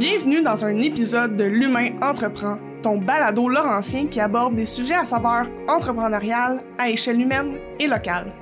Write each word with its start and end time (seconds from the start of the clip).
Bienvenue 0.00 0.40
dans 0.42 0.64
un 0.64 0.80
épisode 0.80 1.36
de 1.36 1.44
L'Humain 1.44 1.90
Entreprend, 2.00 2.56
ton 2.82 2.96
balado 2.96 3.50
laurentien 3.50 4.06
qui 4.06 4.18
aborde 4.18 4.54
des 4.54 4.64
sujets 4.64 4.94
à 4.94 5.04
saveur 5.04 5.44
entrepreneuriale 5.68 6.56
à 6.78 6.88
échelle 6.88 7.20
humaine 7.20 7.58
et 7.78 7.86
locale. 7.86 8.32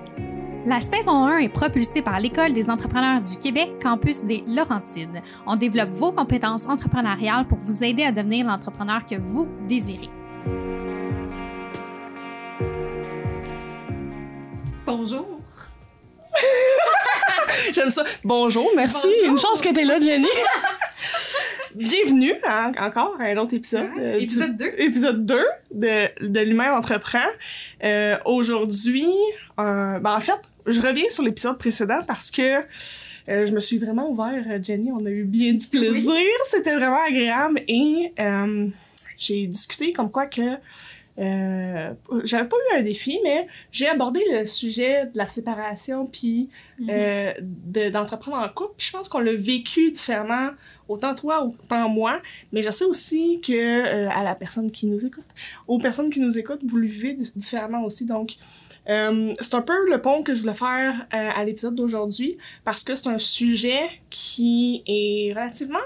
La 0.66 0.80
saison 0.80 1.26
1 1.26 1.38
est 1.38 1.48
propulsée 1.48 2.00
par 2.00 2.20
l'École 2.20 2.52
des 2.52 2.70
entrepreneurs 2.70 3.20
du 3.20 3.36
Québec, 3.38 3.72
campus 3.82 4.22
des 4.22 4.44
Laurentides. 4.46 5.20
On 5.48 5.56
développe 5.56 5.88
vos 5.88 6.12
compétences 6.12 6.66
entrepreneuriales 6.68 7.48
pour 7.48 7.58
vous 7.58 7.82
aider 7.82 8.04
à 8.04 8.12
devenir 8.12 8.46
l'entrepreneur 8.46 9.04
que 9.04 9.16
vous 9.16 9.48
désirez. 9.66 10.10
Bonjour. 14.86 15.40
J'aime 17.72 17.90
ça. 17.90 18.04
Bonjour, 18.22 18.70
merci. 18.76 19.08
Une 19.24 19.38
chance 19.38 19.60
que 19.60 19.70
tu 19.70 19.80
es 19.80 19.84
là, 19.84 19.98
Jenny. 19.98 20.28
Bienvenue 21.74 22.32
à- 22.46 22.70
encore 22.86 23.16
à 23.20 23.24
un 23.24 23.36
autre 23.36 23.54
épisode. 23.54 23.88
Ouais, 23.96 24.02
euh, 24.02 24.18
du- 24.18 24.24
épisode 24.24 24.56
2. 24.56 24.72
Épisode 24.78 25.26
2 25.26 25.44
de, 25.72 26.26
de 26.28 26.40
L'Humain 26.40 26.74
Entreprend. 26.76 27.18
Euh, 27.84 28.16
Aujourd'hui, 28.24 29.06
euh, 29.60 29.98
ben 29.98 30.14
en 30.16 30.20
fait, 30.20 30.40
je 30.66 30.80
reviens 30.80 31.08
sur 31.10 31.22
l'épisode 31.22 31.58
précédent 31.58 32.00
parce 32.06 32.30
que 32.30 32.62
je 33.28 33.50
me 33.52 33.60
suis 33.60 33.78
vraiment 33.78 34.08
ouvert, 34.10 34.42
Jenny. 34.62 34.90
On 34.92 35.04
a 35.04 35.10
eu 35.10 35.24
bien 35.24 35.52
du 35.52 35.66
plaisir. 35.66 36.22
C'était 36.46 36.74
vraiment 36.74 37.02
agréable. 37.06 37.60
Et 37.68 38.12
j'ai 39.18 39.46
discuté 39.46 39.92
comme 39.92 40.10
quoi 40.10 40.26
que 40.26 40.40
euh, 41.18 41.92
j'avais 42.24 42.48
pas 42.48 42.56
eu 42.56 42.78
un 42.78 42.82
défi, 42.82 43.18
mais 43.24 43.46
j'ai 43.72 43.88
abordé 43.88 44.20
le 44.32 44.46
sujet 44.46 45.06
de 45.06 45.18
la 45.18 45.26
séparation 45.26 46.06
puis 46.06 46.48
euh, 46.88 47.32
de- 47.40 47.88
d'entreprendre 47.90 48.36
en 48.38 48.48
couple. 48.48 48.74
Puis 48.76 48.86
je 48.86 48.92
pense 48.92 49.08
qu'on 49.08 49.18
l'a 49.18 49.34
vécu 49.34 49.90
différemment, 49.90 50.50
autant 50.88 51.14
toi, 51.14 51.44
autant 51.44 51.88
moi. 51.88 52.20
Mais 52.52 52.62
je 52.62 52.70
sais 52.70 52.84
aussi 52.84 53.40
que 53.40 53.52
euh, 53.52 54.08
à 54.10 54.22
la 54.22 54.34
personne 54.34 54.70
qui 54.70 54.86
nous 54.86 55.04
écoute, 55.04 55.26
aux 55.66 55.78
personnes 55.78 56.10
qui 56.10 56.20
nous 56.20 56.38
écoutent, 56.38 56.60
vous 56.64 56.76
le 56.76 56.86
vivez 56.86 57.14
di- 57.14 57.32
différemment 57.34 57.84
aussi. 57.84 58.06
Donc, 58.06 58.36
euh, 58.88 59.34
c'est 59.40 59.54
un 59.54 59.60
peu 59.62 59.90
le 59.90 60.00
pont 60.00 60.22
que 60.22 60.34
je 60.34 60.40
voulais 60.42 60.54
faire 60.54 60.94
euh, 61.12 61.30
à 61.36 61.44
l'épisode 61.44 61.74
d'aujourd'hui 61.74 62.38
parce 62.64 62.84
que 62.84 62.94
c'est 62.94 63.08
un 63.08 63.18
sujet 63.18 63.80
qui 64.08 64.82
est 64.86 65.32
relativement 65.34 65.78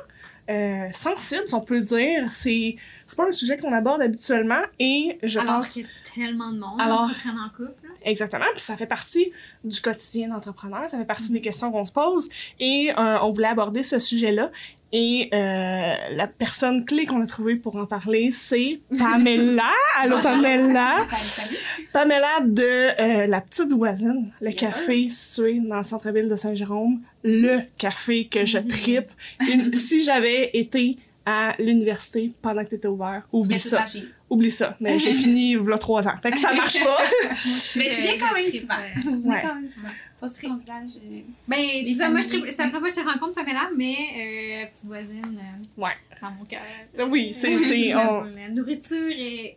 euh, 0.50 0.86
sensible, 0.92 1.42
si 1.46 1.54
on 1.54 1.60
peut 1.62 1.80
dire. 1.80 2.30
C'est 2.30 2.76
c'est 3.12 3.22
pas 3.22 3.28
un 3.28 3.32
sujet 3.32 3.56
qu'on 3.56 3.72
aborde 3.72 4.02
habituellement 4.02 4.62
et 4.78 5.18
je 5.22 5.38
Alors 5.38 5.56
pense 5.56 5.68
qu'il 5.70 5.82
y 5.82 5.84
a 5.84 5.88
tellement 6.14 6.50
de 6.52 6.58
monde 6.58 6.80
Alors- 6.80 7.02
en 7.04 7.48
couple. 7.56 7.72
Exactement, 8.04 8.44
puis 8.52 8.60
ça 8.60 8.76
fait 8.76 8.86
partie 8.86 9.30
du 9.62 9.80
quotidien 9.80 10.28
d'entrepreneur, 10.28 10.88
ça 10.90 10.98
fait 10.98 11.04
partie 11.04 11.30
des 11.30 11.40
questions 11.40 11.70
qu'on 11.70 11.86
se 11.86 11.92
pose 11.92 12.28
et 12.58 12.90
euh, 12.98 13.18
on 13.22 13.30
voulait 13.32 13.46
aborder 13.48 13.84
ce 13.84 13.98
sujet-là. 14.00 14.50
Et 14.94 15.30
euh, 15.32 15.94
la 16.16 16.26
personne 16.26 16.84
clé 16.84 17.06
qu'on 17.06 17.22
a 17.22 17.26
trouvée 17.26 17.56
pour 17.56 17.76
en 17.76 17.86
parler, 17.86 18.30
c'est 18.34 18.80
Pamela. 18.98 19.70
Allô 20.00 20.18
Pamela. 20.20 21.06
Pamela 21.92 22.40
de 22.44 22.62
euh, 22.62 23.26
La 23.26 23.40
Petite 23.40 23.72
Voisine, 23.72 24.30
le 24.40 24.50
café 24.52 25.08
situé 25.08 25.60
dans 25.60 25.76
le 25.78 25.82
centre-ville 25.82 26.28
de 26.28 26.36
Saint-Jérôme. 26.36 27.00
Le 27.24 27.60
café 27.78 28.26
que 28.26 28.44
je 28.44 28.58
tripe. 28.58 29.10
Une- 29.40 29.72
si 29.74 30.02
j'avais 30.04 30.50
été 30.54 30.98
à 31.24 31.54
l'université 31.58 32.32
pendant 32.42 32.64
que 32.64 32.70
t'étais 32.70 32.88
ouvert, 32.88 33.22
oublie 33.32 33.58
ça. 33.58 33.84
Oublie 34.30 34.50
ça. 34.50 34.76
Mais 34.80 34.98
j'ai 34.98 35.12
fini 35.22 35.52
il 35.52 35.62
y 35.68 35.72
a 35.72 35.78
trois 35.78 36.06
ans. 36.08 36.14
Fait 36.22 36.30
que 36.30 36.38
ça 36.38 36.52
marche 36.54 36.82
pas. 36.82 36.98
Mais 37.76 37.84
tu 37.84 38.02
viens 38.02 38.16
quand 38.18 38.34
même 38.34 38.50
souvent. 38.50 38.74
Tu 39.00 39.22
viens 39.28 39.40
quand 39.40 39.54
même 39.54 39.68
souvent. 39.68 39.88
Toi, 40.18 40.28
c'est 40.28 40.46
ton 40.46 40.56
visage. 40.56 41.02
euh, 41.04 41.18
Ben, 41.48 41.58
c'est 41.82 41.94
ça, 41.94 42.08
moi, 42.10 42.20
je 42.20 42.28
c'est 42.28 42.34
la 42.62 42.68
première 42.70 42.80
fois 42.80 42.88
que 42.90 42.94
je 42.94 43.00
te 43.00 43.04
rencontre, 43.06 43.34
Pamela, 43.34 43.68
mais 43.76 43.92
euh, 43.94 44.66
petite 44.72 44.84
voisine 44.86 45.38
euh, 45.38 45.82
Ouais. 45.82 45.90
dans 46.20 46.30
mon 46.30 46.44
cœur. 46.44 46.62
Oui, 47.08 47.32
c'est... 47.34 47.88
La 47.92 48.48
nourriture 48.50 49.08
est 49.10 49.56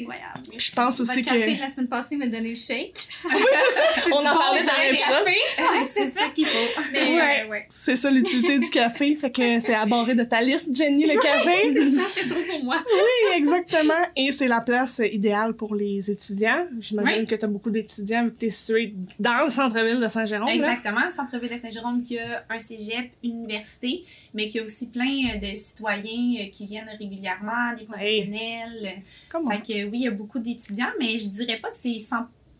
incroyable. 0.00 0.40
Je 0.56 0.72
pense 0.72 1.00
aussi 1.00 1.22
Votre 1.22 1.34
que... 1.34 1.38
café, 1.40 1.56
la 1.56 1.68
semaine 1.68 1.88
passée, 1.88 2.16
m'a 2.16 2.26
donné 2.26 2.50
le 2.50 2.54
shake. 2.56 2.94
On 4.12 4.16
en 4.18 4.22
parlait 4.22 4.62
dans 4.62 4.82
l'épisode. 4.90 5.24
Ouais, 5.74 5.84
c'est 5.86 6.06
ça 6.10 6.28
qu'il 6.34 6.46
faut. 6.46 6.58
Mais, 6.92 7.14
Ouais. 7.16 7.46
ouais. 7.48 7.66
C'est 7.70 7.96
ça 7.96 8.10
l'utilité 8.10 8.58
du 8.58 8.68
café, 8.70 9.16
fait 9.16 9.30
que 9.30 9.60
c'est 9.60 9.74
abordé 9.74 10.14
de 10.14 10.24
ta 10.24 10.40
liste, 10.42 10.74
Jenny, 10.74 11.06
le 11.06 11.18
café. 11.20 11.90
Ça, 11.90 12.02
c'est 12.08 12.28
trop 12.28 12.40
pour 12.52 12.64
moi. 12.64 12.82
oui, 12.86 13.36
exactement. 13.36 13.94
Et 14.16 14.32
c'est 14.32 14.48
la 14.48 14.60
place 14.60 15.00
idéale 15.12 15.54
pour 15.54 15.74
les 15.74 16.10
étudiants. 16.10 16.66
J'imagine 16.80 17.20
Oui. 17.22 17.26
que 17.26 17.34
tu 17.34 17.44
as 17.44 17.48
beaucoup 17.48 17.70
d'étudiants 17.70 18.24
vu 18.24 18.32
que 18.32 18.38
tu 18.38 18.46
es 18.46 18.50
situé 18.50 18.94
dans 19.18 19.44
le 19.44 19.50
centre-ville 19.50 20.00
de 20.00 20.08
Saint-Jérôme. 20.08 20.48
Exactement. 20.48 21.10
Centre-ville 21.10 21.50
de 21.50 21.56
Saint-Jérôme 21.56 22.02
qui 22.02 22.18
a 22.18 22.44
un 22.48 22.58
cégep, 22.58 23.10
une 23.22 23.38
université, 23.44 24.04
mais 24.34 24.48
qui 24.48 24.58
a 24.58 24.62
aussi 24.64 24.88
plein 24.88 25.36
de 25.40 25.56
citoyens 25.56 26.42
euh, 26.44 26.50
qui 26.52 26.66
viennent 26.66 26.90
régulièrement, 26.98 27.74
des 27.78 27.84
professionnels. 27.84 29.02
Comment? 29.28 29.50
Fait 29.50 29.58
que 29.62 29.83
oui, 29.90 29.98
il 29.98 30.02
y 30.02 30.08
a 30.08 30.10
beaucoup 30.10 30.38
d'étudiants, 30.38 30.92
mais 30.98 31.18
je 31.18 31.28
dirais 31.28 31.58
pas 31.60 31.70
que 31.70 31.76
c'est 31.76 31.98
100 31.98 32.16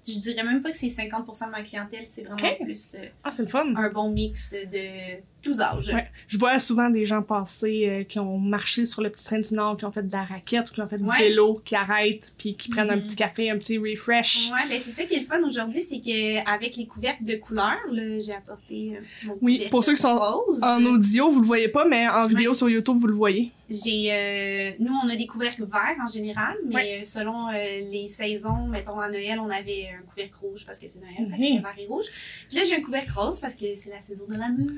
je 0.07 0.19
dirais 0.19 0.45
même 0.45 0.61
pas 0.61 0.71
que 0.71 0.77
c'est 0.77 0.89
50% 0.89 1.47
de 1.47 1.51
ma 1.51 1.63
clientèle, 1.63 2.05
c'est 2.05 2.23
vraiment 2.23 2.55
plus 2.63 2.95
euh, 2.97 3.07
Ah, 3.23 3.31
c'est 3.31 3.43
le 3.45 3.49
fun. 3.49 3.75
un 3.75 3.89
bon 3.89 4.11
mix 4.11 4.53
de 4.53 5.17
tous 5.45 5.61
âges. 5.61 5.89
Ouais. 5.95 6.09
Je 6.27 6.39
vois 6.39 6.59
souvent 6.59 6.91
des 6.91 7.05
gens 7.07 7.23
passer 7.23 7.87
euh, 7.89 8.05
qui 8.05 8.19
ont 8.19 8.39
marché 8.39 8.87
sur 8.87 9.03
le 9.03 9.11
petit 9.11 9.25
train 9.25 9.39
du 9.39 9.55
Nord, 9.55 9.77
qui 9.77 9.85
ont 9.85 9.93
fait 9.93 10.03
de 10.07 10.13
la 10.13 10.25
raquette 10.25 10.71
qui 10.71 10.81
ont 10.81 10.87
fait 10.87 10.99
du 10.99 11.05
Ouais. 11.05 11.19
vélo, 11.29 11.61
qui 11.65 11.75
arrêtent, 11.77 12.33
puis 12.39 12.55
qui 12.57 12.69
prennent 12.71 12.91
un 12.91 12.97
Mhm. 12.97 13.03
petit 13.03 13.17
café, 13.17 13.51
un 13.51 13.59
petit 13.59 13.79
refresh. 13.79 14.51
Ouais, 14.51 14.69
ben 14.69 14.79
c'est 14.81 14.91
ça 14.91 15.05
qui 15.05 15.15
est 15.15 15.21
le 15.21 15.27
fun 15.27 15.43
aujourd'hui, 15.45 15.83
c'est 15.83 16.01
qu'avec 16.01 16.77
les 16.77 16.87
couvercles 16.87 17.25
de 17.25 17.37
couleurs, 17.37 17.79
j'ai 17.93 18.33
apporté 18.33 18.97
euh, 18.97 19.01
mon 19.27 19.39
Oui, 19.43 19.67
pour 19.71 19.85
ceux 19.85 19.95
qui 19.95 20.01
sont 20.03 20.19
rose. 20.19 20.63
En 20.63 20.85
audio, 20.85 21.31
vous 21.31 21.41
le 21.41 21.47
voyez 21.47 21.69
pas, 21.69 21.85
mais 21.87 22.09
en 22.09 22.27
vidéo 22.27 22.55
sur 22.55 22.69
YouTube, 22.71 22.97
vous 22.99 23.07
le 23.07 23.15
voyez. 23.15 23.51
J'ai, 23.71 24.13
euh, 24.13 24.71
nous, 24.79 24.93
on 25.05 25.09
a 25.09 25.17
des 25.17 25.27
couvercles 25.27 25.65
verts 25.65 25.97
en 26.03 26.07
général, 26.07 26.55
mais 26.67 27.03
selon 27.05 27.49
les 27.51 28.09
saisons, 28.09 28.67
mettons 28.69 29.01
à 29.01 29.09
Noël, 29.09 29.39
on 29.41 29.49
avait 29.51 29.89
un 29.99 30.03
couvercle 30.09 30.35
rouge 30.41 30.65
parce 30.67 30.79
que 30.79 30.87
c'est 30.89 31.01
Noël, 31.01 31.15
que 31.17 31.23
Mhm. 31.23 31.31
c'était 31.41 31.63
vert 31.63 31.75
et 31.79 31.87
rouge. 31.87 32.05
Puis 32.49 32.59
là, 32.59 32.65
j'ai 32.69 32.77
un 32.77 32.83
couvercle 32.83 33.13
rose 33.13 33.41
parce 33.41 33.55
que 33.55 33.65
c'est 33.75 33.91
la 33.91 34.01
saison 34.01 34.25
de 34.29 34.35
l'amour. 34.35 34.71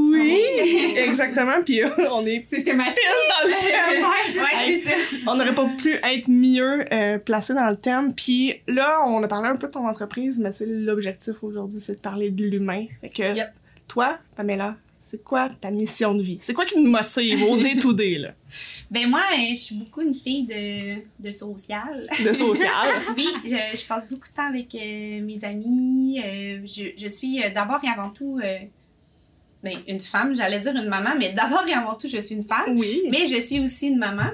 Oui, 0.00 0.40
exactement. 0.96 1.62
Puis 1.64 1.82
euh, 1.82 1.88
on 2.10 2.24
est 2.26 2.42
C'est 2.44 2.62
thématique. 2.62 2.96
dans 3.28 3.48
le 3.48 3.52
thème. 3.52 4.04
Ouais, 4.04 4.44
c'est 4.66 4.84
ça. 4.84 4.96
On 5.26 5.36
n'aurait 5.36 5.54
pas 5.54 5.68
pu 5.78 5.92
être 5.94 6.28
mieux 6.28 6.84
euh, 6.92 7.18
placé 7.18 7.54
dans 7.54 7.68
le 7.70 7.76
thème. 7.76 8.14
Puis 8.14 8.54
là, 8.66 8.98
on 9.06 9.22
a 9.22 9.28
parlé 9.28 9.48
un 9.48 9.56
peu 9.56 9.66
de 9.66 9.72
ton 9.72 9.86
entreprise, 9.86 10.38
mais 10.40 10.52
c'est 10.52 10.66
l'objectif 10.66 11.34
aujourd'hui, 11.42 11.80
c'est 11.80 11.96
de 11.96 12.00
parler 12.00 12.30
de 12.30 12.44
l'humain. 12.44 12.86
Fait 13.00 13.08
que 13.08 13.34
Yep. 13.36 13.48
toi, 13.88 14.18
Pamela, 14.36 14.76
c'est 15.02 15.22
quoi 15.24 15.48
ta 15.48 15.70
mission 15.70 16.14
de 16.14 16.22
vie? 16.22 16.38
C'est 16.40 16.52
quoi 16.54 16.64
qui 16.64 16.74
te 16.74 16.78
motive 16.80 17.42
au 17.44 17.56
day-to-day, 17.56 18.18
là, 18.18 18.28
Ben 18.92 19.08
moi, 19.08 19.20
euh, 19.32 19.42
je 19.50 19.54
suis 19.54 19.74
beaucoup 19.76 20.00
une 20.02 20.14
fille 20.14 20.44
de, 20.44 20.96
de 21.24 21.30
social. 21.32 22.02
de 22.24 22.32
social? 22.32 22.70
oui, 23.16 23.26
je, 23.44 23.50
je 23.80 23.86
passe 23.86 24.08
beaucoup 24.08 24.28
de 24.28 24.34
temps 24.34 24.48
avec 24.48 24.74
euh, 24.74 25.20
mes 25.22 25.44
amis. 25.44 26.20
euh, 26.24 26.58
je, 26.64 26.86
je 26.96 27.08
suis 27.08 27.40
euh, 27.42 27.50
d'abord 27.54 27.78
et 27.84 27.88
avant 27.88 28.10
tout 28.10 28.40
euh, 28.42 28.58
ben, 29.62 29.74
une 29.88 30.00
femme, 30.00 30.34
j'allais 30.34 30.60
dire 30.60 30.74
une 30.74 30.88
maman, 30.88 31.10
mais 31.18 31.32
d'abord 31.32 31.66
et 31.68 31.72
avant 31.72 31.94
tout, 31.94 32.08
je 32.08 32.18
suis 32.18 32.34
une 32.34 32.44
femme. 32.46 32.76
Oui. 32.78 33.02
Mais 33.10 33.26
je 33.26 33.40
suis 33.40 33.60
aussi 33.60 33.88
une 33.88 33.98
maman. 33.98 34.30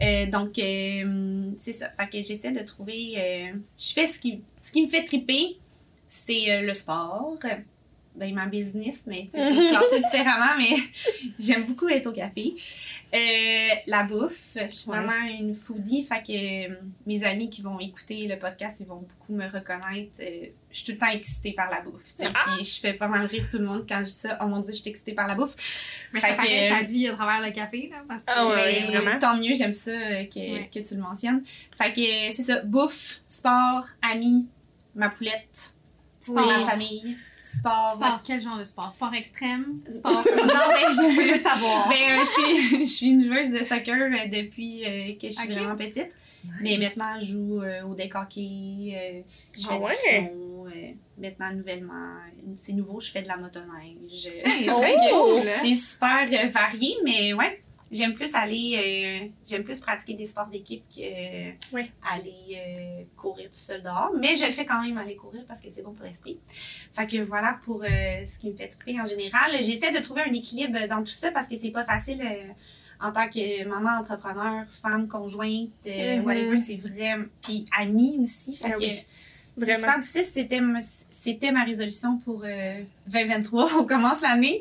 Euh, 0.00 0.26
donc, 0.26 0.58
euh, 0.58 1.50
c'est 1.58 1.72
ça. 1.72 1.90
Fait 1.90 2.08
que 2.08 2.26
j'essaie 2.26 2.52
de 2.52 2.60
trouver. 2.60 3.14
euh, 3.16 3.52
je 3.78 3.92
fais 3.92 4.06
ce 4.06 4.18
qui, 4.18 4.40
ce 4.60 4.72
qui 4.72 4.84
me 4.84 4.90
fait 4.90 5.04
triper, 5.04 5.56
c'est 6.08 6.62
le 6.62 6.74
sport. 6.74 7.36
Ben, 8.14 8.34
ma 8.34 8.44
business, 8.46 9.04
mais 9.06 9.30
tu 9.32 9.40
classer 9.40 10.00
différemment, 10.00 10.52
mais 10.58 10.76
j'aime 11.38 11.64
beaucoup 11.64 11.88
être 11.88 12.08
au 12.08 12.12
café. 12.12 12.52
La 13.86 14.02
bouffe, 14.04 14.56
je 14.56 14.74
suis 14.74 14.90
Ouais. 14.90 14.98
vraiment 14.98 15.24
une 15.38 15.54
foodie, 15.54 16.04
fait 16.04 16.22
que 16.22 16.76
mes 17.06 17.24
amis 17.24 17.48
qui 17.48 17.62
vont 17.62 17.80
écouter 17.80 18.26
le 18.28 18.38
podcast, 18.38 18.80
ils 18.80 18.86
vont 18.86 18.96
beaucoup 19.00 19.32
me 19.34 19.46
reconnaître. 19.46 20.20
Je 20.72 20.78
suis 20.78 20.86
tout 20.86 20.92
le 20.92 20.98
temps 20.98 21.12
excitée 21.12 21.52
par 21.52 21.70
la 21.70 21.80
bouffe, 21.82 22.02
sais, 22.06 22.28
puis 22.30 22.64
je 22.64 22.80
fais 22.80 22.94
pas 22.94 23.06
mal 23.08 23.26
rire 23.26 23.46
tout 23.50 23.58
le 23.58 23.64
monde 23.66 23.84
quand 23.88 23.98
je 23.98 24.04
dis 24.04 24.10
ça. 24.10 24.38
Oh 24.40 24.46
mon 24.46 24.60
dieu, 24.60 24.72
je 24.74 24.80
suis 24.80 24.88
excitée 24.90 25.12
par 25.12 25.26
la 25.28 25.34
bouffe. 25.34 25.54
Mais 26.12 26.20
Fait 26.20 26.28
ça 26.28 26.34
paraît 26.34 26.68
que- 26.70 26.74
sa 26.76 26.82
vie 26.82 27.08
à 27.08 27.12
travers 27.14 27.40
le 27.46 27.52
café, 27.52 27.88
là, 27.90 27.98
parce 28.08 28.24
que... 28.24 28.32
Ah 28.34 28.46
ouais, 28.48 28.84
vraiment. 28.86 29.18
Tant 29.18 29.36
mieux, 29.36 29.54
j'aime 29.54 29.72
ça 29.74 29.90
euh, 29.90 30.24
que, 30.24 30.38
Ouais. 30.38 30.70
que 30.74 30.78
tu 30.80 30.94
le 30.94 31.00
mentionnes. 31.02 31.42
Fait 31.76 31.92
que 31.92 32.00
c'est 32.34 32.42
ça, 32.42 32.62
bouffe, 32.62 33.20
sport, 33.26 33.84
amis, 34.10 34.46
ma 34.94 35.10
poulette, 35.10 35.74
Sport. 36.20 36.46
ma 36.46 36.60
famille, 36.66 37.16
sport. 37.42 37.88
Sport, 37.90 38.20
quel 38.24 38.40
genre 38.40 38.56
de 38.58 38.64
sport? 38.64 38.90
Sport 38.92 39.12
extrême? 39.14 39.78
Sport... 39.90 40.12
non, 40.24 40.46
ben 40.46 40.90
Je 40.90 41.30
veux 41.30 41.36
savoir. 41.36 41.88
ben, 41.88 41.96
euh, 41.96 42.20
je, 42.24 42.66
suis, 42.68 42.80
je 42.86 42.90
suis 42.90 43.06
une 43.08 43.24
joueuse 43.26 43.50
de 43.50 43.62
soccer 43.62 43.94
euh, 43.94 44.26
depuis 44.28 44.84
euh, 44.86 45.12
que 45.20 45.26
je 45.28 45.32
suis 45.36 45.52
vraiment 45.52 45.76
petite. 45.76 46.10
Mais 46.60 46.76
maintenant, 46.76 47.20
je 47.20 47.26
joue 47.26 47.62
euh, 47.62 47.82
au 47.84 47.94
deck 47.94 48.16
hockey, 48.16 48.40
euh, 48.96 49.20
je 49.56 49.62
fais 49.62 49.74
Ah 49.74 49.78
ouais? 49.78 49.92
du 49.92 50.26
fond. 50.26 50.51
Maintenant, 51.18 51.52
nouvellement, 51.52 52.14
c'est 52.54 52.72
nouveau, 52.72 53.00
je 53.00 53.10
fais 53.10 53.22
de 53.22 53.28
la 53.28 53.36
motoneige. 53.36 54.30
Oh! 54.70 54.80
c'est 55.42 55.50
hein? 55.52 55.58
C'est 55.62 55.74
super 55.74 56.28
euh, 56.30 56.48
varié, 56.48 56.96
mais 57.04 57.32
ouais. 57.32 57.60
J'aime 57.90 58.14
plus 58.14 58.34
aller, 58.34 58.78
euh, 59.24 59.28
j'aime 59.46 59.64
plus 59.64 59.78
pratiquer 59.80 60.14
des 60.14 60.24
sports 60.24 60.46
d'équipe 60.48 60.82
que 60.88 61.50
Oui. 61.76 61.90
aller 62.10 62.56
euh, 62.56 63.02
courir 63.16 63.46
tout 63.50 63.58
seul 63.58 63.82
dehors. 63.82 64.12
Mais 64.18 64.34
je 64.34 64.46
le 64.46 64.52
fais 64.52 64.64
quand 64.64 64.80
même 64.82 64.96
aller 64.96 65.14
courir 65.14 65.44
parce 65.46 65.60
que 65.60 65.68
c'est 65.70 65.82
bon 65.82 65.92
pour 65.92 66.06
l'esprit. 66.06 66.38
Fait 66.92 67.06
que 67.06 67.18
voilà 67.22 67.58
pour 67.64 67.82
ce 67.84 68.38
qui 68.38 68.50
me 68.50 68.56
fait 68.56 68.68
triper 68.68 68.98
en 68.98 69.04
général. 69.04 69.50
J'essaie 69.56 69.92
de 69.92 70.02
trouver 70.02 70.22
un 70.22 70.32
équilibre 70.32 70.78
dans 70.88 71.00
tout 71.02 71.12
ça 71.12 71.32
parce 71.32 71.48
que 71.48 71.58
c'est 71.58 71.70
pas 71.70 71.84
facile 71.84 72.22
en 72.98 73.12
tant 73.12 73.28
que 73.28 73.64
maman 73.68 73.98
entrepreneur, 74.00 74.64
femme 74.70 75.06
conjointe, 75.06 75.68
Mhm. 75.84 76.24
whatever. 76.24 76.56
C'est 76.56 76.76
vrai. 76.76 77.16
Puis 77.42 77.66
amie 77.78 78.16
aussi. 78.22 78.56
Fait 78.56 78.68
Ah 78.68 78.72
que 78.72 78.78
oui. 78.78 79.04
C'est 79.56 79.76
super 79.76 79.98
difficile. 79.98 80.24
C'était 80.24 80.60
ma, 80.60 80.80
c'était 81.10 81.52
ma 81.52 81.64
résolution 81.64 82.18
pour 82.18 82.42
euh, 82.44 82.74
2023. 83.08 83.70
On 83.80 83.84
commence 83.84 84.20
l'année. 84.20 84.60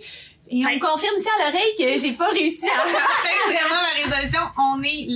Et 0.53 0.65
on 0.65 0.69
me 0.69 0.79
confirme 0.81 1.17
ici 1.17 1.27
à 1.39 1.45
l'oreille 1.45 1.75
que 1.77 2.01
j'ai 2.01 2.11
pas 2.11 2.27
réussi 2.27 2.67
à 2.67 2.81
atteindre 2.81 3.45
vraiment 3.47 3.81
ma 3.81 4.03
résolution. 4.03 4.41
On 4.57 4.83
est 4.83 5.07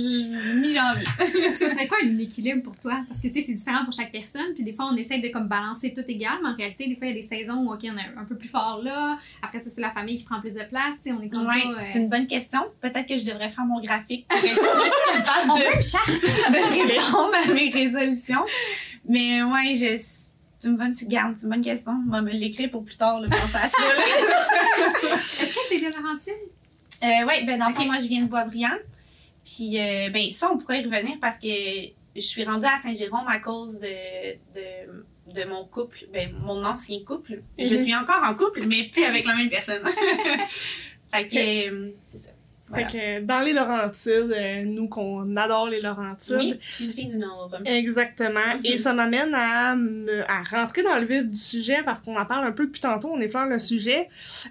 mi-janvier. 0.54 1.54
ça 1.56 1.68
serait 1.68 1.86
quoi 1.86 1.98
un 2.02 2.18
équilibre 2.18 2.62
pour 2.62 2.78
toi? 2.78 3.04
Parce 3.06 3.20
que 3.20 3.28
tu 3.28 3.34
sais, 3.34 3.40
c'est 3.42 3.52
différent 3.52 3.84
pour 3.84 3.92
chaque 3.92 4.10
personne. 4.10 4.54
Puis 4.54 4.64
des 4.64 4.72
fois, 4.72 4.88
on 4.90 4.96
essaie 4.96 5.18
de 5.18 5.28
comme 5.28 5.46
balancer 5.46 5.92
tout 5.92 6.04
égal, 6.08 6.38
mais 6.42 6.48
en 6.48 6.56
réalité, 6.56 6.88
des 6.88 6.96
fois, 6.96 7.08
il 7.08 7.10
y 7.10 7.12
a 7.12 7.16
des 7.16 7.26
saisons 7.26 7.56
où 7.56 7.70
OK, 7.70 7.80
on 7.82 7.98
est 7.98 8.18
un 8.18 8.24
peu 8.24 8.34
plus 8.34 8.48
fort 8.48 8.80
là. 8.82 9.18
Après 9.42 9.60
ça, 9.60 9.68
c'est 9.68 9.80
la 9.82 9.90
famille 9.90 10.16
qui 10.16 10.24
prend 10.24 10.40
plus 10.40 10.54
de 10.54 10.64
place. 10.64 11.02
Tu 11.02 11.10
sais, 11.10 11.12
on 11.12 11.20
est 11.20 11.28
comme 11.28 11.46
Ouais, 11.46 11.64
pas, 11.64 11.68
euh, 11.68 11.76
c'est 11.80 11.98
une 11.98 12.08
bonne 12.08 12.26
question. 12.26 12.60
Peut-être 12.80 13.06
que 13.06 13.18
je 13.18 13.26
devrais 13.26 13.50
faire 13.50 13.66
mon 13.66 13.78
graphique 13.82 14.26
pour 14.28 14.38
être 14.38 14.54
plus 14.54 15.18
capable 15.18 15.50
On 15.50 15.56
de, 15.58 15.60
veut 15.64 15.76
une 15.76 15.82
charte! 15.82 16.08
de 16.08 16.92
répondre 16.92 17.34
à 17.34 17.52
mes 17.52 17.68
résolutions. 17.68 18.44
Mais 19.08 19.42
ouais, 19.42 19.74
je, 19.74 19.96
c'est 19.96 20.68
une 20.68 20.76
bonne, 20.76 20.92
garde, 21.04 21.34
c'est 21.36 21.44
une 21.44 21.50
bonne 21.50 21.62
question. 21.62 21.92
On 22.06 22.10
va 22.10 22.22
me 22.22 22.30
l'écrire 22.30 22.70
pour 22.70 22.84
plus 22.84 22.96
tard, 22.96 23.20
le 23.20 23.28
penser 23.28 23.56
à 23.56 23.66
ça. 23.68 23.78
là. 23.82 25.16
Est-ce 25.16 25.54
que 25.54 25.68
t'es 25.68 25.78
de 25.80 25.94
Laurentine? 26.02 26.32
Euh, 27.04 27.26
oui, 27.28 27.44
ben 27.46 27.58
dans 27.58 27.68
le 27.68 27.74
fond, 27.74 27.82
Ok. 27.82 27.86
moi, 27.88 27.98
je 27.98 28.08
viens 28.08 28.22
de 28.22 28.28
Boisbriand. 28.28 28.76
Puis, 29.44 29.78
euh, 29.78 30.10
ben, 30.10 30.30
ça, 30.32 30.50
on 30.52 30.58
pourrait 30.58 30.80
y 30.82 30.84
revenir 30.84 31.18
parce 31.20 31.38
que 31.38 31.46
je 31.48 32.20
suis 32.20 32.42
rendue 32.44 32.66
à 32.66 32.78
Saint-Jérôme 32.82 33.28
à 33.28 33.38
cause 33.38 33.78
de, 33.78 33.86
de, 34.54 35.04
de 35.34 35.44
mon 35.48 35.64
couple, 35.66 36.06
ben, 36.12 36.32
mon 36.40 36.64
ancien 36.64 36.98
couple. 37.06 37.42
Je 37.58 37.74
Mhm. 37.74 37.82
suis 37.82 37.94
encore 37.94 38.22
en 38.24 38.34
couple, 38.34 38.64
mais 38.66 38.84
plus 38.84 39.04
avec 39.04 39.24
la 39.26 39.34
même 39.36 39.50
personne. 39.50 39.82
fait 41.12 41.26
que, 41.28 41.68
euh, 41.70 41.90
c'est 42.02 42.18
ça. 42.18 42.30
Voilà. 42.68 42.88
Fait 42.88 42.98
que 43.20 43.24
dans 43.24 43.40
les 43.44 43.52
Laurentides, 43.52 44.32
euh, 44.36 44.64
nous 44.64 44.88
qu'on 44.88 45.36
adore 45.36 45.68
les 45.68 45.80
Laurentides, 45.80 46.36
Oui, 46.36 46.58
une 46.80 46.92
fille 46.92 47.06
du 47.06 47.16
Nord. 47.16 47.54
Exactement. 47.64 48.40
Mhm. 48.54 48.60
Et 48.64 48.78
ça 48.78 48.92
m'amène 48.92 49.32
à, 49.34 49.76
me- 49.76 50.24
à 50.28 50.42
rentrer 50.42 50.82
dans 50.82 50.96
le 50.96 51.04
vif 51.06 51.22
du 51.26 51.36
sujet 51.38 51.82
parce 51.84 52.02
qu'on 52.02 52.16
en 52.18 52.26
parle 52.26 52.44
un 52.44 52.52
peu 52.52 52.66
depuis 52.66 52.80
tantôt, 52.80 53.10
on 53.12 53.20
effleure 53.20 53.46
le 53.46 53.58
sujet. 53.60 54.08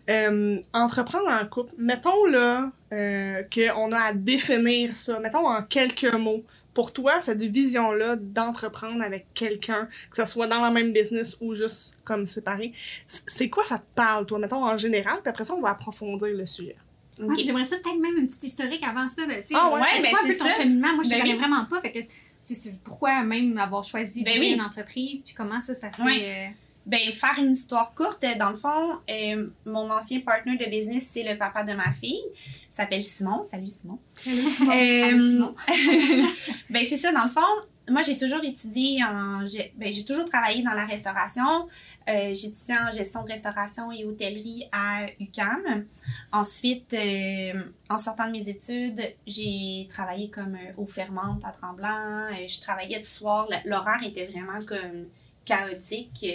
Euh, 0.09 0.57
entreprendre 0.73 1.27
en 1.29 1.45
couple, 1.45 1.73
mettons 1.77 2.25
là 2.25 2.71
euh, 2.93 3.41
qu'on 3.53 3.91
a 3.91 3.99
à 3.99 4.13
définir 4.13 4.95
ça, 4.95 5.19
mettons 5.19 5.47
en 5.47 5.61
quelques 5.61 6.13
mots. 6.13 6.43
Pour 6.73 6.91
toi, 6.91 7.21
cette 7.21 7.41
vision-là 7.41 8.17
d'entreprendre 8.17 9.01
avec 9.01 9.27
quelqu'un, 9.33 9.87
que 10.11 10.17
ce 10.17 10.25
soit 10.25 10.47
dans 10.47 10.59
la 10.61 10.71
même 10.71 10.91
business 10.91 11.37
ou 11.39 11.55
juste 11.55 11.97
comme 12.03 12.27
séparé, 12.27 12.73
c'est 13.07 13.47
quoi 13.49 13.63
ça 13.65 13.77
te 13.77 13.95
parle, 13.95 14.25
toi, 14.25 14.39
mettons 14.39 14.63
en 14.65 14.77
général, 14.77 15.19
puis 15.21 15.29
après 15.29 15.45
ça, 15.45 15.53
on 15.55 15.61
va 15.61 15.69
approfondir 15.69 16.27
le 16.35 16.45
sujet. 16.45 16.75
Ah, 17.21 17.33
J'aimerais 17.43 17.63
ça 17.63 17.77
peut-être 17.77 17.99
même 17.99 18.17
une 18.17 18.27
petite 18.27 18.43
historique 18.43 18.83
avant 18.83 19.07
ça. 19.07 19.25
Là, 19.25 19.35
Ah 19.55 19.73
ouais? 19.73 19.79
Ouais, 19.81 19.87
c'est 19.95 20.01
ben, 20.01 20.09
c'est 20.27 20.37
ton 20.37 20.45
ça. 20.45 20.61
cheminement? 20.63 20.93
Moi, 20.95 21.03
je 21.03 21.09
te 21.09 21.15
Ben 21.15 21.21
connais 21.21 21.33
oui. 21.33 21.39
vraiment 21.39 21.65
pas. 21.65 21.81
Fait 21.81 21.91
que, 21.91 21.99
tu 21.99 22.53
sais, 22.55 22.75
pourquoi 22.83 23.23
même 23.23 23.57
avoir 23.57 23.83
choisi 23.83 24.23
Ben 24.23 24.39
oui. 24.39 24.49
une 24.51 24.61
entreprise, 24.61 25.23
puis 25.23 25.33
comment 25.35 25.59
ça, 25.61 25.73
ça 25.73 25.91
s'est... 25.91 26.03
Ouais. 26.03 26.47
euh, 26.49 26.51
Ben, 26.85 26.99
faire 27.13 27.35
une 27.39 27.51
histoire 27.53 27.93
courte, 27.95 28.23
euh, 28.23 28.35
dans 28.37 28.49
le 28.51 28.57
fond, 28.57 28.97
euh, 29.09 29.47
mon 29.65 29.89
ancien 29.91 30.19
partner 30.19 30.55
de 30.57 30.65
business, 30.69 31.09
c'est 31.11 31.23
le 31.23 31.37
papa 31.37 31.63
de 31.63 31.73
ma 31.73 31.91
fille. 31.93 32.21
Il 32.35 32.75
s'appelle 32.75 33.03
Simon. 33.03 33.43
Salut 33.43 33.67
Simon. 33.67 33.97
Euh, 34.27 35.03
Allô, 35.07 35.19
Simon. 35.19 35.55
ben, 36.69 36.85
c'est 36.87 36.97
ça, 36.97 37.11
dans 37.11 37.23
le 37.23 37.29
fond. 37.29 37.41
Moi, 37.89 38.01
j'ai 38.01 38.17
toujours 38.17 38.43
étudié 38.43 39.03
en. 39.03 39.45
J'ai 39.45 39.71
ben, 39.77 39.93
j'ai 39.93 40.03
toujours 40.05 40.25
travaillé 40.25 40.63
dans 40.63 40.71
la 40.73 40.85
restauration. 40.85 41.67
Euh, 42.07 42.33
j'ai 42.33 42.47
étudié 42.47 42.75
en 42.77 42.91
gestion 42.91 43.23
de 43.23 43.29
restauration 43.29 43.91
et 43.91 44.05
hôtellerie 44.05 44.67
à 44.71 45.05
UCAM. 45.19 45.85
Ensuite, 46.31 46.93
euh, 46.93 47.53
en 47.89 47.97
sortant 47.97 48.27
de 48.27 48.31
mes 48.31 48.47
études, 48.47 49.01
j'ai 49.25 49.87
travaillé 49.89 50.29
comme 50.29 50.55
euh, 50.55 50.73
au 50.77 50.85
Fermante 50.85 51.43
à 51.45 51.51
Tremblant. 51.51 52.29
Euh, 52.31 52.47
je 52.47 52.61
travaillais 52.61 52.99
du 52.99 53.07
soir. 53.07 53.47
L'horaire 53.65 54.03
était 54.05 54.25
vraiment 54.25 54.63
comme 54.65 55.07
chaotique. 55.45 56.27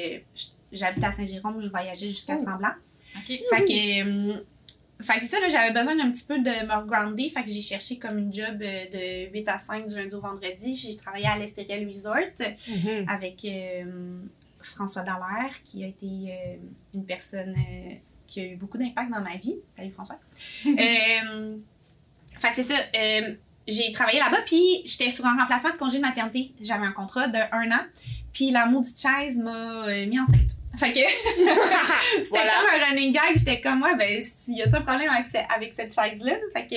J'habitais 0.73 1.07
à 1.07 1.13
Saint-Jérôme, 1.13 1.61
je 1.61 1.69
voyageais 1.69 2.09
jusqu'à 2.09 2.37
Oh. 2.39 2.45
Tremblant. 2.45 2.75
Fait 3.27 3.65
que, 3.65 4.45
fait 5.03 5.15
que 5.15 5.21
c'est 5.21 5.27
ça, 5.27 5.41
là, 5.41 5.49
j'avais 5.49 5.73
besoin 5.73 5.97
d'un 5.97 6.11
petit 6.11 6.25
peu 6.25 6.39
de 6.39 6.67
me 6.67 6.81
regrounder. 6.81 7.29
Fait 7.31 7.43
que 7.43 7.51
j'ai 7.51 7.63
cherché 7.63 7.99
comme 7.99 8.19
une 8.19 8.33
job 8.33 8.59
de 8.59 9.31
8 9.33 9.49
à 9.49 9.59
5 9.59 9.87
du 9.87 9.95
lundi 9.97 10.15
au 10.15 10.21
vendredi. 10.21 10.77
J'ai 10.77 10.97
travaillé 10.97 11.27
à 11.27 11.37
l'Estériel 11.39 11.87
Resort 11.87 12.17
avec 13.09 13.45
euh, 13.45 14.21
François 14.63 15.03
Dallaire, 15.03 15.55
qui 15.65 15.85
a 15.85 15.87
été 15.89 16.07
euh, 16.07 16.57
une 16.95 17.05
personne 17.05 17.55
euh, 17.57 17.95
qui 18.27 18.41
a 18.41 18.45
eu 18.45 18.57
beaucoup 18.57 18.79
d'impact 18.79 19.11
dans 19.11 19.21
ma 19.21 19.37
vie. 19.37 19.57
Salut 19.77 19.91
François. 19.93 20.19
Euh, 20.67 21.57
fait 22.39 22.49
que 22.51 22.55
c'est 22.57 22.63
ça. 22.63 22.77
euh, 22.95 23.35
j'ai 23.69 23.93
travaillé 23.93 24.19
là-bas, 24.19 24.41
puis 24.47 24.83
j'étais 24.87 25.11
sur 25.11 25.27
un 25.27 25.37
remplacement 25.37 25.71
de 25.71 25.77
congé 25.77 25.99
de 25.99 26.03
maternité. 26.03 26.53
J'avais 26.61 26.87
un 26.87 26.93
contrat 26.93 27.29
de 27.29 27.39
un 27.53 27.71
an, 27.71 27.85
puis 28.33 28.51
la 28.51 28.67
maudite 28.67 28.99
chaise 29.01 29.37
m'a 29.39 29.87
mis 30.07 30.19
enceinte. 30.19 30.53
Fait 30.79 30.93
que 30.93 30.99
c'était 32.17 32.25
Voilà. 32.31 32.53
comme 32.61 32.81
un 32.81 32.85
running 32.87 33.13
gag. 33.13 33.37
J'étais 33.37 33.61
comme, 33.61 33.83
ouais, 33.83 33.95
ben, 33.97 34.21
s'il 34.23 34.57
y 34.57 34.63
a 34.63 34.67
un 34.67 34.81
problème 34.81 35.11
avec, 35.11 35.27
ce- 35.27 35.55
avec 35.55 35.73
cette 35.73 35.95
chaise-là? 35.95 36.37
Fait 36.53 36.67
que, 36.67 36.75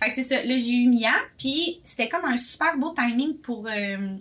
fait 0.00 0.08
que 0.08 0.14
c'est 0.14 0.22
ça. 0.22 0.36
Là, 0.44 0.58
j'ai 0.58 0.72
eu 0.72 0.88
Mia, 0.88 1.12
puis 1.38 1.80
c'était 1.84 2.08
comme 2.08 2.24
un 2.24 2.36
super 2.36 2.76
beau 2.78 2.94
timing 2.96 3.36
pour, 3.38 3.66
euh, 3.68 4.16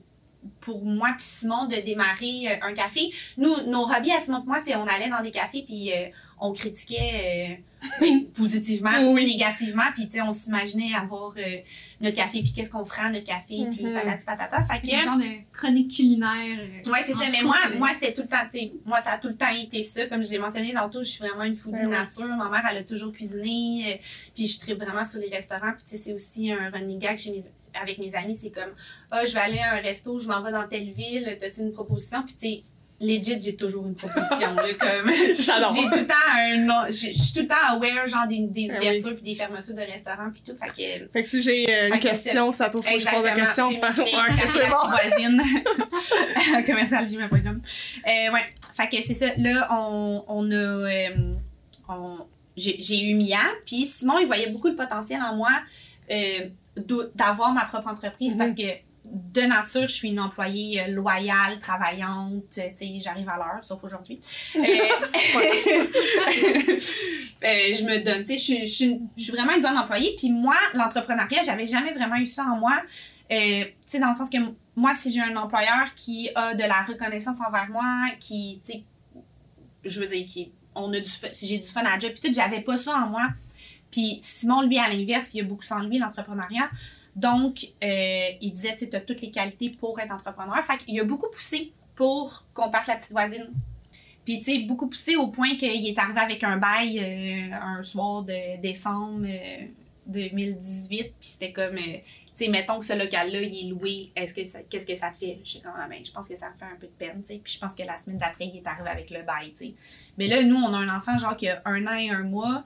pour 0.62 0.83
moi 0.83 1.09
puis 1.18 1.24
Simon 1.24 1.65
de 1.65 1.75
démarrer 1.77 2.47
euh, 2.50 2.68
un 2.68 2.74
café. 2.74 3.12
Nous, 3.38 3.53
nos 3.68 3.83
hobbies 3.83 4.12
à 4.12 4.19
Simon 4.19 4.42
et 4.42 4.47
moi, 4.47 4.59
c'est 4.63 4.75
on 4.75 4.88
allait 4.88 5.09
dans 5.09 5.21
des 5.21 5.31
cafés, 5.31 5.63
puis 5.65 5.92
euh, 5.94 6.07
on 6.39 6.53
critiquait 6.53 7.62
positivement 8.35 8.99
ou 9.03 9.15
négativement, 9.15 9.83
puis 9.93 10.05
tu 10.07 10.13
sais, 10.13 10.21
on 10.21 10.31
s'imaginait 10.31 10.93
avoir 10.95 11.33
euh, 11.37 11.57
notre 12.01 12.15
café, 12.15 12.41
puis 12.41 12.51
qu'est-ce 12.53 12.69
qu'on 12.71 12.85
ferait 12.85 13.07
à 13.07 13.09
notre 13.09 13.25
café, 13.25 13.65
puis 13.71 13.85
Mhm. 13.85 13.93
patati 13.93 14.25
patata. 14.25 14.63
Fait 14.63 14.81
que, 14.81 14.95
un 14.95 14.99
genre 15.01 15.17
de 15.17 15.51
chronique 15.53 15.95
culinaire. 15.95 16.59
euh, 16.59 16.89
Ouais, 16.91 16.99
c'est 17.01 17.13
ça. 17.13 17.25
Mais 17.31 17.41
moi, 17.41 17.57
moi 17.77 17.89
c'était 17.93 18.13
tout 18.13 18.21
le 18.21 18.27
temps, 18.27 18.43
tu 18.51 18.59
sais, 18.59 18.71
moi, 18.85 18.99
ça 18.99 19.11
a 19.11 19.17
tout 19.17 19.27
le 19.29 19.35
temps 19.35 19.49
été 19.55 19.81
ça. 19.81 20.05
Comme 20.07 20.23
je 20.23 20.29
l'ai 20.31 20.37
mentionné 20.39 20.73
tantôt, 20.73 21.03
je 21.03 21.09
suis 21.09 21.19
vraiment 21.19 21.43
une 21.43 21.55
foodie 21.55 21.79
oui. 21.83 21.87
nature. 21.89 22.25
Ma 22.27 22.49
mère, 22.49 22.63
elle 22.69 22.77
a 22.77 22.83
toujours 22.83 23.11
cuisiné. 23.13 23.93
euh, 23.93 23.97
puis 24.35 24.47
je 24.47 24.59
tripe 24.59 24.79
vraiment 24.79 25.03
sur 25.05 25.21
les 25.21 25.29
restaurants. 25.29 25.71
Puis, 25.77 25.85
tu 25.85 25.91
sais, 25.91 25.97
c'est 25.97 26.13
aussi 26.13 26.51
un 26.51 26.69
running 26.71 26.99
gag 26.99 27.17
chez 27.17 27.31
mes, 27.31 27.43
avec 27.81 27.97
mes 27.99 28.13
amis. 28.15 28.35
C'est 28.35 28.51
comme, 28.51 28.73
ah, 29.11 29.23
je 29.25 29.33
vais 29.33 29.39
aller 29.39 29.59
à 29.59 29.73
un 29.75 29.79
resto, 29.81 30.17
je 30.17 30.27
m'en 30.27 30.41
vais 30.41 30.51
dans 30.51 30.67
telle 30.67 30.91
ville, 30.91 31.37
t'as-tu 31.39 31.61
une 31.61 31.71
proposition? 31.71 32.23
Puis, 32.23 32.35
tu 32.35 32.39
sais, 32.47 32.63
legit, 33.06 33.40
j'ai 33.42 33.56
toujours 33.56 33.86
une 33.88 33.96
proposition. 33.96 34.50
J'adore. 35.40 35.74
j'ai 35.75 35.84
tout 35.90 35.98
le 36.00 36.07
temps 36.07 36.13
un 36.38 36.57
nom- 36.57 36.86
Je 36.88 36.94
suis 36.94 37.34
tout 37.34 37.42
le 37.42 37.48
temps 37.48 37.56
aware, 37.69 38.07
genre, 38.07 38.28
des, 38.28 38.40
des 38.40 38.68
Ben 38.68 38.78
ouvertures 38.78 39.16
puis 39.16 39.24
des 39.24 39.35
fermetures 39.35 39.76
de 39.76 39.81
restaurants 39.81 40.30
puis 40.31 40.42
tout. 40.45 40.56
Fait 40.56 40.68
que, 40.68 41.12
Fait 41.14 41.24
que 41.24 41.30
si 41.30 41.42
j'ai 41.42 41.74
euh, 41.74 41.88
une 41.88 42.00
que 42.00 42.07
question, 42.07 42.52
ça 42.52 42.69
faut 42.71 42.81
que 42.81 42.88
je 42.88 43.06
pose 43.09 43.24
la 43.24 43.31
question. 43.31 43.74
par- 43.80 43.95
café 43.95 44.12
c'est 44.54 44.69
bon. 44.69 44.90
voisine. 44.90 45.42
Commercial 46.66 47.06
gmail.com. 47.06 47.62
Euh, 48.07 48.31
ouais. 48.33 48.45
Fait 48.76 48.88
que 48.90 49.02
c'est 49.04 49.14
ça. 49.14 49.28
Là, 49.38 49.68
on, 49.71 50.24
on 50.28 50.52
a. 50.52 50.56
euh, 50.56 51.09
on- 51.90 52.19
j'ai 52.57 52.78
j'ai 52.80 53.04
eu 53.04 53.16
Mia. 53.16 53.40
Puis 53.66 53.85
Simon, 53.85 54.18
il 54.19 54.28
voyait 54.28 54.50
beaucoup 54.50 54.69
de 54.69 54.76
potentiel 54.76 55.21
en 55.21 55.35
moi 55.35 55.50
euh, 56.09 56.45
d'avoir 57.16 57.52
ma 57.54 57.66
propre 57.66 57.88
entreprise 57.90 58.33
Mhm. 58.33 58.38
parce 58.40 58.54
que 58.54 58.64
de 59.16 59.42
nature, 59.42 59.88
je 59.88 59.94
suis 59.94 60.10
une 60.10 60.19
employée 60.19 60.81
euh, 60.81 60.88
loyale, 60.88 61.60
travaillante. 61.60 62.57
euh, 62.57 62.69
Tu 62.78 62.86
sais, 62.86 63.00
j'arrive 63.02 63.30
à 63.30 63.38
l'heure, 63.38 63.64
sauf 63.64 63.84
aujourd'hui. 63.84 64.19
Euh, 64.56 64.60
je 67.42 67.86
me 67.86 68.04
donne, 68.04 68.24
tu 68.24 68.26
sais, 68.26 68.38
je 68.38 68.44
suis- 68.44 68.68
je 68.68 68.74
suis 68.74 69.00
je 69.18 69.24
suis 69.24 69.31
vraiment 69.31 69.54
une 69.54 69.62
bonne 69.62 69.78
employée. 69.78 70.16
Puis 70.18 70.30
moi, 70.31 70.56
l'entrepreneuriat, 70.74 71.44
j'avais 71.44 71.68
jamais 71.68 71.94
vraiment 71.94 72.16
eu 72.18 72.28
ça 72.28 72.44
en 72.44 72.57
moi. 72.57 72.81
Euh, 73.31 73.64
tu 73.66 73.72
sais, 73.88 74.00
dans 74.00 74.10
le 74.10 74.14
sens 74.16 74.30
que 74.30 74.38
moi, 74.76 74.94
si 74.94 75.12
j'ai 75.12 75.22
un 75.22 75.36
employeur 75.36 75.94
qui 75.95 76.30
a 76.36 76.54
de 76.54 76.64
la 76.64 76.81
reconnaissance 76.84 77.38
envers 77.48 77.69
moi, 77.69 78.07
qui, 78.19 78.62
tu 78.66 78.74
sais, 78.74 78.84
je 79.84 80.00
veux 80.02 80.07
dire, 80.07 80.26
qui, 80.26 80.52
on 80.76 80.92
a 80.94 81.00
du 81.00 81.10
si 81.31 81.48
j'ai 81.48 81.60
du 81.60 81.68
fun 81.68 81.84
à 81.86 81.98
job, 82.00 82.12
puis 82.12 82.30
tout, 82.30 82.34
j'avais 82.36 82.62
pas 82.62 82.78
ça 82.78 82.95
en 82.98 83.07
moi. 83.07 83.28
Puis 83.92 84.19
Simon, 84.22 84.62
lui, 84.64 84.78
à 84.78 84.90
l'inverse, 84.90 85.34
il 85.34 85.42
a 85.42 85.44
beaucoup 85.44 85.64
en 85.72 85.80
lui, 85.81 85.98
l'entrepreneuriat. 86.00 86.69
Donc, 87.16 87.66
euh, 87.84 88.28
il 88.42 88.52
disait, 88.52 88.74
tu 88.74 88.80
sais, 88.80 88.90
t'as 88.90 89.00
toutes 89.00 89.22
les 89.22 89.31
qualités 89.31 89.69
pour 89.69 90.00
être 90.00 90.12
entrepreneur. 90.12 90.64
Fait 90.66 90.78
qu'il 90.78 91.00
a 91.00 91.04
beaucoup 91.04 91.30
poussé 91.30 91.72
pour 91.95 92.45
qu'on 92.54 92.69
parte 92.69 92.88
la 92.88 92.98
petite 92.98 93.12
voisine. 93.12 93.48
Puis, 94.26 94.40
tu 94.40 94.52
sais, 94.52 94.60
beaucoup 94.64 94.88
poussé 94.88 95.16
au 95.16 95.28
point 95.28 95.56
qu'il 95.56 95.88
est 95.88 96.00
arrivé 96.00 96.19
avec 96.19 96.44
un 96.44 96.57
bail 96.57 97.00
euh, 97.00 97.56
un 97.56 97.84
soir 97.84 98.24
de 98.24 98.60
décembre 98.60 99.26
euh, 99.28 99.66
2018. 100.07 101.04
Puis 101.04 101.14
c'était 101.19 101.52
comme, 101.52 101.78
euh, 101.78 101.98
tu 102.36 102.45
sais, 102.45 102.48
mettons 102.50 102.80
que 102.80 102.86
ce 102.86 102.94
local-là, 102.94 103.42
il 103.42 103.66
est 103.68 103.69
loué. 103.69 104.12
Est-ce 104.16 104.34
que 104.34 104.44
ça, 104.44 104.60
qu'est-ce 104.69 104.88
que 104.88 104.95
ça 104.95 105.12
te 105.12 105.18
fait? 105.18 105.40
Je 105.44 105.60
comme, 105.60 105.74
ah, 105.78 105.88
ben, 105.88 106.04
je 106.04 106.12
pense 106.12 106.28
que 106.28 106.36
ça 106.36 106.50
me 106.50 106.56
fait 106.56 106.66
un 106.66 106.76
peu 106.80 106.88
de 106.88 106.92
peine, 106.92 107.22
tu 107.22 107.34
sais. 107.34 107.42
Puis 107.44 107.54
je 107.54 107.60
pense 107.60 107.76
que 107.76 107.84
la 107.84 107.98
semaine 107.98 108.18
d'après, 108.18 108.45
il 108.48 108.57
est 108.57 108.68
arrivé 108.68 108.90
avec 108.90 109.10
le 109.10 109.22
bail, 109.22 109.52
tu 109.52 109.57
sais. 109.57 109.76
Mais 110.18 110.28
là, 110.28 110.44
nous, 110.44 110.56
on 110.56 110.74
a 110.74 110.78
un 110.78 110.98
enfant, 110.98 111.18
genre, 111.18 111.38
qui 111.38 111.48
a 111.48 111.62
un 111.66 111.86
an 111.88 111.95
et 111.95 112.10
un 112.10 112.24
mois. 112.24 112.64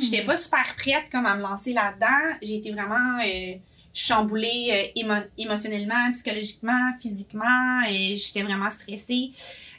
J'étais 0.00 0.24
pas 0.24 0.36
super 0.36 0.64
prête 0.76 1.10
comme 1.10 1.26
à 1.26 1.36
me 1.36 1.42
lancer 1.42 1.72
là-dedans. 1.72 2.38
J'ai 2.42 2.56
été 2.56 2.72
vraiment 2.72 3.20
euh, 3.20 3.54
chamboulée 3.94 4.90
euh, 4.96 5.00
émo- 5.00 5.26
émotionnellement, 5.38 6.12
psychologiquement, 6.12 6.92
physiquement. 7.00 7.82
Et 7.88 8.16
j'étais 8.16 8.42
vraiment 8.42 8.70
stressée. 8.70 9.30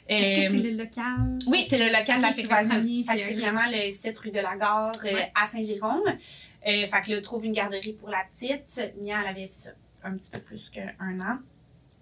Est-ce 0.08 0.40
que 0.40 0.46
Euh, 0.46 0.50
c'est 0.62 0.70
le 0.70 0.76
local? 0.76 1.38
oui, 1.48 1.66
c'est 1.68 1.78
le 1.78 1.86
local 1.86 2.18
de 2.18 2.22
la 2.22 2.30
petite 2.32 2.46
puis, 2.46 3.18
c'est 3.18 3.34
vraiment 3.34 3.68
le 3.70 3.90
7 3.90 4.16
rue 4.18 4.30
de 4.30 4.38
la 4.40 4.56
Gare 4.56 4.92
euh, 5.04 5.12
Ouais. 5.14 5.32
à 5.34 5.46
Saint-Jérôme. 5.46 6.02
Euh, 6.08 6.86
fait 6.86 7.02
que 7.04 7.12
là, 7.12 7.20
trouve 7.20 7.44
une 7.44 7.52
garderie 7.52 7.92
pour 7.92 8.08
la 8.08 8.22
petite. 8.32 8.80
Mia, 9.00 9.20
elle 9.22 9.28
avait 9.28 9.46
ça, 9.46 9.70
un 10.02 10.16
petit 10.16 10.30
peu 10.30 10.40
plus 10.40 10.70
qu'un 10.70 11.20
an. 11.20 11.38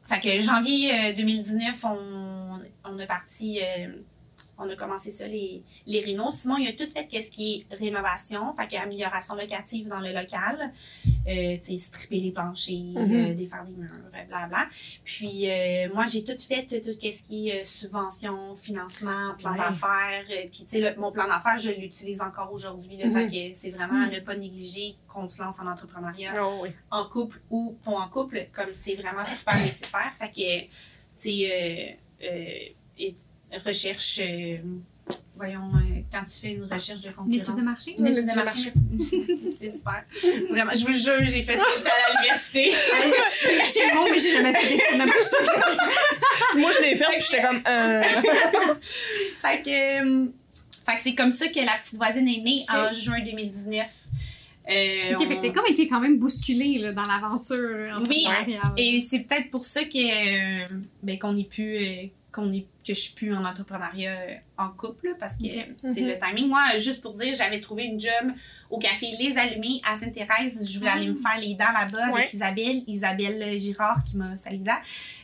Fait 0.07 0.21
que 0.21 0.39
janvier 0.41 0.91
euh, 0.93 1.13
2019, 1.15 1.83
on, 1.85 2.61
on 2.85 2.99
a 2.99 3.07
parti, 3.07 3.61
euh, 3.63 3.89
on 4.59 4.69
a 4.71 4.77
commencé 4.77 5.11
ça, 5.11 5.27
les, 5.27 5.63
les 5.87 6.01
rénaux. 6.01 6.31
Simon, 6.31 6.57
il 6.59 6.69
a 6.69 6.73
tout 6.73 6.89
fait 6.91 7.07
qu'est-ce 7.07 7.31
qui 7.31 7.67
est 7.71 7.75
rénovation, 7.75 8.55
fait 8.55 8.69
que 8.69 8.77
amélioration 8.77 9.35
locative 9.35 9.89
dans 9.89 10.01
le 10.01 10.13
local. 10.13 10.73
Euh, 11.27 11.57
tu 11.57 11.63
sais, 11.63 11.77
stripper 11.79 12.21
les 12.21 12.31
planchers, 12.33 12.95
Mhm. 12.95 13.13
euh, 13.31 13.35
défaire 13.35 13.65
des 13.65 13.73
murs, 13.73 13.91
blablabla. 14.13 14.69
Puis 15.05 15.51
euh, 15.51 15.89
moi, 15.95 16.05
j'ai 16.07 16.23
tout 16.25 16.37
fait, 16.39 16.65
tout 16.67 16.93
ce 16.93 17.23
qui 17.25 17.49
est 17.49 17.65
subvention, 17.65 18.55
financement, 18.57 19.35
plan 19.39 19.53
Ouais. 19.53 19.59
d'affaires. 19.59 20.25
Puis 20.51 20.65
tu 20.65 20.69
sais, 20.69 20.95
mon 20.97 21.11
plan 21.13 21.27
d'affaires, 21.27 21.57
je 21.59 21.71
l'utilise 21.71 22.21
encore 22.21 22.53
aujourd'hui. 22.53 22.99
Mhm. 23.05 23.13
Fait 23.13 23.27
que 23.27 23.57
c'est 23.57 23.71
vraiment 23.71 24.03
à 24.03 24.07
Mhm. 24.07 24.13
ne 24.13 24.21
pas 24.21 24.37
négliger 24.37 24.97
qu'on 25.09 25.29
se 25.29 25.43
lance 25.43 25.59
en 25.61 25.67
entrepreneuriat 25.67 26.33
Oh, 26.45 26.61
oui. 26.63 26.71
en 26.91 27.05
couple 27.07 27.41
ou 27.51 27.77
pas 27.85 27.93
en 27.93 28.09
couple, 28.09 28.47
comme 28.53 28.71
c'est 28.73 28.95
vraiment 28.95 29.25
super 29.25 29.57
nécessaire. 29.59 30.13
Fait 30.19 30.29
que, 30.31 30.61
tu 30.63 30.69
sais, 31.17 31.99
et- 32.99 33.15
recherche, 33.65 34.21
euh, 34.23 34.57
voyons, 35.37 35.71
euh, 35.75 36.01
quand 36.13 36.25
tu 36.25 36.41
fais 36.41 36.53
une 36.53 36.65
recherche 36.65 37.01
de 37.01 37.11
concurrence. 37.11 37.49
étude 37.49 37.57
de 37.61 37.65
marché? 37.65 37.95
Une 37.99 38.07
étude 38.07 38.23
de 38.23 38.27
l'étude 38.27 38.37
marché, 38.37 38.73
c'est 39.59 39.71
super. 39.71 40.05
Vraiment, 40.51 40.73
je 40.75 40.85
vous 40.87 40.93
jure, 40.93 41.27
j'ai 41.27 41.43
fait 41.43 41.59
ça, 41.59 41.65
j'étais 41.77 41.91
à 41.91 42.13
l'université. 42.17 42.71
Je 43.63 43.69
suis 43.69 43.95
bon, 43.95 44.07
mais 44.11 44.19
j'ai 44.19 44.31
jamais 44.33 44.53
fait 44.55 44.69
d'étude 44.69 44.93
de 45.01 45.05
marché. 45.05 45.37
Moi, 46.57 46.71
je 46.77 46.83
l'ai 46.83 46.97
fait, 46.97 47.05
puis 47.11 47.25
j'étais 47.31 47.43
comme. 47.43 47.63
Euh... 47.67 48.03
fait 49.43 49.63
que, 49.63 50.03
euh, 50.25 50.27
fait 50.87 50.97
que 50.97 51.01
c'est 51.03 51.15
comme 51.15 51.33
ça 51.33 51.49
que 51.49 51.61
la 51.61 51.79
petite 51.83 51.97
voisine 51.97 52.29
est 52.29 52.41
née 52.41 52.65
en 52.69 52.93
juin 52.93 53.21
2019. 53.25 54.05
Euh, 54.71 55.15
Ok, 55.15 55.19
fait 55.19 55.27
que 55.29 55.35
on- 55.35 55.43
t'es 55.43 55.53
comme 55.53 55.67
été 55.67 55.89
quand 55.89 56.01
même 56.01 56.19
bousculé 56.19 56.79
là, 56.79 56.93
dans 56.93 57.03
l'aventure 57.03 58.01
Oui. 58.09 58.27
Et 58.79 59.01
c'est 59.01 59.21
peut-être 59.21 59.51
pour 59.51 59.65
ça 59.65 59.85
que 59.85 60.63
euh, 60.63 60.65
ben, 61.03 61.19
qu'on 61.19 61.37
est 61.37 61.49
plus 61.49 61.77
euh, 61.77 62.07
qu'on 62.35 62.53
est 62.53 62.67
que 62.87 62.93
je 62.93 63.01
suis 63.01 63.15
plus 63.15 63.35
en 63.35 63.45
entrepreneuriat 63.45 64.13
euh, 64.13 64.35
en 64.59 64.69
couple 64.69 65.07
là, 65.09 65.13
parce 65.19 65.39
que 65.39 65.45
Ok. 65.47 65.93
c'est 65.93 66.03
Mhm. 66.03 66.09
le 66.09 66.19
timing. 66.19 66.49
Moi, 66.49 66.77
juste 66.77 67.01
pour 67.01 67.13
dire, 67.17 67.35
j'avais 67.35 67.61
trouvé 67.61 67.85
une 67.85 67.99
job 67.99 68.31
au 68.71 68.79
café 68.79 69.07
Les 69.19 69.39
Allumés 69.39 69.81
à 69.89 69.97
Sainte-Thérèse. 69.97 70.71
Je 70.71 70.79
voulais 70.79 70.91
aller 70.91 71.09
me 71.09 71.15
faire 71.15 71.39
les 71.41 71.55
dents 71.55 71.73
là-bas 71.73 72.09
Ouais. 72.13 72.21
avec 72.21 72.33
Isabelle, 72.35 72.83
Isabelle 72.87 73.59
Girard 73.59 74.03
qui 74.05 74.17
m'a 74.19 74.37
salut 74.37 74.57
Isa, 74.57 74.81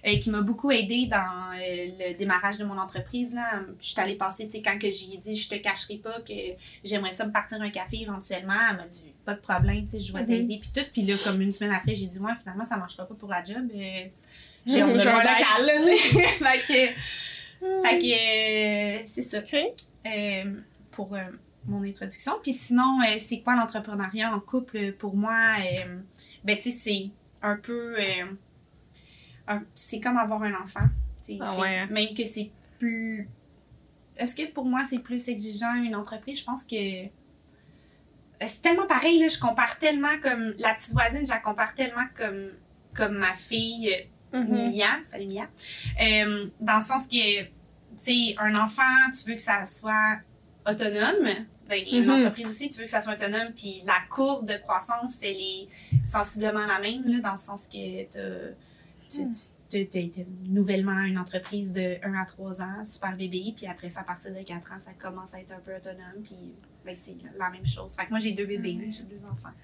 euh, 0.06 0.16
qui 0.18 0.30
m'a 0.30 0.40
beaucoup 0.40 0.70
aidée 0.70 1.06
dans 1.06 1.18
euh, 1.52 1.86
le 1.98 2.14
démarrage 2.14 2.56
de 2.58 2.64
mon 2.64 2.78
entreprise 2.78 3.34
là. 3.34 3.60
Je 3.80 3.86
suis 3.88 4.00
allée 4.00 4.14
passer, 4.16 4.46
tu 4.46 4.52
sais, 4.52 4.62
quand 4.62 4.78
que 4.78 4.90
j'y 4.90 5.14
ai 5.14 5.18
dit, 5.18 5.36
je 5.36 5.48
te 5.50 5.56
cacherai 5.56 5.96
pas 5.96 6.20
que 6.20 6.32
j'aimerais 6.84 7.12
ça 7.12 7.26
me 7.26 7.32
partir 7.32 7.60
un 7.60 7.70
café 7.70 8.00
éventuellement. 8.00 8.54
Elle 8.70 8.76
m'a 8.76 8.86
dit 8.86 9.12
pas 9.24 9.34
de 9.34 9.40
problème, 9.40 9.84
tu 9.84 9.92
sais, 9.92 10.00
je 10.00 10.12
vais 10.14 10.20
Mhm. 10.20 10.26
t'aider 10.26 10.58
puis 10.60 10.70
tout. 10.74 10.88
Puis 10.92 11.02
là, 11.02 11.14
comme 11.24 11.40
une 11.42 11.52
semaine 11.52 11.72
après, 11.74 11.94
j'ai 11.94 12.06
dit 12.06 12.18
ouais, 12.20 12.32
finalement 12.40 12.64
ça 12.64 12.76
marchera 12.78 13.06
pas 13.06 13.14
pour 13.14 13.28
la 13.28 13.44
job. 13.44 13.68
Euh, 13.74 14.06
j'ai 14.70 14.82
un 14.82 14.94
local 14.94 15.66
là, 15.66 15.72
tu 15.78 15.96
sais. 15.96 16.22
fait 16.22 16.60
que, 16.66 16.94
fait 17.60 17.98
que 17.98 19.00
euh, 19.00 19.02
c'est 19.06 19.22
ça 19.22 19.38
euh, 20.06 20.54
pour 20.90 21.14
euh, 21.14 21.20
mon 21.66 21.82
introduction. 21.82 22.32
Puis 22.42 22.52
sinon, 22.52 23.00
c'est 23.18 23.40
quoi 23.40 23.54
l'entrepreneuriat 23.56 24.34
en 24.34 24.40
couple 24.40 24.92
pour 24.92 25.16
moi? 25.16 25.56
Ben, 26.44 26.56
tu 26.56 26.70
sais, 26.70 26.70
c'est 26.70 27.10
un 27.42 27.56
peu. 27.56 27.96
c'est 29.74 30.00
comme 30.00 30.16
avoir 30.16 30.42
un 30.42 30.54
enfant. 30.54 30.86
Ah 31.40 31.58
ouais, 31.58 31.78
hein? 31.78 31.88
Même 31.90 32.14
que 32.14 32.24
c'est 32.24 32.50
plus. 32.78 33.28
Est-ce 34.16 34.34
que 34.34 34.50
pour 34.50 34.64
moi, 34.64 34.84
c'est 34.88 34.98
plus 34.98 35.28
exigeant 35.28 35.74
une 35.74 35.94
entreprise? 35.94 36.40
Je 36.40 36.44
pense 36.44 36.64
que. 36.64 37.08
C'est 38.42 38.62
tellement 38.62 38.86
pareil, 38.86 39.18
là. 39.20 39.28
Je 39.28 39.38
compare 39.38 39.78
tellement 39.78 40.18
comme. 40.22 40.54
La 40.58 40.74
petite 40.74 40.92
voisine, 40.92 41.26
je 41.26 41.30
la 41.30 41.40
compare 41.40 41.74
tellement 41.74 42.06
comme, 42.16 42.52
comme 42.94 43.18
ma 43.18 43.34
fille. 43.34 43.94
Mhm. 44.32 44.70
Mia, 44.70 44.86
salut 45.04 45.26
Mia, 45.26 45.48
Euh, 46.00 46.46
dans 46.60 46.78
le 46.78 46.84
sens 46.84 47.06
que, 47.06 47.42
tu 47.42 47.48
sais, 48.00 48.34
un 48.38 48.54
enfant, 48.54 48.82
tu 49.12 49.28
veux 49.28 49.34
que 49.34 49.40
ça 49.42 49.64
soit 49.64 50.18
autonome, 50.66 51.28
ben, 51.68 51.82
une 51.90 52.04
Mhm. 52.04 52.10
entreprise 52.10 52.46
aussi, 52.46 52.68
tu 52.68 52.78
veux 52.78 52.84
que 52.84 52.90
ça 52.90 53.00
soit 53.00 53.14
autonome, 53.14 53.52
puis 53.56 53.82
la 53.84 53.94
courbe 54.08 54.46
de 54.48 54.56
croissance, 54.58 55.18
elle 55.22 55.36
est 55.36 55.68
sensiblement 56.04 56.66
la 56.66 56.78
même, 56.80 57.04
là, 57.06 57.20
dans 57.20 57.32
le 57.32 57.36
sens 57.38 57.66
que 57.66 58.02
tu 58.04 59.22
Mm. 59.22 59.32
tu- 59.68 59.76
été 59.78 60.26
nouvellement 60.44 61.00
une 61.02 61.16
entreprise 61.18 61.72
de 61.72 61.96
1 62.04 62.14
à 62.14 62.24
3 62.26 62.60
ans, 62.60 62.82
super 62.82 63.16
bébé, 63.16 63.52
puis 63.56 63.66
après 63.68 63.88
ça, 63.88 64.00
à 64.00 64.04
partir 64.04 64.32
de 64.34 64.42
4 64.42 64.72
ans, 64.72 64.78
ça 64.84 64.92
commence 64.94 65.32
à 65.34 65.40
être 65.40 65.52
un 65.52 65.60
peu 65.60 65.74
autonome, 65.76 66.22
puis 66.24 66.54
ben, 66.84 66.94
c'est 66.96 67.16
la 67.38 67.50
même 67.50 67.64
chose. 67.66 67.94
Fait 67.94 68.04
que 68.04 68.10
moi, 68.10 68.18
j'ai 68.18 68.32
deux 68.32 68.46
bébés, 68.46 68.74
Mm. 68.74 68.92
j'ai 68.92 69.02
deux 69.04 69.22
enfants. 69.24 69.54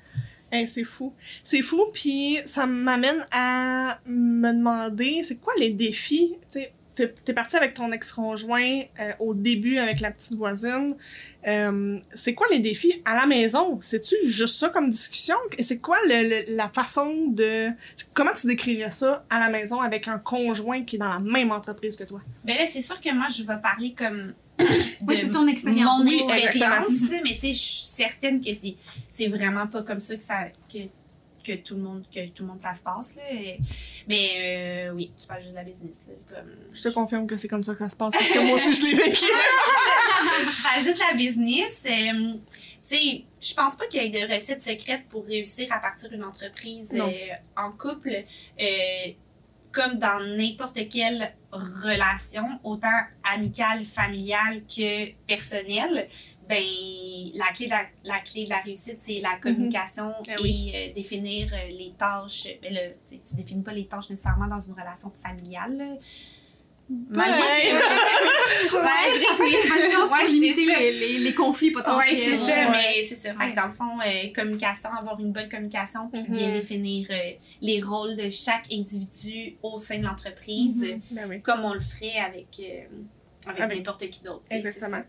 Hey, 0.51 0.69
c'est 0.69 0.85
fou. 0.85 1.13
C'est 1.43 1.63
fou, 1.63 1.83
puis 1.93 2.39
ça 2.45 2.67
m'amène 2.67 3.27
à 3.31 3.99
me 4.07 4.53
demander, 4.53 5.23
c'est 5.25 5.41
quoi 5.41 5.53
les 5.59 5.71
défis? 5.71 6.35
T'es 6.53 6.73
t'es 6.97 7.35
parti 7.35 7.57
avec 7.57 7.75
ton 7.75 7.93
ex-conjoint 7.93 8.83
euh, 9.01 9.13
au 9.19 9.35
début 9.35 9.79
avec 9.79 10.01
la 10.01 10.11
petite 10.11 10.35
voisine. 10.35 10.97
Euh, 11.47 11.99
c'est 12.13 12.35
quoi 12.35 12.47
les 12.51 12.59
défis 12.59 13.03
à 13.05 13.15
la 13.15 13.27
maison? 13.27 13.79
C'est-tu 13.83 14.17
juste 14.25 14.57
ça 14.57 14.69
comme 14.69 14.91
discussion? 14.91 15.37
Et 15.59 15.63
c'est 15.63 15.79
quoi 15.79 15.99
la 16.49 16.69
façon 16.71 17.29
de... 17.29 17.69
Comment 18.15 18.33
tu 18.33 18.47
décrirais 18.47 18.91
ça 18.91 19.25
à 19.31 19.39
la 19.39 19.49
maison 19.49 19.81
avec 19.81 20.09
un 20.09 20.19
conjoint 20.19 20.83
qui 20.85 20.97
est 20.97 20.99
dans 20.99 21.13
la 21.13 21.21
même 21.21 21.53
entreprise 21.53 21.97
que 21.97 22.05
toi? 22.05 22.21
Ben 22.45 22.57
là, 22.57 22.67
c'est 22.67 22.81
sûr 22.81 23.01
que 23.01 23.13
moi, 23.15 23.27
je 23.29 23.43
vais 23.43 23.61
parler 23.61 23.93
comme. 23.93 24.33
Oui, 24.59 25.17
c'est 25.17 25.31
ton 25.31 25.47
expérience. 25.47 26.03
Mon 26.03 26.07
expérience, 26.07 27.03
mais 27.23 27.35
tu 27.35 27.41
sais, 27.41 27.53
je 27.53 27.59
suis 27.59 27.87
certaine 27.87 28.41
que 28.41 28.51
c'est, 28.55 28.75
c'est 29.11 29.29
vraiment 29.29 29.67
pas 29.67 29.83
comme 29.83 30.01
ça 30.01 30.17
que 30.17 30.23
ça. 30.23 30.49
Que, 30.73 30.79
que 31.47 31.53
tout 31.53 31.77
le 31.77 31.83
monde 31.83 32.05
que 32.13 32.27
tout 32.31 32.43
le 32.43 32.49
monde 32.49 32.61
ça 32.61 32.75
se 32.75 32.83
passe 32.83 33.15
là 33.15 33.23
mais 34.09 34.89
euh, 34.89 34.95
oui 34.95 35.13
tu 35.17 35.29
parles 35.29 35.41
juste 35.41 35.53
de 35.53 35.59
la 35.59 35.63
business 35.63 36.03
là 36.09 36.15
comme 36.29 36.51
Je 36.75 36.83
te 36.83 36.89
confirme 36.89 37.29
que 37.29 37.37
c'est 37.37 37.47
comme 37.47 37.63
ça 37.63 37.75
que 37.75 37.79
ça 37.79 37.89
se 37.89 37.95
passe, 37.95 38.15
parce 38.15 38.31
que 38.31 38.39
moi 38.41 38.57
aussi, 38.57 38.75
je 38.75 38.85
l'ai 38.85 38.95
vécu. 38.95 39.27
tu 40.57 40.63
parles 40.63 40.83
juste 40.83 40.97
de 40.97 41.09
la 41.09 41.17
business 41.17 41.85
euh, 41.87 42.33
tu 42.85 42.97
sais 42.97 43.25
je 43.41 43.55
pense 43.55 43.77
pas 43.77 43.87
qu'il 43.87 44.03
y 44.03 44.07
ait 44.07 44.27
de 44.27 44.33
recettes 44.33 44.63
secrètes 44.63 45.05
pour 45.09 45.25
réussir 45.25 45.73
à 45.73 45.79
partir 45.79 46.11
d'une 46.11 46.25
entreprise 46.25 46.95
euh, 46.95 47.11
en 47.57 47.71
couple 47.71 48.25
euh, 48.61 49.13
comme 49.77 49.99
dans 49.99 50.21
n'importe 50.39 50.89
quelle 50.89 51.35
relation, 51.53 52.45
autant 52.65 52.89
amicale, 53.23 53.85
familiale 53.85 54.63
que 54.65 55.13
personnelle, 55.27 56.09
ben 56.49 56.63
la 57.35 57.53
clé 57.53 57.67
de 57.67 57.71
la, 57.73 57.83
la 58.05 58.21
clé 58.21 58.45
de 58.45 58.51
la 58.51 58.61
réussite, 58.61 58.99
c'est 58.99 59.21
la 59.21 59.37
communication 59.37 60.13
Ah 60.29 60.33
et 60.39 60.43
oui. 60.43 60.73
euh, 60.75 60.95
définir 60.95 61.53
euh, 61.53 61.69
les 61.69 61.93
tâches. 61.99 62.49
Ben, 62.63 62.75
tu 63.07 63.19
tu 63.19 63.35
définis 63.35 63.63
pas 63.63 63.73
les 63.73 63.87
tâches 63.87 64.09
nécessairement 64.09 64.47
dans 64.47 64.61
une 64.61 64.73
relation 64.73 65.13
familiale. 65.23 65.77
là. 65.77 65.85
Malgré 66.89 67.41
que- 67.41 68.77
Ouais, 68.77 70.31
limiter 70.31 70.65
les, 70.67 70.93
les, 70.93 71.19
les 71.19 71.35
conflits 71.35 71.69
Oui, 71.69 71.75
potentiels. 71.75 72.17
c'est 72.17 72.37
ça, 72.37 72.47
Ouais. 72.47 72.71
mais 72.71 73.05
c'est 73.07 73.17
ça. 73.17 73.35
Fait 73.35 73.51
que 73.51 73.57
dans 73.57 73.67
le 73.67 73.73
fond, 73.73 73.99
euh, 74.01 74.33
communication, 74.35 74.91
avoir 74.93 75.19
une 75.21 75.33
bonne 75.33 75.49
communication, 75.49 76.09
puis 76.13 76.23
Mhm. 76.23 76.37
bien 76.37 76.53
définir 76.53 77.09
euh, 77.11 77.33
les 77.61 77.81
rôles 77.81 78.17
de 78.17 78.31
chaque 78.31 78.67
individu 78.73 79.57
au 79.63 79.79
sein 79.79 79.99
de 79.99 80.05
l'entreprise, 80.05 80.83
Mhm. 80.83 81.01
Ben 81.11 81.27
oui. 81.29 81.41
comme 81.43 81.65
on 81.65 81.75
le 81.75 81.81
ferait 81.81 82.19
avec, 82.19 82.47
euh, 82.61 82.85
avec, 83.49 83.61
Avec- 83.61 83.79
n'importe 83.79 84.09
qui 84.11 84.23
d'autre. 84.25 84.45
Exactement. 84.51 85.03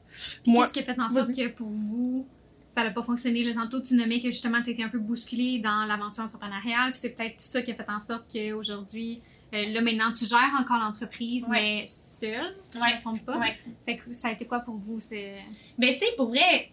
Puis 0.43 0.51
Moi- 0.51 0.63
qu'est-ce 0.63 0.73
qui 0.73 0.79
a 0.79 0.83
fait 0.83 0.99
en 0.99 1.09
sorte 1.09 1.35
que 1.35 1.47
pour 1.47 1.69
vous, 1.69 2.27
ça 2.75 2.83
n'a 2.83 2.91
pas 2.91 3.03
fonctionné? 3.03 3.43
Là, 3.43 3.53
tantôt, 3.53 3.81
tu 3.81 3.93
nommais 3.95 4.19
que 4.19 4.27
justement, 4.31 4.61
tu 4.61 4.71
étais 4.71 4.83
un 4.83 4.89
peu 4.89 4.99
bousculé 4.99 5.59
dans 5.59 5.85
l'aventure 5.85 6.23
entrepreneuriale, 6.23 6.91
puis 6.91 6.99
c'est 7.01 7.11
peut-être 7.15 7.39
ça 7.39 7.61
qui 7.61 7.71
a 7.71 7.75
fait 7.75 7.89
en 7.89 7.99
sorte 7.99 8.25
qu'aujourd'hui, 8.31 9.21
euh, 9.53 9.65
là, 9.73 9.81
maintenant, 9.81 10.11
tu 10.13 10.25
gères 10.25 10.53
encore 10.59 10.77
l'entreprise, 10.79 11.47
Ouais. 11.49 11.59
mais 11.61 11.85
seule, 11.87 12.55
si 12.63 12.77
Ouais. 12.79 12.87
je 12.89 12.91
ne 12.91 12.95
me 12.97 13.01
trompe 13.01 13.25
pas. 13.25 13.37
Ouais. 13.37 13.57
Fait 13.85 13.97
que 13.97 14.11
ça 14.13 14.29
a 14.29 14.31
été 14.31 14.45
quoi 14.45 14.59
pour 14.61 14.75
vous? 14.75 14.99
C'est... 14.99 15.35
Mais 15.77 15.93
tu 15.93 15.99
sais, 16.05 16.11
pour 16.17 16.29
vrai, 16.29 16.71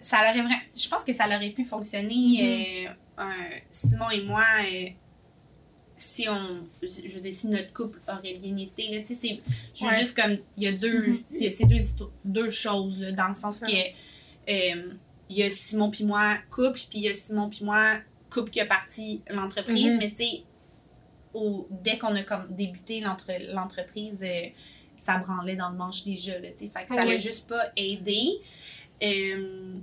ça 0.00 0.18
aurait 0.18 0.32
vraiment, 0.32 0.50
je 0.76 0.88
pense 0.88 1.04
que 1.04 1.12
ça 1.12 1.26
aurait 1.26 1.50
pu 1.50 1.64
fonctionner. 1.64 2.86
euh, 2.88 2.92
un- 3.18 3.58
Simon 3.70 4.10
et 4.10 4.22
moi, 4.22 4.44
euh, 4.64 4.86
si 5.96 6.28
on, 6.28 6.66
je 6.82 7.14
veux 7.14 7.20
dire, 7.20 7.32
si 7.32 7.46
notre 7.46 7.72
couple 7.72 8.00
aurait 8.08 8.34
bien 8.34 8.56
été, 8.56 8.88
là, 8.90 9.00
tu 9.02 9.14
sais, 9.14 9.40
c'est 9.74 9.98
juste 10.00 10.20
comme, 10.20 10.36
il 10.56 10.64
y 10.64 10.66
a 10.66 10.72
deux, 10.72 11.06
Mhm. 11.08 11.22
c'est 11.30 11.50
c'est 11.50 11.66
deux, 11.66 11.76
deux 12.24 12.50
choses, 12.50 13.00
là, 13.00 13.12
dans 13.12 13.28
le 13.28 13.34
sens 13.34 13.58
Ça. 13.58 13.66
que, 13.66 13.72
euh, 13.72 14.92
il 15.28 15.36
y 15.36 15.42
a 15.44 15.50
Simon 15.50 15.90
puis 15.90 16.04
moi, 16.04 16.36
couple, 16.50 16.72
puis 16.78 16.88
il 16.94 17.00
y 17.02 17.08
a 17.08 17.14
Simon 17.14 17.48
puis 17.48 17.64
moi, 17.64 17.98
couple 18.30 18.50
qui 18.50 18.60
a 18.60 18.66
parti 18.66 19.20
l'entreprise, 19.30 19.92
Mhm. 19.92 19.98
mais 19.98 20.10
tu 20.10 20.16
sais, 20.24 20.42
au- 21.34 21.66
dès 21.70 21.98
qu'on 21.98 22.14
a 22.16 22.22
comme 22.22 22.46
débuté 22.50 23.00
l'entre- 23.00 23.30
l'entreprise, 23.52 24.22
euh, 24.26 24.46
ça 24.98 25.18
branlait 25.18 25.56
dans 25.56 25.70
le 25.70 25.76
manche 25.76 26.04
déjà, 26.04 26.38
là, 26.38 26.48
fait 26.56 26.68
que 26.68 26.94
ça 26.94 27.02
Oui. 27.02 27.08
l'a 27.10 27.16
juste 27.16 27.46
pas 27.48 27.62
aidé. 27.76 28.38
Euh, 29.02 29.74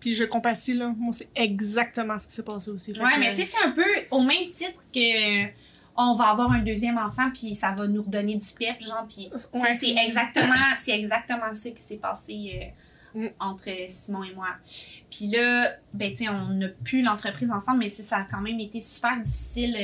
Puis 0.00 0.12
je 0.14 0.24
compatis, 0.24 0.74
là. 0.74 0.92
Moi, 0.98 1.12
c'est 1.14 1.28
exactement 1.34 2.18
ce 2.18 2.26
qui 2.26 2.34
s'est 2.34 2.42
passé 2.42 2.70
aussi. 2.70 2.92
Que- 2.92 3.18
mais 3.20 3.32
tu 3.34 3.40
sais, 3.42 3.48
c'est 3.56 3.64
un 3.66 3.70
peu 3.70 3.84
au 4.10 4.20
même 4.22 4.48
titre 4.48 4.84
que 4.92 5.44
on 5.96 6.14
va 6.14 6.24
avoir 6.26 6.50
un 6.52 6.58
deuxième 6.58 6.98
enfant, 6.98 7.30
puis 7.32 7.54
ça 7.54 7.72
va 7.72 7.86
nous 7.86 8.02
redonner 8.02 8.36
du 8.36 8.46
pep, 8.58 8.80
genre, 8.82 9.06
puis 9.08 9.30
Ouais. 9.32 9.76
c'est 9.80 9.94
exactement, 9.96 10.52
c'est 10.82 10.90
exactement 10.92 11.54
ça 11.54 11.70
qui 11.70 11.80
s'est 11.82 11.96
passé 11.96 12.72
euh, 13.16 13.20
Mm. 13.20 13.28
entre 13.40 13.68
Simon 13.88 14.24
et 14.24 14.34
moi. 14.34 14.48
Puis 15.10 15.28
là, 15.28 15.70
ben, 15.94 16.10
tu 16.14 16.24
sais, 16.24 16.28
on 16.28 16.48
n'a 16.48 16.68
plus 16.68 17.00
l'entreprise 17.00 17.50
ensemble, 17.52 17.78
mais 17.78 17.88
ça 17.88 18.16
a 18.18 18.22
quand 18.24 18.40
même 18.40 18.58
été 18.60 18.80
super 18.80 19.18
difficile. 19.20 19.74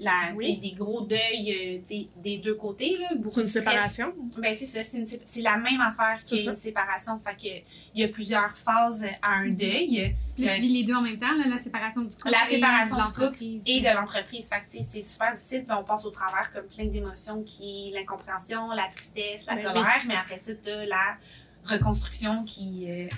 Euh, 0.00 0.04
la, 0.04 0.32
Oui. 0.34 0.58
des 0.58 0.72
gros 0.72 1.00
deuils 1.02 1.82
euh, 1.90 2.08
des 2.22 2.38
deux 2.38 2.54
côtés. 2.54 2.96
Là, 3.00 3.14
beaucoup 3.16 3.34
C'est 3.34 3.40
une 3.40 3.44
de 3.46 3.48
stress. 3.50 3.64
séparation? 3.64 4.14
Ben, 4.38 4.54
c'est 4.54 4.66
ça, 4.66 4.82
c'est, 4.82 5.40
la 5.42 5.56
même 5.56 5.80
affaire 5.80 6.18
C'est 6.24 6.36
qu'une 6.36 6.54
séparation. 6.54 7.18
Fait 7.18 7.34
que 7.36 7.54
il 7.94 8.00
y 8.00 8.04
a 8.04 8.08
plusieurs 8.08 8.56
phases 8.56 9.06
à 9.22 9.34
un 9.36 9.48
deuil. 9.48 10.14
Puis 10.34 10.44
là, 10.44 10.52
tu 10.52 10.60
Ouais. 10.60 10.66
vis 10.66 10.68
les 10.68 10.84
deux 10.84 10.94
en 10.94 11.00
même 11.02 11.16
temps, 11.18 11.32
là, 11.32 11.46
la 11.48 11.56
séparation 11.58 12.02
du 12.02 12.14
couple. 12.14 12.30
La 12.30 12.46
et 12.46 12.54
séparation 12.54 12.96
de 12.96 13.00
du 13.02 13.06
couple 13.08 13.20
l'entreprise. 13.22 13.64
et 13.66 13.80
de 13.80 13.94
l'entreprise. 13.94 14.48
Fait 14.48 14.56
que, 14.56 14.84
c'est 14.86 15.00
super 15.00 15.32
difficile. 15.32 15.64
Puis 15.66 15.76
on 15.78 15.84
passe 15.84 16.04
au 16.04 16.10
travers 16.10 16.52
comme 16.52 16.66
plein 16.66 16.84
d'émotions 16.86 17.42
qui 17.42 17.88
est 17.88 17.92
l'incompréhension, 17.92 18.70
la 18.72 18.88
tristesse, 18.94 19.46
la 19.46 19.54
Ben 19.56 19.64
colère. 19.64 20.02
Mais 20.06 20.16
après 20.16 20.36
ça, 20.38 20.52
tu 20.54 20.70
la 20.86 21.16
reconstruction 21.64 22.44
qui, 22.44 22.84
euh, 22.88 23.08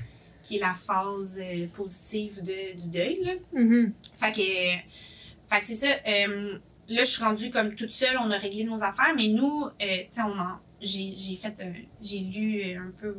qui 0.42 0.56
est 0.56 0.61
la 0.61 0.75
phase 0.75 1.38
euh, 1.42 1.66
positive 1.75 2.42
de, 2.42 2.80
du 2.80 2.88
deuil. 2.88 3.18
Là. 3.25 3.32
Mhm. 3.52 3.92
Fait 4.16 4.32
que, 4.32 4.38
fait 5.52 5.61
que 5.61 5.64
c'est 5.64 5.75
ça. 5.75 5.88
Euh, 6.90 6.95
là, 6.95 7.02
je 7.02 7.09
suis 7.09 7.23
rendue 7.25 7.50
comme 7.50 7.75
toute 7.75 7.90
seule. 7.92 8.16
On 8.18 8.30
a 8.30 8.37
réglé 8.38 8.64
nos 8.64 8.83
affaires. 8.83 9.12
Mais 9.16 9.28
nous, 9.28 9.64
euh, 9.64 9.71
tu 9.80 10.07
sais, 10.11 10.23
on 10.23 10.38
en. 10.38 10.59
J'ai, 10.80 11.12
fait 11.37 11.61
un- 11.61 11.73
j'ai 12.00 12.21
lu 12.21 12.62
euh, 12.62 12.78
un 12.80 12.92
peu 13.00 13.16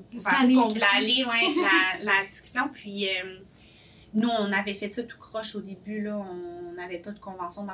voulait 0.69 0.79
questions. 0.79 0.97
aller 0.97 1.25
ouais, 1.25 1.53
la, 2.05 2.13
la 2.13 2.23
discussion 2.25 2.69
puis 2.71 3.05
euh, 3.09 3.39
nous 4.13 4.29
on 4.29 4.53
avait 4.53 4.73
fait 4.75 4.89
ça 4.93 5.03
tout 5.03 5.17
croche 5.17 5.55
au 5.57 5.61
début 5.61 6.01
là 6.01 6.15
on 6.17 6.71
n'avait 6.77 6.99
pas 6.99 7.11
de 7.11 7.19
convention 7.19 7.65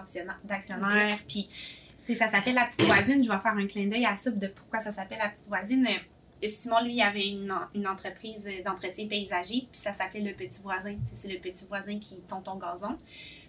d'actionnaire 0.43 1.19
puis 1.27 1.47
tu 1.47 1.53
sais 2.01 2.15
ça 2.15 2.27
s'appelle 2.27 2.55
la 2.55 2.65
petite 2.65 2.81
voisine 2.81 3.23
je 3.23 3.29
vais 3.29 3.37
faire 3.39 3.53
un 3.55 3.67
clin 3.67 3.85
d'œil 3.87 4.07
à 4.07 4.15
ça 4.15 4.31
de 4.31 4.47
pourquoi 4.47 4.79
ça 4.79 4.91
s'appelle 4.91 5.19
la 5.19 5.29
petite 5.29 5.47
voisine 5.49 5.85
Euh, 5.87 6.47
Simon 6.47 6.83
lui 6.83 6.95
il 6.95 7.01
avait 7.03 7.27
une, 7.29 7.51
en- 7.51 7.67
une 7.75 7.87
entreprise 7.87 8.49
d'entretien 8.65 9.07
paysager 9.07 9.67
puis 9.71 9.79
ça 9.79 9.93
s'appelait 9.93 10.21
le 10.21 10.33
petit 10.33 10.63
voisin 10.63 10.95
c'est 11.05 11.31
le 11.31 11.37
petit 11.39 11.65
voisin 11.67 11.99
qui 11.99 12.15
tond 12.27 12.41
ton 12.41 12.55
gazon 12.57 12.97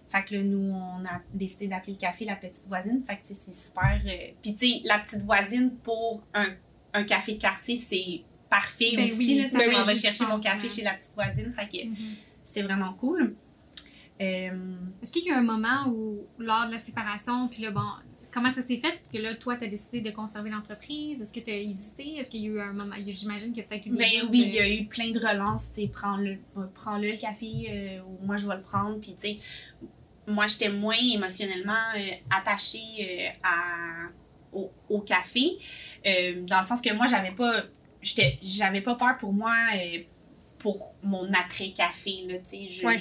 fait 0.09 0.23
que 0.23 0.35
là, 0.35 0.43
nous, 0.43 0.71
on 0.73 1.03
a 1.05 1.21
décidé 1.33 1.67
d'appeler 1.67 1.93
le 1.93 1.99
café 1.99 2.25
la 2.25 2.35
petite 2.35 2.67
voisine. 2.67 3.03
Fait 3.05 3.15
que, 3.17 3.21
tu 3.21 3.33
sais, 3.33 3.33
c'est 3.35 3.53
super. 3.53 3.99
euh, 4.05 4.31
Puis, 4.41 4.55
tu 4.55 4.67
sais, 4.67 4.81
la 4.85 4.99
petite 4.99 5.23
voisine 5.23 5.71
pour 5.83 6.23
un, 6.33 6.47
un 6.93 7.03
café 7.03 7.33
de 7.33 7.41
quartier, 7.41 7.75
c'est 7.77 8.21
parfait 8.49 8.93
Ben 8.95 9.03
aussi. 9.05 9.17
oui, 9.17 9.35
là, 9.39 9.45
ça, 9.47 9.57
ben 9.59 9.71
je 9.71 9.77
oui, 9.77 9.83
vais 9.87 9.95
chercher 9.95 10.25
mon 10.25 10.37
café 10.39 10.65
hein. 10.67 10.69
chez 10.69 10.83
la 10.83 10.93
petite 10.93 11.13
voisine. 11.13 11.51
Fait 11.51 11.67
que 11.67 11.85
Mhm. 11.85 11.95
c'était 12.43 12.63
vraiment 12.63 12.93
cool. 12.93 13.35
Euh, 14.21 14.49
Est-ce 15.01 15.11
qu'il 15.13 15.25
y 15.25 15.29
a 15.29 15.33
eu 15.33 15.37
un 15.37 15.43
moment 15.43 15.87
où, 15.89 16.21
lors 16.39 16.65
de 16.67 16.71
la 16.71 16.79
séparation, 16.79 17.47
puis 17.49 17.61
là, 17.61 17.71
bon, 17.71 17.81
comment 18.33 18.49
ça 18.49 18.61
s'est 18.61 18.77
fait 18.77 18.99
que 19.13 19.17
là, 19.19 19.35
toi, 19.35 19.57
tu 19.57 19.65
as 19.65 19.67
décidé 19.67 20.01
de 20.01 20.09
conserver 20.11 20.49
l'entreprise? 20.49 21.21
Est-ce 21.21 21.33
que 21.33 21.39
tu 21.39 21.51
as 21.51 21.57
hésité? 21.57 22.15
Est-ce 22.15 22.31
qu'il 22.31 22.41
y 22.41 22.45
a 22.45 22.49
eu 22.49 22.59
un 22.61 22.73
moment, 22.73 22.95
j'imagine 23.05 23.49
qu'il 23.49 23.57
y 23.61 23.65
a 23.65 23.67
peut-être 23.69 23.85
eu 23.85 23.89
des 23.91 23.97
ben 23.97 24.09
oui, 24.31 24.43
il 24.47 24.53
y 24.55 24.59
a 24.59 24.69
eu 24.73 24.85
plein 24.85 25.11
de 25.11 25.19
relances. 25.19 25.71
Tu 25.73 25.81
sais, 25.81 25.87
prends-le, 25.87 26.37
euh, 26.57 26.65
prends-le 26.73 27.09
le 27.11 27.17
café, 27.17 27.67
euh, 27.69 27.99
ou 28.07 28.25
moi, 28.25 28.37
je 28.37 28.47
vais 28.47 28.55
le 28.55 28.61
prendre. 28.63 28.99
Puis, 28.99 29.13
tu 29.19 29.27
sais, 29.29 29.37
moi, 30.27 30.45
j'étais 30.47 30.69
moins 30.69 30.95
émotionnellement 30.97 31.73
euh, 31.97 32.11
attachée 32.29 32.79
euh, 32.99 33.29
à, 33.43 34.09
au, 34.51 34.71
au 34.89 34.99
café. 35.01 35.51
Euh, 36.05 36.41
dans 36.45 36.59
le 36.61 36.65
sens 36.67 36.81
que 36.81 36.93
moi, 36.93 37.07
j'avais 37.07 37.31
pas, 37.31 37.63
j'étais, 38.01 38.37
j'avais 38.41 38.81
pas 38.81 38.95
peur 38.95 39.17
pour 39.17 39.33
moi, 39.33 39.55
pour 40.59 40.93
mon 41.03 41.31
après-café. 41.33 42.25
Là, 42.27 42.35
tu 42.39 42.67
sais, 42.67 42.67
je- 42.69 42.85
Ouais. 42.85 42.97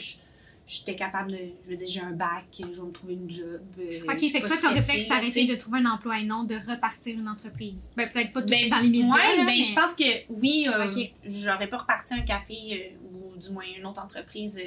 J'étais 0.69 0.97
capable 0.97 1.31
de. 1.31 1.39
Je 1.65 1.71
veux 1.71 1.77
dire, 1.77 1.87
j'ai 1.87 2.01
un 2.01 2.11
bac, 2.11 2.47
je 2.59 2.65
vais 2.81 2.87
me 2.89 2.91
trouver 2.91 3.13
une 3.15 3.31
job. 3.31 3.61
Ok, 3.79 4.19
fait 4.19 4.41
que 4.41 4.49
toi, 4.49 4.57
ton 4.61 4.71
réflexe, 4.75 5.07
sais. 5.33 5.47
de 5.47 5.55
trouver 5.55 5.79
un 5.79 5.87
emploi 5.87 6.19
et 6.19 6.25
non 6.25 6.43
de 6.43 6.57
repartir 6.57 7.17
une 7.17 7.29
entreprise. 7.29 7.95
Ben, 7.97 8.09
peut-être 8.09 8.33
pas 8.33 8.43
tout 8.43 8.49
Ben, 8.49 8.69
dans 8.69 8.79
les 8.81 8.89
médias. 8.89 9.07
Ouais, 9.15 9.37
là, 9.37 9.45
ben, 9.45 9.47
mais- 9.47 9.63
je 9.63 9.73
pense 9.73 9.95
que 9.95 10.03
oui, 10.29 10.67
euh, 10.69 10.91
Ok. 10.91 11.13
j'aurais 11.25 11.69
pas 11.69 11.77
reparti 11.79 12.15
un 12.15 12.23
café 12.23 12.97
ou 13.01 13.37
du 13.37 13.51
moins 13.51 13.63
une 13.79 13.87
autre 13.87 14.03
entreprise 14.03 14.61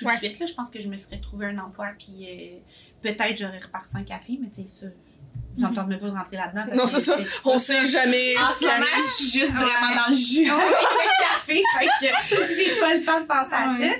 tout 0.00 0.06
Ouais. 0.06 0.14
de 0.14 0.18
suite. 0.26 0.38
Là. 0.40 0.46
Je 0.46 0.54
pense 0.54 0.70
que 0.70 0.80
je 0.80 0.88
me 0.88 0.96
serais 0.96 1.18
trouvé 1.20 1.46
un 1.46 1.58
emploi, 1.58 1.88
puis 1.98 2.26
euh, 2.28 2.58
peut-être 3.02 3.36
j'aurais 3.36 3.58
reparti 3.58 3.96
un 3.96 4.02
café, 4.04 4.38
mais 4.40 4.48
tu 4.50 4.62
sais, 4.62 4.68
ça, 4.68 4.86
vous 4.86 5.62
Mhm. 5.62 5.68
n'entendez 5.68 5.96
pas 5.96 6.10
rentrer 6.10 6.36
là-dedans. 6.36 6.64
parce 6.66 6.76
Non, 6.78 6.86
c'est 6.86 7.00
ça. 7.00 7.16
On 7.44 7.58
sait 7.58 7.84
jamais 7.86 8.36
En 8.36 8.48
ce 8.50 8.64
moment, 8.64 8.86
je 8.96 9.22
suis 9.22 9.38
juste 9.40 9.52
vraiment 9.52 9.94
dans 9.94 10.10
le 10.10 10.16
jus 10.16 10.48
avec 10.50 10.64
le 10.66 10.80
café, 11.24 11.62
fait 11.78 12.46
que 12.46 12.52
j'ai 12.52 12.80
pas 12.80 12.94
le 12.94 13.04
temps 13.04 13.20
de 13.20 13.26
penser 13.26 13.50
à 13.52 13.72
Ouais. 13.74 13.88
ça. 13.88 13.94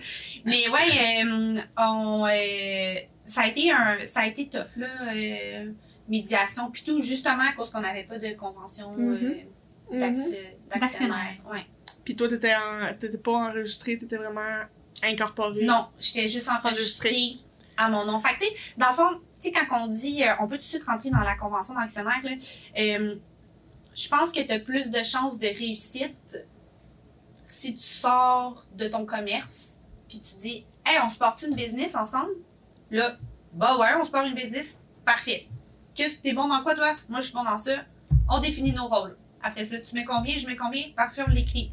Mais 0.45 0.69
ouais, 0.69 1.25
euh, 1.25 1.61
on, 1.79 2.27
euh, 2.27 2.95
ça, 3.25 3.43
a 3.43 3.47
été 3.49 3.71
un, 3.71 3.99
ça 4.07 4.21
a 4.21 4.27
été 4.27 4.49
tough, 4.49 4.77
là, 4.77 4.87
euh, 5.15 5.71
médiation, 6.09 6.71
puis 6.71 6.83
tout, 6.83 7.01
justement 7.01 7.45
à 7.49 7.53
cause 7.53 7.71
qu'on 7.71 7.81
n'avait 7.83 8.05
pas 8.05 8.19
de 8.19 8.33
convention 8.35 8.91
Mhm. 8.93 9.35
d'acti- 9.93 10.35
d'actionnaire. 10.75 11.35
Ouais. 11.51 11.67
Puis 12.05 12.17
toi, 12.17 12.27
t'étais, 12.29 12.55
en... 12.55 12.95
t'étais 12.99 13.19
pas 13.19 13.33
enregistré, 13.51 13.99
t'étais 13.99 14.17
vraiment 14.17 14.63
incorporé? 15.05 15.65
Non, 15.65 15.87
j'étais 15.99 16.29
juste 16.29 16.49
enregistrée 16.49 17.37
à 17.77 17.89
mon 17.89 18.05
nom. 18.05 18.21
Fait 18.21 18.35
que, 18.35 18.41
tu 18.41 18.47
sais, 18.47 18.55
dans 18.77 18.91
le 18.91 18.95
fond, 18.95 19.21
tu 19.41 19.51
sais, 19.51 19.53
quand 19.53 19.85
on 19.85 19.87
dit, 19.87 20.23
euh, 20.25 20.33
on 20.41 20.47
peut 20.47 20.57
tout 20.59 20.65
de 20.65 20.69
suite 20.69 20.85
rentrer 20.85 21.11
dans 21.11 21.21
la 21.21 21.35
convention 21.37 21.75
d'actionnaire, 21.75 22.21
là, 22.23 22.31
euh, 22.79 23.15
je 23.95 24.09
pense 24.09 24.31
que 24.33 24.41
tu 24.41 24.53
as 24.53 24.59
plus 24.61 24.91
de 24.91 25.03
chances 25.03 25.39
de 25.39 25.47
réussite 25.49 26.39
si 27.45 27.75
tu 27.75 27.83
sors 27.83 28.65
de 28.77 28.87
ton 28.89 29.05
commerce, 29.05 29.81
puis 30.09 30.21
tu 30.21 30.37
dis, 30.37 30.65
hey, 30.87 30.99
on 31.05 31.09
se 31.09 31.19
porte 31.19 31.43
une 31.43 31.55
business 31.55 31.95
ensemble? 31.95 32.31
Là, 32.91 33.17
bah 33.53 33.77
ouais, 33.79 33.89
on 34.01 34.05
se 34.05 34.11
porte 34.11 34.27
une 34.29 34.35
business, 34.35 34.83
parfait. 35.05 35.49
Qu'est-ce 35.95 36.19
que 36.19 36.23
t'es 36.23 36.33
bon 36.33 36.47
dans 36.49 36.63
quoi, 36.63 36.75
toi? 36.77 36.95
Moi, 37.09 37.21
je 37.21 37.27
suis 37.27 37.35
bon 37.35 37.43
dans 37.45 37.59
ça. 37.59 37.73
On 38.29 38.39
définit 38.39 38.73
nos 38.73 38.87
rôles. 38.87 39.17
Après 39.43 39.65
ça, 39.65 39.79
tu 39.81 39.95
mets 39.95 40.05
combien, 40.05 40.37
je 40.37 40.47
mets 40.47 40.57
combien? 40.57 40.85
Parfait, 40.97 41.23
on 41.27 41.31
l'écrit. 41.31 41.73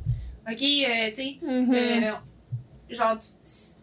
OK, 0.50 0.54
euh, 0.62 1.10
tu 1.10 1.16
sais, 1.16 1.38
Mhm. 1.44 1.74
euh, 1.74 2.12
genre, 2.90 3.18
tu- 3.20 3.28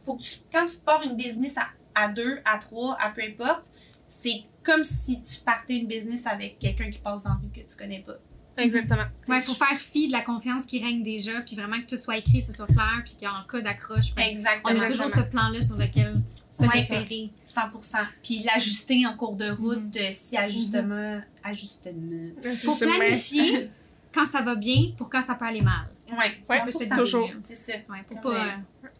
faut 0.04 0.16
que 0.16 0.22
tu, 0.22 0.36
quand 0.52 0.66
tu 0.66 0.76
pars 0.84 1.02
une 1.02 1.16
business 1.16 1.56
à, 1.58 1.68
à 1.94 2.08
deux, 2.08 2.38
à 2.44 2.58
trois, 2.58 2.96
à 3.00 3.10
peu 3.10 3.22
importe, 3.22 3.70
c'est 4.08 4.42
comme 4.62 4.84
si 4.84 5.20
tu 5.22 5.40
partais 5.44 5.76
une 5.78 5.86
business 5.86 6.26
avec 6.26 6.58
quelqu'un 6.58 6.90
qui 6.90 6.98
passe 6.98 7.24
dans 7.24 7.30
la 7.30 7.36
rue 7.36 7.48
que 7.48 7.60
tu 7.60 7.76
connais 7.76 8.00
pas. 8.00 8.14
Exactement. 8.56 9.02
Ouais, 9.26 9.40
faut 9.40 9.52
faire 9.52 9.76
fi 9.80 10.06
de 10.06 10.12
la 10.12 10.20
confiance 10.22 10.64
qui 10.66 10.80
règne 10.82 11.02
déjà, 11.02 11.40
puis 11.40 11.56
vraiment 11.56 11.80
que 11.80 11.86
tout 11.86 11.96
soit 11.96 12.18
écrit, 12.18 12.38
que 12.38 12.44
ce 12.44 12.52
soit 12.52 12.66
clair, 12.68 13.02
puis 13.04 13.16
qu'en 13.20 13.42
cas 13.50 13.60
d'accroche, 13.60 14.14
ben, 14.14 14.22
on 14.26 14.28
Exactement. 14.30 14.80
a 14.80 14.86
toujours 14.86 15.10
ce 15.10 15.20
plan-là 15.22 15.60
sur 15.60 15.76
lequel 15.76 16.14
se 16.52 16.62
Ouais. 16.62 16.68
référer. 16.68 17.30
100%. 17.44 17.98
Puis 18.22 18.44
l'ajuster 18.44 19.04
en 19.08 19.16
cours 19.16 19.34
de 19.34 19.50
route, 19.50 19.96
euh, 19.96 20.08
si 20.12 20.36
ajustement, 20.36 21.20
ajustement. 21.42 22.30
Faut 22.42 22.74
C'est- 22.74 22.86
planifier 22.86 23.70
quand 24.12 24.24
ça 24.24 24.40
va 24.42 24.54
bien 24.54 24.92
pour 24.96 25.10
quand 25.10 25.22
ça 25.22 25.34
peut 25.34 25.46
aller 25.46 25.60
mal. 25.62 25.88
Ouais, 26.12 26.16
Ouais, 26.18 26.34
Ça 26.44 26.60
peut 26.64 26.70
se 26.70 26.78
100%. 26.78 26.88
dérouler. 26.88 27.00
toujours. 27.02 27.30
C'est 27.40 27.56
ça. 27.56 27.72
Ouais, 27.72 28.04
pour 28.06 28.20
Comme, 28.20 28.32
pas 28.34 28.44
euh, 28.46 28.50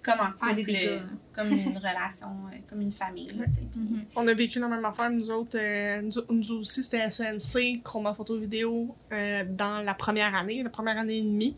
euh, 0.08 0.12
Comme 0.12 0.20
un 0.20 0.32
faire 0.32 0.54
des 0.54 0.64
couple, 0.64 0.66
dégâts. 0.66 0.86
euh, 0.88 1.06
comme 1.34 1.48
une 1.52 1.76
relation, 1.76 2.28
euh, 2.52 2.56
comme 2.68 2.80
une 2.80 2.92
famille. 2.92 3.28
Là, 3.28 3.44
Mhm. 3.76 4.04
On 4.16 4.26
a 4.28 4.34
vécu 4.34 4.58
la 4.60 4.68
même 4.68 4.84
affaire, 4.84 5.10
nous 5.10 5.30
autres. 5.30 5.56
euh, 5.58 6.00
nous, 6.02 6.34
nous 6.34 6.60
aussi, 6.60 6.82
c'était 6.84 7.10
SENC, 7.10 7.82
Chroma 7.82 8.14
Photo 8.14 8.38
Vidéo, 8.38 8.94
euh, 9.12 9.44
dans 9.48 9.84
la 9.84 9.94
première 9.94 10.34
année, 10.34 10.62
la 10.62 10.70
première 10.70 10.98
année 10.98 11.18
et 11.18 11.22
demie. 11.22 11.56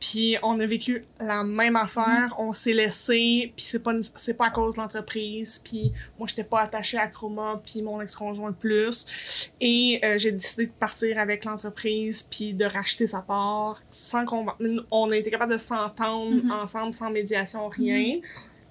Puis 0.00 0.38
on 0.42 0.58
a 0.60 0.64
vécu 0.66 1.04
la 1.20 1.44
même 1.44 1.76
affaire, 1.76 2.34
on 2.38 2.54
s'est 2.54 2.72
laissé, 2.72 3.52
puis 3.54 3.62
c'est 3.66 3.80
pas, 3.80 3.92
c'est 4.14 4.32
pas 4.32 4.46
à 4.46 4.50
cause 4.50 4.76
de 4.76 4.80
l'entreprise, 4.80 5.60
puis 5.62 5.92
moi 6.18 6.26
j'étais 6.26 6.42
pas 6.44 6.60
attachée 6.60 6.96
à 6.96 7.06
Chroma, 7.06 7.60
puis 7.62 7.82
mon 7.82 8.00
ex-conjoint 8.00 8.52
plus. 8.52 9.50
Et 9.60 10.00
euh, 10.02 10.16
j'ai 10.16 10.32
décidé 10.32 10.68
de 10.68 10.72
partir 10.72 11.18
avec 11.18 11.44
l'entreprise, 11.44 12.22
puis 12.22 12.54
de 12.54 12.64
racheter 12.64 13.06
sa 13.08 13.20
part, 13.20 13.82
sans 13.90 14.24
qu'on... 14.24 14.46
On 14.90 15.10
a 15.10 15.16
été 15.18 15.30
capable 15.30 15.52
de 15.52 15.58
s'entendre 15.58 16.44
Mhm. 16.44 16.50
ensemble, 16.50 16.94
sans 16.94 17.10
médiation, 17.10 17.68
rien. 17.68 18.20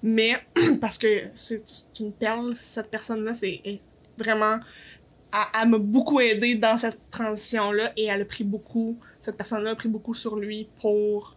Mais 0.02 0.32
parce 0.80 0.98
que 0.98 1.24
c'est 1.34 1.62
une 2.00 2.12
perle, 2.12 2.54
cette 2.58 2.90
personne-là, 2.90 3.34
c'est 3.34 3.60
est 3.64 3.80
vraiment. 4.18 4.58
Elle, 5.32 5.62
elle 5.62 5.68
m'a 5.68 5.78
beaucoup 5.78 6.20
aidé 6.20 6.54
dans 6.56 6.76
cette 6.76 6.98
transition-là 7.10 7.92
et 7.96 8.06
elle 8.06 8.22
a 8.22 8.24
pris 8.24 8.44
beaucoup. 8.44 8.98
Cette 9.20 9.36
personne-là 9.36 9.70
a 9.70 9.74
pris 9.76 9.88
beaucoup 9.88 10.14
sur 10.14 10.36
lui 10.36 10.68
pour, 10.80 11.36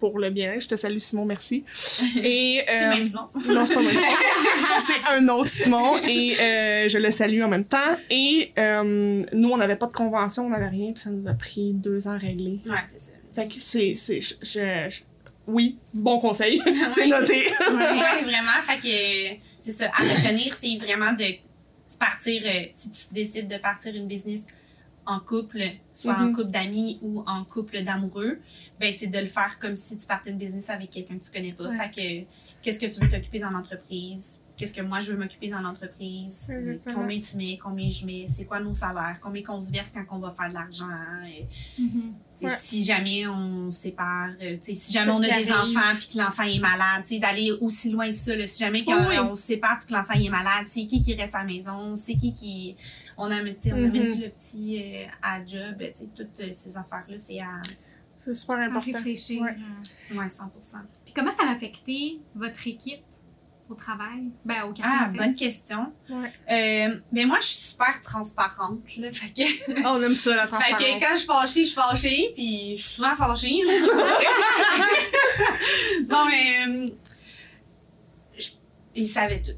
pour 0.00 0.18
le 0.18 0.28
bien. 0.30 0.58
Je 0.58 0.68
te 0.68 0.76
salue, 0.76 0.98
Simon, 0.98 1.24
merci. 1.24 1.64
Et, 2.16 2.62
C'est 2.66 2.84
euh, 2.84 2.90
même 2.90 3.02
Simon. 3.02 3.28
non, 3.54 3.64
c'est 3.64 3.74
pas 3.74 3.80
moi. 3.82 3.90
c'est 4.86 5.10
un 5.12 5.28
autre 5.28 5.48
Simon 5.48 5.96
et 6.06 6.36
euh, 6.38 6.88
je 6.88 6.98
le 6.98 7.10
salue 7.10 7.40
en 7.42 7.48
même 7.48 7.64
temps. 7.64 7.96
Et 8.10 8.52
euh, 8.58 9.24
nous, 9.32 9.48
on 9.50 9.56
n'avait 9.56 9.76
pas 9.76 9.86
de 9.86 9.92
convention, 9.92 10.46
on 10.46 10.50
n'avait 10.50 10.68
rien, 10.68 10.92
puis 10.92 11.00
ça 11.02 11.10
nous 11.10 11.26
a 11.26 11.32
pris 11.34 11.72
deux 11.72 12.06
ans 12.08 12.12
à 12.12 12.18
régler. 12.18 12.60
Ouais, 12.66 12.74
c'est 12.84 12.98
ça. 13.00 13.12
Fait 13.34 13.48
que 13.48 13.54
c'est. 13.58 13.94
c'est 13.96 14.20
je, 14.20 14.34
je- 14.42 14.90
je- 14.90 15.00
oui, 15.46 15.78
bon 15.92 16.18
conseil. 16.20 16.60
c'est 16.90 17.06
noté. 17.06 17.46
ouais, 17.60 18.22
vraiment. 18.22 18.60
Fait 18.66 18.78
que 18.78 19.40
c'est 19.58 19.72
ça. 19.72 19.86
À 19.94 20.02
retenir, 20.02 20.54
c'est 20.54 20.76
vraiment 20.76 21.12
de 21.12 21.24
se 21.86 21.98
partir, 21.98 22.42
euh, 22.46 22.66
si 22.70 22.90
tu 22.90 23.02
décides 23.12 23.48
de 23.48 23.58
partir 23.58 23.94
une 23.94 24.06
business 24.06 24.44
en 25.06 25.20
couple, 25.20 25.60
soit 25.92 26.14
en 26.14 26.26
Mhm. 26.26 26.32
couple 26.36 26.50
d'amis 26.50 26.98
ou 27.02 27.22
en 27.26 27.44
couple 27.44 27.82
d'amoureux, 27.82 28.38
ben, 28.80 28.90
c'est 28.90 29.06
de 29.08 29.18
le 29.18 29.26
faire 29.26 29.58
comme 29.60 29.76
si 29.76 29.98
tu 29.98 30.06
partais 30.06 30.32
de 30.32 30.36
business 30.38 30.70
avec 30.70 30.90
quelqu'un 30.90 31.18
que 31.18 31.24
tu 31.24 31.30
connais 31.30 31.52
pas. 31.52 31.64
Ouais. 31.68 31.76
Fait 31.76 31.90
que, 31.90 32.26
qu'est-ce 32.62 32.80
que 32.80 32.86
tu 32.86 32.98
veux 33.00 33.10
t'occuper 33.10 33.38
dans 33.38 33.50
l'entreprise? 33.50 34.40
Qu'est-ce 34.56 34.72
que 34.72 34.82
moi 34.82 35.00
je 35.00 35.10
veux 35.12 35.18
m'occuper 35.18 35.48
dans 35.48 35.60
l'entreprise? 35.60 36.48
Exactement. 36.50 36.94
Combien 36.94 37.18
tu 37.20 37.36
mets? 37.36 37.58
Combien 37.60 37.88
je 37.88 38.06
mets? 38.06 38.26
C'est 38.28 38.44
quoi 38.44 38.60
nos 38.60 38.72
salaires? 38.72 39.18
Combien 39.20 39.42
qu'on 39.42 39.60
se 39.60 39.72
verse 39.72 39.90
quand 39.92 40.04
on 40.16 40.20
va 40.20 40.30
faire 40.30 40.48
de 40.48 40.54
l'argent? 40.54 40.86
Et, 41.26 41.46
Mhm. 41.80 42.14
Ouais. 42.42 42.48
Si 42.60 42.82
jamais 42.84 43.26
on 43.28 43.70
se 43.70 43.80
sépare, 43.82 44.30
euh, 44.42 44.56
si 44.60 44.92
jamais 44.92 45.06
Qu'est-ce 45.06 45.18
on 45.18 45.22
a 45.22 45.26
des 45.40 45.50
arrive? 45.50 45.76
enfants 45.78 45.94
puis 45.98 46.08
que 46.12 46.18
l'enfant 46.18 46.42
est 46.44 46.58
malade, 46.58 47.04
d'aller 47.20 47.52
aussi 47.60 47.90
loin 47.90 48.06
que 48.08 48.16
ça. 48.16 48.34
là. 48.36 48.44
si 48.46 48.58
jamais 48.64 48.84
qu'on- 48.84 48.94
Oui, 48.96 49.06
oui. 49.10 49.18
on 49.20 49.34
se 49.36 49.42
sépare 49.42 49.78
puis 49.78 49.88
que 49.88 49.94
l'enfant 49.94 50.14
est 50.14 50.28
malade, 50.28 50.64
c'est 50.66 50.84
qui 50.86 51.00
qui 51.02 51.14
reste 51.14 51.34
à 51.34 51.38
la 51.38 51.44
maison? 51.44 51.94
C'est 51.96 52.14
qui 52.16 52.32
qui... 52.34 52.76
On 53.16 53.24
a, 53.30 53.36
on 53.36 53.36
a 53.36 53.40
Mhm. 53.40 53.92
mis 53.92 54.16
le 54.16 54.28
petit 54.30 54.82
euh, 54.82 55.06
à 55.22 55.44
job, 55.44 55.80
toutes 56.16 56.40
euh, 56.40 56.48
ces 56.52 56.76
affaires-là, 56.76 57.16
c'est 57.18 57.38
à 57.40 57.62
C'est 58.24 58.34
super 58.34 58.56
À 58.56 58.64
important. 58.64 58.80
réfléchir. 58.96 59.42
Ouais. 59.42 59.56
euh. 60.12 60.18
ouais, 60.18 60.28
100 60.28 60.50
Puis 61.04 61.14
comment 61.14 61.30
ça 61.30 61.46
a 61.48 61.52
affecté 61.52 62.18
votre 62.34 62.66
équipe? 62.66 63.02
Au 63.70 63.74
travail? 63.74 64.24
Ben, 64.44 64.64
au 64.64 64.72
café, 64.72 64.88
Ah, 64.92 65.06
en 65.08 65.12
fait. 65.12 65.18
bonne 65.18 65.34
question. 65.34 65.92
Ouais. 66.10 66.32
Euh, 66.50 67.00
mais 67.12 67.24
moi, 67.24 67.38
je 67.40 67.46
suis 67.46 67.56
super 67.70 68.00
transparente, 68.02 68.96
là. 68.98 69.10
Fait 69.12 69.30
que, 69.32 69.82
Ah, 69.84 69.94
on 69.94 70.02
aime 70.02 70.14
ça, 70.16 70.34
la 70.36 70.42
fait 70.46 70.56
transparence. 70.56 70.84
que 70.84 71.00
quand 71.00 71.12
je 71.12 71.16
suis 71.18 71.26
fâchée, 71.26 71.60
je 71.64 71.68
suis 71.68 71.74
fâchée, 71.74 72.30
puis 72.34 72.76
je 72.76 72.82
suis 72.82 72.94
souvent 72.96 73.16
fâchée. 73.16 73.60
non, 76.08 76.26
mais. 76.28 76.66
euh, 76.68 76.88
je- 78.38 78.50
ils 78.94 79.04
savaient 79.06 79.42
tout. 79.42 79.52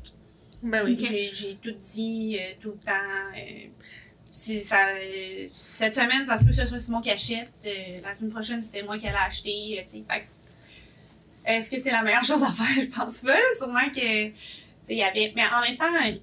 Ben 0.63 0.85
oui. 0.85 0.97
J'ai, 0.99 1.31
j'ai 1.35 1.57
tout 1.57 1.73
dit 1.73 2.39
euh, 2.41 2.53
tout 2.61 2.71
le 2.71 2.79
temps. 2.85 2.93
euh, 3.37 3.69
si 4.31 4.61
ça, 4.61 4.77
euh, 5.01 5.47
cette 5.53 5.95
semaine, 5.95 6.27
ça 6.27 6.37
se 6.37 6.45
peut 6.45 6.51
que 6.51 6.57
ce 6.57 6.67
soit 6.67 6.79
Simon 6.79 7.01
qui 7.01 7.11
achète. 7.11 7.53
euh, 7.67 8.01
la 8.03 8.13
semaine 8.13 8.33
prochaine, 8.33 8.63
c'était 8.63 8.83
moi 8.83 8.99
qui 8.99 9.07
allais 9.07 9.17
acheter. 9.19 9.79
euh, 9.79 9.83
tu 9.85 9.91
sais. 9.99 10.05
Fait 10.09 10.21
que, 10.21 10.25
est-ce 11.47 11.71
que 11.71 11.77
c'était 11.77 11.91
la 11.93 12.03
meilleure 12.03 12.25
chose 12.25 12.43
à 12.43 12.49
faire? 12.53 12.67
Je 12.85 12.87
pense 12.97 13.21
pas. 13.21 13.37
Sûrement 13.59 13.89
que. 13.95 14.27
tu 14.29 14.35
sais, 14.83 14.95
il 14.95 14.99
y 14.99 15.03
avait. 15.03 15.33
Mais 15.37 15.43
en 15.45 15.61
même 15.63 15.77
temps, 15.77 16.21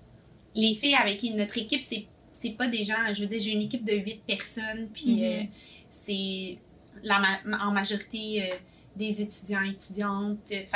les 0.56 0.76
filles 0.76 0.96
avec 0.96 1.18
qui 1.18 1.34
notre 1.34 1.58
équipe, 1.58 1.82
c'est, 1.84 2.06
c'est 2.32 2.52
pas 2.52 2.68
des 2.68 2.84
gens. 2.84 2.96
Je 3.14 3.22
veux 3.22 3.28
dire, 3.28 3.40
j'ai 3.40 3.52
une 3.52 3.62
équipe 3.64 3.84
de 3.86 3.94
huit 3.94 4.22
personnes. 4.28 4.90
Puis 4.94 5.16
Mhm. 5.22 5.24
euh, 5.24 5.44
c'est 5.90 6.58
la 7.04 7.20
ma- 7.20 7.66
en 7.68 7.72
majorité 7.72 8.44
euh, 8.44 8.56
des 8.96 9.22
étudiants 9.22 9.64
étudiantes. 9.64 10.38
Fait 10.48 10.66
que, 10.66 10.76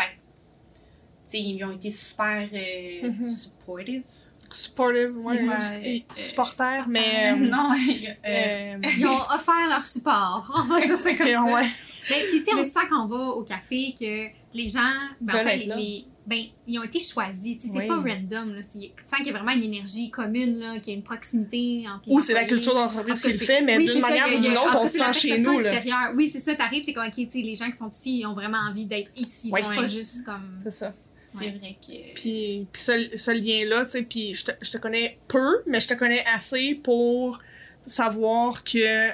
tu 1.29 1.37
sais, 1.37 1.39
ils 1.41 1.63
ont 1.63 1.71
été 1.71 1.91
super 1.91 2.47
euh, 2.53 3.09
Mhm. 3.11 3.29
supportive. 3.29 4.03
Supportive, 4.49 5.17
ouais. 5.17 5.35
C'est 5.37 5.45
quoi, 5.45 5.57
Et 5.83 6.05
euh, 6.09 6.15
supporter, 6.15 6.87
mais. 6.87 7.31
euh, 7.33 7.35
non, 7.35 7.67
euh, 8.25 8.27
euh, 8.27 8.77
Ils 8.97 9.05
ont 9.05 9.19
offert 9.19 9.67
leur 9.69 9.85
support. 9.85 10.51
On 10.57 10.73
va 10.73 10.85
dire 10.85 10.97
ça 10.97 11.13
comme 11.15 11.27
ok, 11.27 11.33
ça. 11.33 11.43
ouais. 11.43 11.67
Ben, 12.09 12.17
puis, 12.27 12.39
tu 12.39 12.45
sais, 12.45 12.53
on 12.53 12.57
Mais- 12.57 12.63
sent 12.63 12.87
qu'on 12.89 13.05
va 13.07 13.17
au 13.35 13.43
café 13.43 13.93
que 13.99 14.27
les 14.55 14.67
gens, 14.67 14.93
ben, 15.21 15.35
en 15.35 15.43
fait, 15.43 15.57
les, 15.57 16.05
ben, 16.25 16.39
ils 16.67 16.79
ont 16.79 16.83
été 16.83 16.99
choisis. 16.99 17.57
Tu 17.57 17.67
sais, 17.67 17.73
c'est 17.73 17.79
Oui. 17.79 17.87
pas 17.87 17.95
random. 17.97 18.53
Là. 18.53 18.61
Tu 18.61 18.79
sens 19.05 19.17
qu'il 19.17 19.27
y 19.27 19.29
a 19.29 19.33
vraiment 19.33 19.51
une 19.51 19.63
énergie 19.63 20.09
commune, 20.09 20.59
là, 20.59 20.79
qu'il 20.79 20.93
y 20.93 20.95
a 20.95 20.97
une 20.97 21.03
proximité 21.03 21.85
entre 21.87 22.07
les 22.09 22.13
Ou 22.15 22.19
c'est 22.21 22.33
la 22.33 22.45
culture 22.45 22.75
En 22.75 22.85
d'entreprise 22.85 23.21
qui 23.21 23.31
le 23.31 23.37
fait, 23.37 23.61
mais 23.61 23.77
oui, 23.77 23.85
d'une 23.85 24.01
manière 24.01 24.27
ou 24.27 24.39
d'une 24.41 24.51
autre, 24.57 24.77
on 24.81 24.87
se 24.87 24.97
sent 24.97 25.13
chez 25.13 25.37
nous. 25.39 25.59
Là. 25.59 26.11
Oui, 26.15 26.27
c'est 26.27 26.39
ça, 26.39 26.55
t'arrives, 26.55 26.83
c'est 26.85 26.93
comme, 26.93 27.07
OK, 27.07 27.13
tu 27.15 27.29
sais, 27.29 27.39
les 27.41 27.55
gens 27.55 27.67
qui 27.67 27.77
sont 27.77 27.87
ici, 27.89 28.19
ils 28.19 28.25
ont 28.25 28.33
vraiment 28.33 28.59
envie 28.69 28.85
d'être 28.85 29.11
ici. 29.17 29.49
Ouais. 29.51 29.63
C'est 29.63 29.75
pas 29.75 29.85
juste 29.87 30.25
comme... 30.25 30.59
C'est 30.63 30.71
ça. 30.71 30.93
c'est 31.25 31.37
Ouais. 31.39 31.57
vrai 31.59 31.77
que. 31.85 32.13
Puis, 32.13 32.67
puis 32.71 32.81
ce, 32.81 33.09
ce 33.15 33.31
lien-là, 33.31 33.83
tu 33.85 33.91
sais, 33.91 34.03
puis 34.03 34.33
je 34.33 34.45
te, 34.45 34.51
je 34.61 34.71
te 34.71 34.77
connais 34.77 35.17
peu, 35.27 35.57
mais 35.65 35.79
je 35.81 35.87
te 35.89 35.93
connais 35.93 36.23
assez 36.25 36.73
pour 36.75 37.39
savoir 37.85 38.63
que 38.63 39.09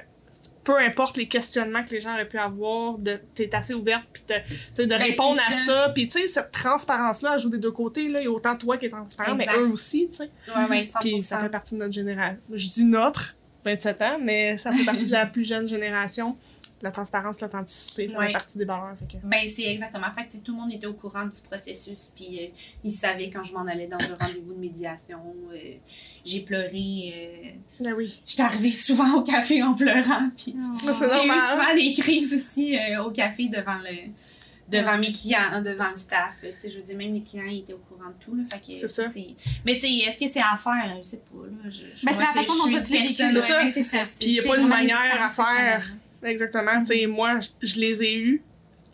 peu 0.64 0.78
importe 0.80 1.18
les 1.18 1.28
questionnements 1.28 1.84
que 1.84 1.90
les 1.92 2.00
gens 2.02 2.14
auraient 2.14 2.28
pu 2.28 2.38
avoir, 2.38 2.98
de- 2.98 3.20
t'es 3.36 3.54
assez 3.54 3.74
ouverte, 3.74 4.04
puis 4.14 4.24
de 4.28 4.86
Ben, 4.86 4.96
répondre 5.02 5.40
à 5.48 5.52
ça. 5.52 5.90
Puis, 5.94 6.08
tu 6.08 6.22
sais, 6.22 6.28
cette 6.28 6.52
transparence-là, 6.52 7.32
elle 7.36 7.40
joue 7.42 7.50
des 7.50 7.58
deux 7.58 7.72
côtés. 7.72 8.08
Là. 8.08 8.22
Il 8.22 8.26
y 8.26 8.28
a 8.28 8.32
autant 8.32 8.56
toi 8.56 8.78
qui 8.78 8.86
es 8.86 8.90
transparent, 8.90 9.36
mais 9.36 9.46
eux 9.58 9.68
aussi, 9.68 10.08
tu 10.10 10.16
sais. 10.18 10.30
Ouais, 10.56 10.66
ouais, 10.70 10.84
100%. 10.84 11.00
Puis 11.02 11.22
ça 11.22 11.40
fait 11.40 11.50
partie 11.50 11.76
de 11.76 11.80
notre 11.80 11.94
génération. 11.94 12.40
Je 12.54 12.68
dis 12.70 12.86
notre, 12.86 13.36
27 13.66 14.02
ans, 14.02 14.18
mais 14.22 14.58
ça 14.58 14.72
fait 14.72 14.84
partie 14.84 15.08
de 15.08 15.12
la 15.12 15.26
plus 15.26 15.46
jeune 15.46 15.68
génération. 15.68 16.36
La 16.84 16.92
transparence, 16.92 17.40
l'authenticité, 17.42 18.10
ça 18.10 18.18
Ouais. 18.18 18.28
fait 18.28 18.34
partie 18.34 18.58
des 18.58 18.66
valeurs. 18.66 18.94
Fait 19.00 19.18
que... 19.18 19.26
Ben, 19.26 19.48
c'est 19.48 19.64
exactement. 19.64 20.08
Fait 20.16 20.26
tu 20.26 20.34
sais, 20.34 20.40
tout 20.44 20.52
le 20.54 20.60
monde 20.60 20.72
était 20.74 20.86
au 20.86 20.94
courant 20.94 21.26
du 21.26 21.40
processus, 21.42 22.12
puis 22.16 22.40
euh, 22.42 22.48
ils 22.84 22.92
savaient 22.92 23.30
quand 23.30 23.42
je 23.44 23.54
m'en 23.54 23.66
allais 23.66 23.88
dans 23.88 23.98
un 24.00 24.16
rendez-vous 24.20 24.54
de 24.54 24.60
médiation. 24.60 25.20
euh, 25.54 25.58
j'ai 26.26 26.42
pleuré. 26.42 27.14
euh, 27.16 27.84
Ben 27.84 27.94
oui. 27.98 28.22
J'étais 28.26 28.44
arrivée 28.44 28.72
souvent 28.74 29.14
au 29.16 29.22
café 29.24 29.64
en 29.64 29.74
pleurant, 29.74 30.30
puis 30.38 30.56
c'est 30.94 31.10
j'ai 31.10 31.26
eu 31.26 31.30
souvent 31.30 31.74
des 31.76 31.94
crises 31.94 32.34
aussi 32.34 32.78
euh, 32.78 33.04
au 33.04 33.12
café 33.12 33.48
devant 33.48 33.78
le 33.80 34.12
devant 34.70 34.98
mes 34.98 35.12
clients, 35.14 35.62
devant 35.64 35.90
le 35.90 35.98
staff. 35.98 36.36
Tu 36.42 36.48
sais, 36.58 36.70
je 36.70 36.78
veux 36.78 36.84
dire, 36.84 36.98
même 36.98 37.14
les 37.14 37.22
clients, 37.22 37.44
ils 37.46 37.60
étaient 37.60 37.74
au 37.74 37.78
courant 37.78 38.10
de 38.10 38.16
tout. 38.24 38.34
Là, 38.36 38.44
fait 38.52 38.74
que 38.74 38.80
C'est 38.80 38.88
ça. 38.88 39.04
Mais 39.66 39.76
tu 39.76 39.82
sais, 39.82 39.92
est-ce 40.08 40.18
que 40.18 40.28
c'est 40.28 40.40
à 40.42 40.58
faire? 40.58 40.98
Je 40.98 41.02
sais 41.02 41.18
pas. 41.32 41.46
Là, 41.46 41.70
je, 41.70 41.72
je- 41.96 42.06
Ben, 42.06 42.12
c'est 42.14 42.20
la 42.20 42.26
façon 42.28 42.54
dont 42.58 42.70
toi, 42.72 42.82
tu 42.82 42.94
l'as 42.94 43.02
vécu. 43.02 43.14
C'est 43.72 43.84
ça. 43.84 44.00
Puis 44.20 44.30
il 44.30 44.34
n'y 44.34 44.40
a 44.40 44.44
pas 44.44 44.58
des 44.58 44.64
manière 44.64 45.22
à 45.22 45.30
faire. 45.30 45.86
Exactement. 46.24 46.80
Tu 46.80 46.86
sais, 46.86 47.06
moi, 47.08 47.40
je- 47.62 47.80
les 47.80 48.04
ai 48.04 48.16
eus 48.18 48.42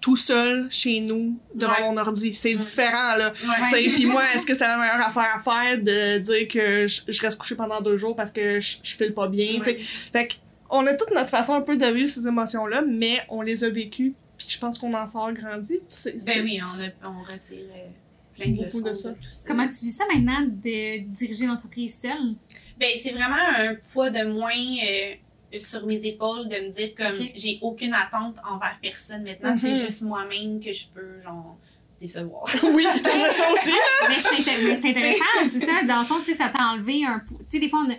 tout 0.01 0.15
seul 0.17 0.67
chez 0.71 1.01
nous, 1.01 1.37
devant 1.53 1.73
Ouais. 1.73 1.81
mon 1.91 1.97
ordi. 1.97 2.33
C'est 2.33 2.53
Ouais. 2.55 2.61
différent, 2.61 3.15
là. 3.17 3.33
Ouais. 3.33 3.55
Tu 3.69 3.75
sais, 3.75 3.89
Puis 3.95 4.05
moi, 4.05 4.23
est-ce 4.33 4.45
que 4.45 4.53
c'est 4.53 4.65
la 4.67 4.77
meilleure 4.77 5.05
affaire 5.05 5.35
à 5.35 5.39
faire 5.39 5.77
de 5.81 6.19
dire 6.19 6.47
que 6.47 6.87
je, 6.87 7.01
je 7.07 7.21
reste 7.21 7.37
couché 7.39 7.55
pendant 7.55 7.81
deux 7.81 7.97
jours 7.97 8.15
parce 8.15 8.31
que 8.31 8.59
je, 8.61 8.77
je 8.81 8.95
file 8.95 9.13
pas 9.13 9.27
bien? 9.27 9.59
tu 9.59 9.63
sais? 9.65 9.71
Ouais. 9.71 9.77
Fait 9.77 10.27
que 10.27 10.33
on 10.69 10.85
a 10.87 10.93
toute 10.93 11.11
notre 11.11 11.29
façon 11.29 11.53
un 11.53 11.61
peu 11.61 11.75
de 11.77 11.85
vivre 11.87 12.09
ces 12.09 12.27
émotions-là, 12.27 12.83
mais 12.87 13.17
on 13.29 13.41
les 13.41 13.63
a 13.63 13.69
vécues. 13.69 14.13
Puis 14.37 14.47
je 14.49 14.57
pense 14.57 14.79
qu'on 14.79 14.93
en 14.93 15.05
sort 15.05 15.33
grandi. 15.33 15.79
Ben 16.25 16.43
oui, 16.45 16.59
on, 16.63 17.07
a, 17.07 17.09
on 17.11 17.21
retire 17.23 17.57
euh, 17.75 17.87
plein 18.35 18.51
de 18.51 18.63
leçons 18.63 18.81
de 18.81 18.89
de, 18.91 18.93
ça. 18.93 19.09
tout 19.09 19.17
ça. 19.29 19.43
Comment 19.49 19.67
tu 19.67 19.83
vis 19.85 19.91
ça 19.97 20.05
maintenant 20.13 20.41
de 20.47 20.99
diriger 21.11 21.45
l'entreprise 21.47 21.99
seule? 21.99 22.35
Ben, 22.79 22.87
c'est 23.03 23.11
vraiment 23.11 23.35
un 23.57 23.75
poids 23.91 24.09
de 24.11 24.23
moins 24.23 24.53
euh, 24.53 25.13
sur 25.57 25.85
mes 25.87 26.05
épaules 26.05 26.47
de 26.47 26.55
me 26.55 26.69
dire 26.71 26.93
comme 26.95 27.15
j'ai 27.33 27.57
aucune 27.61 27.93
attente 27.93 28.35
envers 28.49 28.77
personne 28.81 29.23
maintenant. 29.23 29.51
Mhm. 29.53 29.59
C'est 29.59 29.75
juste 29.75 30.01
moi-même 30.03 30.59
que 30.59 30.71
je 30.71 30.87
peux, 30.93 31.19
genre, 31.21 31.57
décevoir. 31.99 32.43
oui, 32.73 32.85
c'est 33.03 33.31
ça 33.31 33.51
aussi. 33.51 33.71
mais 34.07 34.13
c'est 34.15 34.89
intéressant, 34.89 35.23
c'est 35.51 35.59
ça. 35.65 35.83
Dans 35.85 35.99
le 35.99 36.05
fond, 36.05 36.15
tu 36.19 36.25
sais, 36.25 36.33
ça 36.35 36.49
t'a 36.49 36.63
enlevé 36.65 37.03
un. 37.05 37.19
Tu 37.19 37.35
sais, 37.49 37.59
des 37.59 37.69
fois, 37.69 37.83
on, 37.85 37.91
a- 37.91 37.95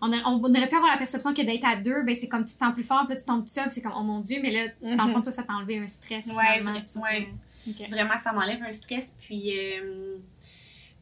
on, 0.00 0.12
a- 0.12 0.22
on 0.30 0.38
aurait 0.42 0.68
pu 0.68 0.76
avoir 0.76 0.90
la 0.92 0.98
perception 0.98 1.34
que 1.34 1.42
d'être 1.42 1.64
à 1.66 1.76
deux, 1.76 2.02
ben, 2.02 2.14
c'est 2.14 2.28
comme 2.28 2.44
tu 2.44 2.54
te 2.54 2.58
sens 2.58 2.72
plus 2.72 2.84
fort, 2.84 3.04
puis 3.06 3.14
là, 3.14 3.20
tu 3.20 3.26
tombes 3.26 3.44
tout 3.44 3.52
seul, 3.52 3.64
puis 3.64 3.72
c'est 3.74 3.82
comme, 3.82 3.94
oh 3.96 4.02
mon 4.02 4.20
Dieu, 4.20 4.38
mais 4.42 4.50
là, 4.52 4.68
dans 4.80 5.04
le 5.04 5.08
Mhm. 5.08 5.12
fond, 5.14 5.22
toi, 5.22 5.32
ça 5.32 5.42
t'a 5.42 5.54
enlevé 5.54 5.78
un 5.78 5.88
stress. 5.88 6.26
Ouais, 6.28 6.58
finalement, 6.58 6.80
vrai- 6.80 7.18
ouais. 7.18 7.28
Ok. 7.68 7.90
Vraiment, 7.90 8.14
ça 8.22 8.32
m'enlève 8.32 8.62
un 8.62 8.70
stress. 8.70 9.16
Puis, 9.20 9.52
euh, 9.58 10.16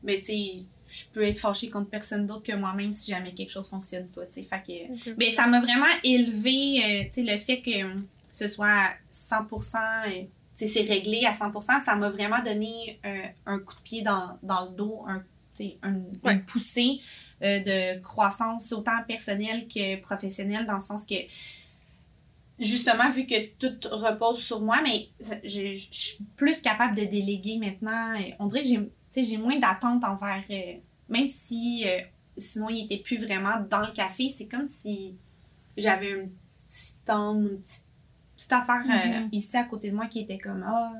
mais 0.02 0.18
tu 0.20 0.24
sais, 0.26 0.62
je 0.90 1.04
peux 1.12 1.22
être 1.22 1.38
fâchée 1.38 1.70
contre 1.70 1.88
personne 1.90 2.26
d'autre 2.26 2.42
que 2.44 2.52
moi-même 2.54 2.92
si 2.92 3.10
jamais 3.10 3.32
quelque 3.32 3.50
chose 3.50 3.68
fonctionne 3.68 4.06
pas. 4.08 4.26
tu 4.26 4.34
sais. 4.34 4.42
Fait 4.42 4.62
que. 4.62 5.14
Mais 5.16 5.30
ça 5.30 5.46
m'a 5.46 5.60
vraiment 5.60 5.86
élevé, 6.02 6.80
euh, 6.84 7.04
tu 7.12 7.12
sais, 7.12 7.22
le 7.22 7.38
fait 7.38 7.60
que 7.62 7.82
euh, 7.84 7.94
ce 8.30 8.46
soit 8.48 8.90
100%, 9.12 9.76
euh, 10.08 10.22
tu 10.22 10.28
sais, 10.54 10.66
c'est 10.66 10.82
réglé 10.82 11.24
à 11.24 11.32
100%, 11.32 11.84
ça 11.84 11.96
m'a 11.96 12.10
vraiment 12.10 12.42
donné 12.42 12.98
un, 13.04 13.22
un 13.54 13.58
coup 13.58 13.74
de 13.74 13.80
pied 13.80 14.02
dans, 14.02 14.38
dans 14.42 14.66
le 14.66 14.70
dos, 14.76 15.04
un, 15.08 15.18
tu 15.54 15.64
sais, 15.64 15.78
un- 15.82 15.94
Ouais. 16.22 16.34
une 16.34 16.44
poussée 16.44 17.00
euh, 17.42 17.60
de 17.60 18.00
croissance 18.00 18.72
autant 18.72 19.02
personnelle 19.06 19.66
que 19.68 19.96
professionnelle, 20.00 20.66
dans 20.66 20.74
le 20.74 20.80
sens 20.80 21.04
que, 21.04 21.14
justement, 22.58 23.10
vu 23.10 23.26
que 23.26 23.46
tout 23.58 23.88
repose 23.90 24.42
sur 24.42 24.60
moi, 24.60 24.80
mais 24.82 25.08
je, 25.44 25.72
suis 25.90 26.24
plus 26.36 26.60
capable 26.62 26.94
de 26.96 27.04
déléguer 27.04 27.58
maintenant. 27.58 28.14
On 28.38 28.46
dirait 28.46 28.62
que 28.62 28.68
j'ai, 28.68 28.80
sais, 29.14 29.24
j'ai 29.24 29.36
moins 29.38 29.58
d'attente 29.58 30.02
envers, 30.04 30.44
euh, 30.50 30.74
même 31.08 31.28
si 31.28 31.84
euh, 31.86 31.98
sinon 32.36 32.68
il 32.70 32.84
était 32.84 32.98
plus 33.02 33.18
vraiment 33.18 33.60
dans 33.70 33.80
le 33.86 33.92
café, 33.92 34.28
c'est 34.28 34.46
comme 34.48 34.66
si 34.66 35.14
j'avais 35.76 36.10
une 36.10 36.30
petite 36.66 36.98
une 37.08 37.58
petite, 37.62 37.86
petite 38.36 38.52
affaire 38.52 38.82
euh, 38.88 39.20
Mhm. 39.20 39.28
ici 39.32 39.56
à 39.56 39.64
côté 39.64 39.90
de 39.90 39.94
moi 39.96 40.06
qui 40.06 40.20
était 40.20 40.38
comme 40.38 40.64
ah 40.66 40.92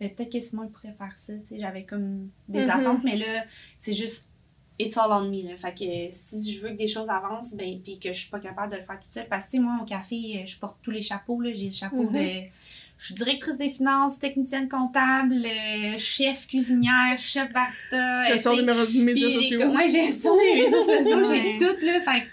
mais 0.00 0.08
peut-être 0.10 0.30
que 0.32 0.38
Simon 0.40 0.64
il 0.64 0.70
pourrait 0.70 0.94
faire 0.96 1.16
ça 1.16 1.32
tu 1.34 1.46
sais 1.46 1.58
j'avais 1.58 1.84
comme 1.84 2.28
des 2.48 2.64
Mhm. 2.64 2.70
attentes 2.70 3.04
mais 3.04 3.16
là 3.16 3.44
c'est 3.78 3.94
juste 3.94 4.28
it's 4.78 4.96
all 4.96 5.10
on 5.10 5.28
me 5.28 5.48
là 5.48 5.56
fait 5.56 5.74
que 5.74 6.14
si 6.14 6.52
je 6.52 6.60
veux 6.62 6.68
que 6.70 6.76
des 6.76 6.86
choses 6.86 7.08
avancent 7.10 7.54
ben 7.56 7.80
puis 7.82 7.98
que 7.98 8.12
je 8.12 8.20
suis 8.20 8.30
pas 8.30 8.38
capable 8.38 8.70
de 8.72 8.76
le 8.78 8.84
faire 8.84 9.00
toute 9.00 9.12
seule 9.12 9.28
parce 9.28 9.46
que 9.46 9.50
tu 9.52 9.56
sais 9.56 9.62
moi 9.62 9.78
au 9.82 9.84
café 9.84 10.44
je 10.46 10.58
porte 10.58 10.78
tous 10.82 10.92
les 10.92 11.02
chapeaux 11.02 11.40
là 11.40 11.50
j'ai 11.52 11.66
le 11.66 11.72
chapeau 11.72 12.04
Mhm. 12.04 12.12
de 12.12 12.48
je 12.98 13.04
suis 13.06 13.14
directrice 13.14 13.56
des 13.56 13.70
finances, 13.70 14.18
technicienne 14.18 14.68
comptable, 14.68 15.36
euh, 15.46 15.96
chef 15.98 16.46
cuisinière, 16.48 17.16
chef 17.18 17.52
barista. 17.52 18.22
euh, 18.22 18.32
Gestion 18.32 18.56
des 18.56 18.62
mé- 18.62 19.02
médias 19.02 19.30
sociaux. 19.30 19.60
comme- 19.60 19.76
Ouais, 19.76 19.88
gestion 19.88 20.36
des 20.36 20.60
réseaux 20.62 20.82
sociaux, 20.82 21.24
j'ai 21.24 21.58
tout, 21.58 21.86
là. 21.86 22.00
Fait 22.00 22.20
que, 22.22 22.26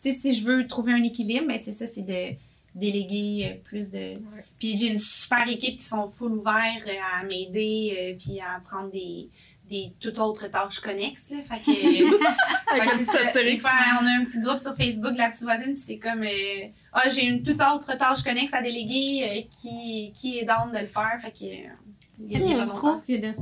tu 0.00 0.12
sais, 0.12 0.12
si 0.12 0.34
je 0.34 0.44
veux 0.44 0.66
trouver 0.66 0.92
un 0.92 1.02
équilibre, 1.02 1.46
ben 1.48 1.58
c'est 1.58 1.72
ça, 1.72 1.86
c'est 1.86 2.02
de 2.06 2.36
déléguer 2.74 3.46
euh, 3.50 3.54
plus 3.64 3.90
de. 3.90 4.14
Puis 4.58 4.76
j'ai 4.76 4.88
une 4.88 4.98
super 4.98 5.48
équipe 5.48 5.78
qui 5.78 5.84
sont 5.84 6.08
full 6.08 6.32
ouverts 6.32 6.86
euh, 6.86 7.20
à 7.20 7.24
m'aider, 7.24 7.96
euh, 7.98 8.14
puis 8.18 8.38
à 8.40 8.60
prendre 8.60 8.90
des, 8.90 9.28
des 9.68 9.92
toutes 10.00 10.18
autres 10.18 10.48
tâches 10.48 10.80
connexes. 10.80 11.30
Là. 11.30 11.38
Fait 11.42 11.58
que, 11.58 11.72
fait 11.72 13.58
ça. 13.58 13.70
on 14.00 14.06
a 14.06 14.10
un 14.10 14.24
petit 14.24 14.40
groupe 14.40 14.60
sur 14.60 14.76
Facebook, 14.76 15.16
la 15.16 15.28
petite 15.28 15.42
voisine, 15.42 15.74
puis 15.74 15.82
c'est 15.84 15.98
comme 15.98 16.22
euh, 16.22 16.68
Ah, 16.92 17.08
j'ai 17.08 17.26
une 17.26 17.42
toute 17.42 17.60
autre 17.60 17.96
tâche 17.98 18.22
connexe 18.22 18.54
à 18.54 18.62
déléguer, 18.62 19.24
euh, 19.24 19.42
qui, 19.50 20.12
qui 20.14 20.38
est 20.38 20.44
down 20.44 20.70
de 20.72 20.78
le 20.78 20.86
faire. 20.86 21.18
Fait 21.18 21.32
que. 21.32 22.34
Est-ce 22.34 22.46
que 22.46 22.60
tu 22.60 22.68
trouves 22.68 23.04
que 23.04 23.20
de 23.20 23.32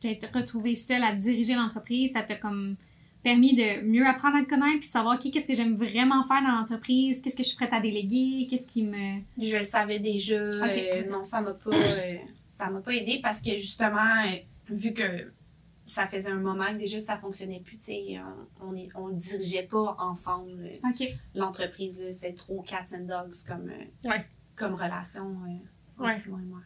t'être 0.00 0.28
retrouvée 0.34 0.74
seule 0.74 1.04
à 1.04 1.14
diriger 1.14 1.54
l'entreprise, 1.54 2.12
ça 2.12 2.22
t'a 2.22 2.36
comme 2.36 2.76
permis 3.22 3.54
de 3.54 3.82
mieux 3.82 4.06
apprendre 4.06 4.36
à 4.36 4.42
te 4.42 4.48
connaître 4.48 4.80
puis 4.80 4.88
de 4.88 4.92
savoir 4.92 5.16
ok, 5.16 5.30
qu'est-ce 5.30 5.48
que 5.48 5.54
j'aime 5.54 5.76
vraiment 5.76 6.24
faire 6.24 6.42
dans 6.42 6.58
l'entreprise, 6.58 7.20
qu'est-ce 7.20 7.36
que 7.36 7.42
je 7.42 7.48
suis 7.48 7.56
prête 7.56 7.72
à 7.72 7.80
déléguer, 7.80 8.46
qu'est-ce 8.48 8.68
qui 8.68 8.84
me. 8.84 9.20
Je 9.38 9.58
le 9.58 9.62
savais 9.62 9.98
déjà. 9.98 10.34
Euh, 10.34 11.10
non, 11.10 11.24
ça 11.24 11.40
m'a 11.40 11.52
pas, 11.52 11.70
euh, 11.70 12.16
ça 12.48 12.70
m'a 12.70 12.80
pas 12.80 12.94
aidé 12.94 13.20
parce 13.22 13.42
que 13.42 13.50
justement, 13.50 14.24
vu 14.68 14.94
que 14.94 15.30
ça 15.90 16.06
faisait 16.06 16.30
un 16.30 16.40
moment 16.40 16.66
que 16.72 16.78
déjà 16.78 16.98
que 16.98 17.04
ça 17.04 17.18
fonctionnait 17.18 17.60
plus, 17.60 17.76
tu 17.78 17.84
sais, 17.84 18.16
on, 18.60 18.74
est- 18.74 18.88
on 18.94 19.08
dirigeait 19.10 19.64
pas 19.70 19.96
ensemble. 19.98 20.70
euh. 20.72 21.06
L'entreprise, 21.34 22.02
c'était 22.10 22.34
trop 22.34 22.62
cats 22.62 22.84
and 22.94 23.04
dogs 23.04 23.34
comme, 23.46 23.70
euh, 23.70 24.08
Ouais. 24.08 24.24
comme 24.56 24.74
relation 24.74 25.26
euh, 25.44 26.02
Ouais. 26.04 26.14
entre 26.14 26.28
moi 26.30 26.38
et 26.42 26.46
moi. 26.46 26.60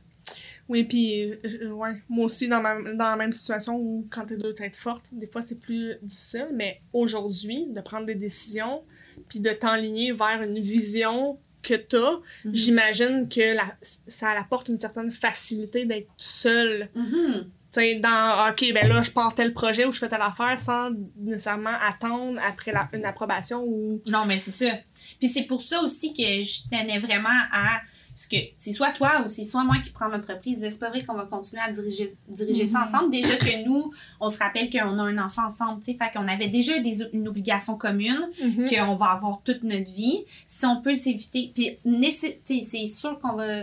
Oui, 0.68 0.84
puis 0.84 1.30
euh, 1.32 1.70
ouais, 1.72 2.00
moi 2.08 2.24
aussi, 2.24 2.48
dans, 2.48 2.60
ma, 2.62 2.80
dans 2.80 3.10
la 3.10 3.16
même 3.16 3.32
situation 3.32 3.76
où 3.76 4.06
quand 4.10 4.24
t'es 4.26 4.36
deux 4.36 4.54
têtes 4.54 4.76
fortes, 4.76 5.06
des 5.12 5.26
fois 5.26 5.42
c'est 5.42 5.58
plus 5.60 5.94
difficile, 6.02 6.48
mais 6.54 6.80
aujourd'hui, 6.94 7.66
de 7.70 7.80
prendre 7.82 8.06
des 8.06 8.14
décisions, 8.14 8.82
puis 9.28 9.40
de 9.40 9.50
t'enligner 9.50 10.12
vers 10.12 10.42
une 10.42 10.58
vision 10.58 11.38
que 11.62 11.74
t'as, 11.74 12.20
Mhm. 12.44 12.54
j'imagine 12.54 13.28
que 13.28 13.54
la, 13.54 13.74
ça 13.82 14.30
apporte 14.32 14.68
une 14.68 14.78
certaine 14.80 15.10
facilité 15.10 15.84
d'être 15.86 16.12
seule. 16.16 16.88
Mhm. 16.94 17.44
Tu 17.44 17.46
sais, 17.74 17.94
dans, 17.96 18.50
OK, 18.50 18.64
ben 18.72 18.88
là, 18.88 19.02
je 19.02 19.10
pars 19.10 19.34
tel 19.34 19.52
projet 19.52 19.84
ou 19.86 19.92
je 19.92 19.98
fais 19.98 20.08
telle 20.08 20.22
affaire 20.22 20.58
sans 20.58 20.90
nécessairement 21.18 21.76
attendre 21.88 22.40
après 22.48 22.72
la- 22.72 22.88
une 22.92 23.04
approbation 23.04 23.62
ou... 23.64 24.00
Non, 24.06 24.24
mais 24.26 24.38
c'est 24.38 24.50
ça. 24.68 24.74
Puis 25.18 25.28
c'est 25.28 25.44
pour 25.44 25.60
ça 25.62 25.80
aussi 25.82 26.12
que 26.14 26.22
je 26.22 26.68
tenais 26.70 26.98
vraiment 26.98 27.28
à 27.52 27.80
ce 28.16 28.28
que 28.28 28.36
c'est 28.56 28.72
soit 28.72 28.92
toi 28.92 29.22
ou 29.24 29.26
c'est 29.26 29.42
soit 29.42 29.64
moi 29.64 29.78
qui 29.82 29.90
prends 29.90 30.06
l'entreprise. 30.06 30.60
C'est 30.60 30.78
pas 30.78 30.88
vrai 30.88 31.02
qu'on 31.02 31.14
va 31.16 31.26
continuer 31.26 31.60
à 31.66 31.72
diriger, 31.72 32.08
diriger 32.28 32.64
ça 32.64 32.84
ensemble. 32.84 33.10
Déjà 33.10 33.34
que 33.36 33.64
nous, 33.66 33.92
on 34.20 34.28
se 34.28 34.38
rappelle 34.38 34.70
qu'on 34.70 34.98
a 35.00 35.02
un 35.02 35.18
enfant 35.18 35.46
ensemble, 35.46 35.82
tu 35.82 35.90
sais. 35.92 35.98
Fait 35.98 36.16
qu'on 36.16 36.28
avait 36.28 36.46
déjà 36.46 36.78
des, 36.78 37.02
une 37.12 37.26
obligation 37.26 37.76
commune, 37.76 38.28
Mhm. 38.40 38.68
qu'on 38.70 38.94
va 38.94 39.06
avoir 39.06 39.40
toute 39.42 39.64
notre 39.64 39.90
vie. 39.90 40.24
Si 40.46 40.64
on 40.64 40.80
peut 40.80 40.94
s'éviter, 40.94 41.50
puis 41.54 41.76
c'est 42.12 42.86
sûr 42.86 43.18
qu'on 43.18 43.32
va 43.34 43.62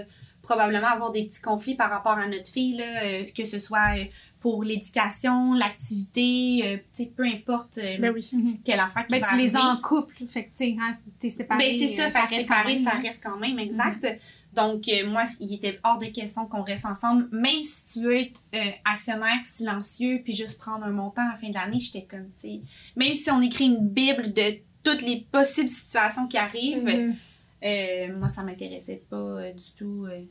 probablement 0.56 0.88
avoir 0.88 1.12
des 1.12 1.26
petits 1.26 1.42
conflits 1.42 1.76
par 1.76 1.90
rapport 1.90 2.18
à 2.18 2.28
notre 2.28 2.50
fille, 2.50 2.76
là, 2.78 3.04
euh, 3.04 3.24
que 3.36 3.46
ce 3.46 3.58
soit 3.60 3.98
euh, 3.98 4.04
pour 4.42 4.64
l'éducation, 4.64 5.54
l'activité, 5.54 6.62
euh, 6.98 7.06
peu 7.16 7.24
importe 7.26 7.80
Ben 8.00 8.12
oui. 8.14 8.30
quelle 8.66 8.80
affaire 8.80 9.06
qui 9.06 9.12
Ben, 9.14 9.22
va 9.22 9.30
tu 9.30 9.38
les 9.38 9.56
as 9.56 9.64
en 9.64 9.78
couple, 9.80 10.16
fait 10.28 10.46
que 10.46 10.58
tu 10.58 10.78
hein, 10.80 10.94
t'es 11.20 11.30
séparé. 11.30 11.70
Ben, 11.70 11.78
c'est 11.80 11.88
ça, 11.88 12.10
que 12.10 12.18
reste 12.30 12.42
séparé, 12.44 12.74
même, 12.76 12.84
ça 12.84 12.92
hein. 12.96 13.00
reste 13.02 13.24
quand 13.24 13.38
même, 13.38 13.60
exact. 13.60 14.08
Donc, 14.54 14.84
moi, 15.08 15.24
il 15.40 15.54
était 15.54 15.80
hors 15.84 15.98
de 16.00 16.08
question 16.08 16.46
qu'on 16.48 16.64
reste 16.64 16.86
ensemble. 16.86 17.30
Même 17.32 17.62
si 17.62 17.94
tu 17.94 18.06
veux 18.06 18.18
être 18.18 18.42
actionnaire 18.84 19.40
silencieux 19.46 20.22
puis 20.24 20.36
juste 20.36 20.60
prendre 20.60 20.84
un 20.86 20.92
montant 20.92 21.22
à 21.22 21.32
la 21.32 21.36
fin 21.38 21.48
de 21.50 21.54
l'année, 21.54 21.80
j'étais 21.80 22.04
comme, 22.06 22.28
tu 22.38 22.48
sais, 22.50 22.60
même 22.98 23.14
si 23.14 23.30
on 23.32 23.42
écrit 23.42 23.66
une 23.66 23.88
bible 23.88 24.34
de 24.34 24.56
toutes 24.84 25.04
les 25.04 25.26
possibles 25.32 25.70
situations 25.70 26.28
qui 26.28 26.38
arrivent, 26.38 26.84
Mhm. 26.84 27.16
euh, 27.64 28.18
moi, 28.18 28.28
ça 28.28 28.42
m'intéressait 28.44 29.04
pas 29.10 29.16
euh, 29.16 29.54
du 29.54 29.72
tout 29.78 30.06
euh, 30.10 30.22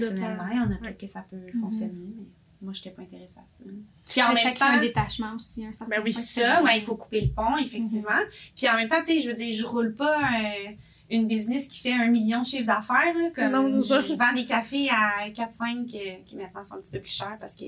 personnellement. 0.00 0.44
Il 0.50 0.56
y 0.56 0.60
en 0.60 0.70
a 0.72 0.76
peut-être 0.76 0.98
que 0.98 1.06
ça 1.06 1.24
peut 1.28 1.36
Mhm. 1.54 1.60
fonctionner, 1.60 1.92
mais 2.16 2.24
moi, 2.62 2.72
j'étais 2.72 2.90
pas 2.90 3.02
intéressée 3.02 3.40
à 3.40 3.44
ça. 3.46 3.64
Puis 4.08 4.22
en 4.22 4.28
même 4.32 4.54
crée 4.54 4.66
un 4.68 4.74
temps, 4.76 4.80
détachement 4.80 5.34
aussi, 5.36 5.64
un 5.66 5.72
certain 5.72 5.96
Ben 5.96 6.02
oui, 6.04 6.12
ça, 6.12 6.62
il 6.76 6.82
faut 6.82 6.96
couper 6.96 7.20
le 7.22 7.28
pont, 7.30 7.56
effectivement. 7.58 8.10
Puis 8.56 8.68
en 8.68 8.76
même 8.76 8.88
temps, 8.88 9.00
tu 9.00 9.06
sais, 9.14 9.18
je 9.20 9.28
veux 9.28 9.34
dire, 9.34 9.54
je 9.54 9.64
roule 9.66 9.94
pas 9.94 10.16
euh, 10.18 10.70
une 11.10 11.26
business 11.26 11.68
qui 11.68 11.80
fait 11.82 11.92
un 11.92 12.06
million 12.06 12.40
de 12.40 12.46
chiffre 12.46 12.64
d'affaires. 12.64 13.14
Comme 13.34 13.50
Non, 13.50 13.78
je, 13.78 13.82
je 14.08 14.16
vends 14.16 14.32
des 14.34 14.46
cafés 14.46 14.88
à 14.88 15.28
4-5 15.28 15.94
euh, 15.94 16.14
qui 16.24 16.36
maintenant 16.36 16.64
sont 16.64 16.76
un 16.76 16.80
petit 16.80 16.90
peu 16.92 17.00
plus 17.00 17.12
chers 17.14 17.36
parce 17.38 17.54
que 17.54 17.64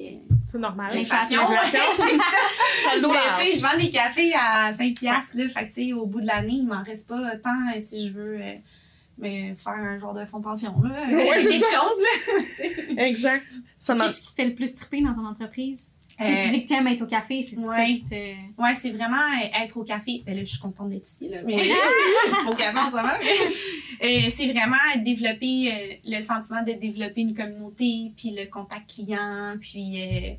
C'est 0.51 0.59
normal. 0.59 0.95
L'inflation. 0.97 1.43
c'est 1.71 1.77
ça. 1.77 1.83
Ça 1.99 2.97
le 2.97 3.03
Mais, 3.03 3.03
doit. 3.03 3.15
je 3.55 3.61
vends 3.61 3.79
des 3.79 3.91
cafés 3.91 4.33
à 4.35 4.73
5 4.73 4.95
piastres, 4.95 5.37
là. 5.37 5.49
Fait 5.51 5.69
que, 5.69 5.75
tu 5.75 5.87
sais, 5.89 5.93
au 5.93 6.07
bout 6.07 6.23
de 6.23 6.27
l'année, 6.27 6.55
il 6.55 6.67
m'en 6.67 6.83
reste 6.83 7.07
pas 7.07 7.37
tant 7.37 7.51
euh, 7.75 7.79
si 7.81 8.07
je 8.09 8.13
veux 8.15 8.41
euh, 8.41 8.55
me 9.19 9.55
faire 9.55 9.73
un 9.75 9.97
genre 9.99 10.15
de 10.15 10.25
fonds 10.25 10.39
de 10.39 10.45
pension, 10.45 10.75
là. 10.83 10.95
Ouais, 11.11 11.25
quelque 11.43 11.59
ça. 11.59 11.81
chose, 11.81 12.03
là. 12.97 13.07
Exact. 13.07 13.47
Qu'est-ce 13.87 14.21
qui 14.23 14.29
te 14.29 14.35
fait 14.35 14.49
le 14.49 14.55
plus 14.55 14.75
triper 14.75 15.01
dans 15.03 15.15
ton 15.15 15.27
entreprise? 15.27 15.93
Tu 16.19 16.33
Euh, 16.33 16.43
tu 16.45 16.49
dis 16.49 16.63
que 16.65 16.69
tu 16.69 16.75
aimes 16.75 16.87
être 16.87 17.03
au 17.03 17.07
café, 17.07 17.43
c'est 17.43 17.57
ça 17.57 17.69
ouais. 17.69 17.93
qui 17.93 18.05
te. 18.05 18.15
Ouais, 18.63 18.73
c'est 18.73 18.91
vraiment 18.91 19.21
être 19.63 19.77
au 19.77 19.85
café. 19.85 20.23
Ben 20.25 20.35
là, 20.35 20.41
je 20.41 20.51
suis 20.51 20.59
contente 20.59 20.89
d'être 20.89 21.07
ici, 21.07 21.29
là. 21.29 21.43
Mais 21.45 21.57
au 22.49 22.55
café 22.55 22.79
en 22.79 22.91
ce 22.91 22.97
moment. 22.97 23.09
mais, 23.21 24.27
euh, 24.27 24.31
c'est 24.31 24.51
vraiment 24.51 24.77
développer 25.05 25.71
euh, 25.73 25.95
le 26.07 26.21
sentiment 26.23 26.63
de 26.63 26.73
développer 26.73 27.21
une 27.21 27.35
communauté, 27.35 28.13
puis 28.17 28.31
le 28.31 28.47
contact 28.47 28.89
client, 28.95 29.57
puis, 29.61 30.01
euh, 30.03 30.31
tu 30.31 30.37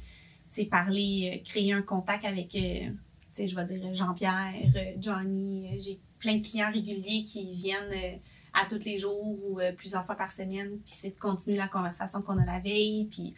sais, 0.49 0.65
parler, 0.65 1.31
euh, 1.35 1.43
créer 1.47 1.73
un 1.73 1.83
contact 1.83 2.25
avec, 2.25 2.55
euh, 2.55 2.79
tu 2.89 2.89
sais, 3.33 3.47
je 3.47 3.55
vais 3.55 3.65
dire 3.65 3.93
Jean-Pierre, 3.93 4.55
euh, 4.75 4.79
Johnny. 4.99 5.67
J'ai 5.77 5.99
plein 6.17 6.37
de 6.37 6.41
clients 6.41 6.71
réguliers 6.71 7.23
qui 7.23 7.53
viennent 7.53 7.93
euh, 7.93 8.15
à 8.61 8.65
tous 8.65 8.83
les 8.85 8.97
jours 8.97 9.37
ou 9.43 9.59
euh, 9.59 9.71
plusieurs 9.71 10.05
fois 10.05 10.15
par 10.15 10.31
semaine, 10.31 10.69
puis 10.69 10.93
c'est 10.93 11.09
de 11.09 11.19
continuer 11.19 11.57
la 11.57 11.67
conversation 11.67 12.21
qu'on 12.21 12.37
a 12.37 12.45
la 12.45 12.59
veille, 12.59 13.07
puis 13.09 13.33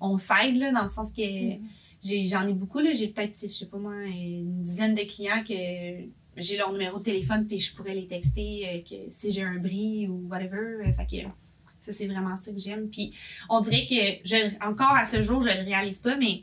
on 0.00 0.16
s'aide, 0.16 0.56
là, 0.56 0.72
dans 0.72 0.82
le 0.82 0.88
sens 0.88 1.12
que 1.12 1.22
j'ai 2.04 2.26
j'en 2.26 2.46
ai 2.46 2.52
beaucoup 2.52 2.80
là. 2.80 2.92
J'ai 2.92 3.08
peut-être 3.08 3.38
je 3.40 3.46
sais 3.46 3.66
pas 3.66 3.78
moi 3.78 3.94
une 4.04 4.62
dizaine 4.62 4.94
de 4.94 5.02
clients 5.02 5.42
que 5.42 5.54
j'ai 6.36 6.56
leur 6.56 6.72
numéro 6.72 6.98
de 6.98 7.04
téléphone 7.04 7.46
puis 7.46 7.58
je 7.58 7.74
pourrais 7.74 7.94
les 7.94 8.06
texter 8.06 8.68
euh, 8.68 8.80
que 8.82 9.10
si 9.10 9.32
j'ai 9.32 9.42
un 9.42 9.58
bris 9.58 10.06
ou 10.06 10.28
whatever. 10.28 10.86
Euh, 10.86 10.92
fait 10.92 11.06
que 11.06 11.28
ça 11.78 11.92
c'est 11.92 12.06
vraiment 12.06 12.36
ça 12.36 12.52
que 12.52 12.58
j'aime. 12.58 12.88
Puis 12.90 13.14
on 13.48 13.60
dirait 13.60 13.86
que 13.86 14.28
je 14.28 14.66
encore 14.66 14.94
à 14.94 15.04
ce 15.04 15.22
jour 15.22 15.40
je 15.40 15.48
le 15.48 15.64
réalise 15.64 15.98
pas 15.98 16.16
mais 16.16 16.42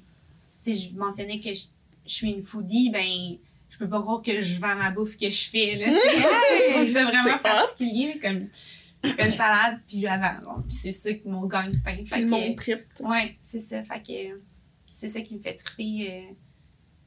tu 0.63 0.73
sais 0.73 0.89
je 0.89 0.95
mentionnais 0.95 1.39
que 1.39 1.53
je, 1.53 1.65
je 2.07 2.13
suis 2.13 2.31
une 2.31 2.43
foodie 2.43 2.89
ben 2.89 3.37
peux 3.85 3.89
pas 3.89 4.01
croire 4.01 4.21
que 4.21 4.39
je 4.39 4.59
vends 4.59 4.75
ma 4.75 4.91
bouffe 4.91 5.17
que 5.17 5.29
je 5.29 5.49
fais 5.49 5.75
là 5.75 5.87
sais. 5.87 6.17
je 6.17 6.71
trouve 6.73 6.93
ça 6.93 7.03
vraiment 7.05 7.37
particulier 7.39 8.19
comme 8.21 8.47
une 9.03 9.31
salade 9.33 9.79
puis 9.87 10.01
je 10.01 10.05
la 10.05 10.39
vends 10.39 10.61
puis 10.61 10.71
c'est 10.71 10.91
ça 10.91 11.13
qui 11.13 11.27
mon 11.27 11.45
gagne-pain 11.47 11.97
que- 12.03 12.29
monde 12.29 12.55
trip. 12.55 12.81
Ouais, 13.01 13.37
c'est 13.41 13.59
ça. 13.59 13.83
Fait 13.83 14.01
que 14.01 14.41
c'est 14.91 15.07
ça 15.07 15.21
qui 15.21 15.35
me 15.35 15.39
fait 15.41 15.55
triper. 15.55 16.11
euh. 16.11 16.33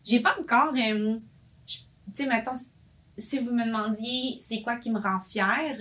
J'ai 0.04 0.20
pas 0.20 0.36
encore. 0.40 0.72
euh, 0.76 1.18
Tu 1.66 1.78
sais, 2.12 2.26
mettons, 2.26 2.52
si- 3.16 3.38
vous 3.38 3.52
me 3.52 3.64
demandiez 3.64 4.36
c'est 4.40 4.60
quoi 4.62 4.76
qui 4.76 4.90
me 4.90 4.98
rend 4.98 5.20
fière, 5.20 5.76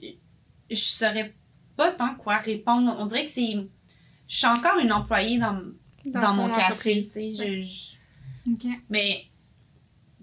je 0.00 0.74
saurais 0.76 1.34
pas 1.76 1.92
tant 1.92 2.14
quoi 2.16 2.38
répondre. 2.38 2.94
On 2.98 3.06
dirait 3.06 3.24
que 3.24 3.30
c'est. 3.30 3.52
Je 4.26 4.36
suis 4.36 4.46
encore 4.46 4.78
une 4.78 4.92
employée 4.92 5.38
dans, 5.38 5.62
dans, 6.04 6.34
mon 6.34 6.48
café, 6.50 7.02
tu 7.02 7.32
sais. 7.32 7.62
je-. 7.62 7.96
Mais. 8.90 9.22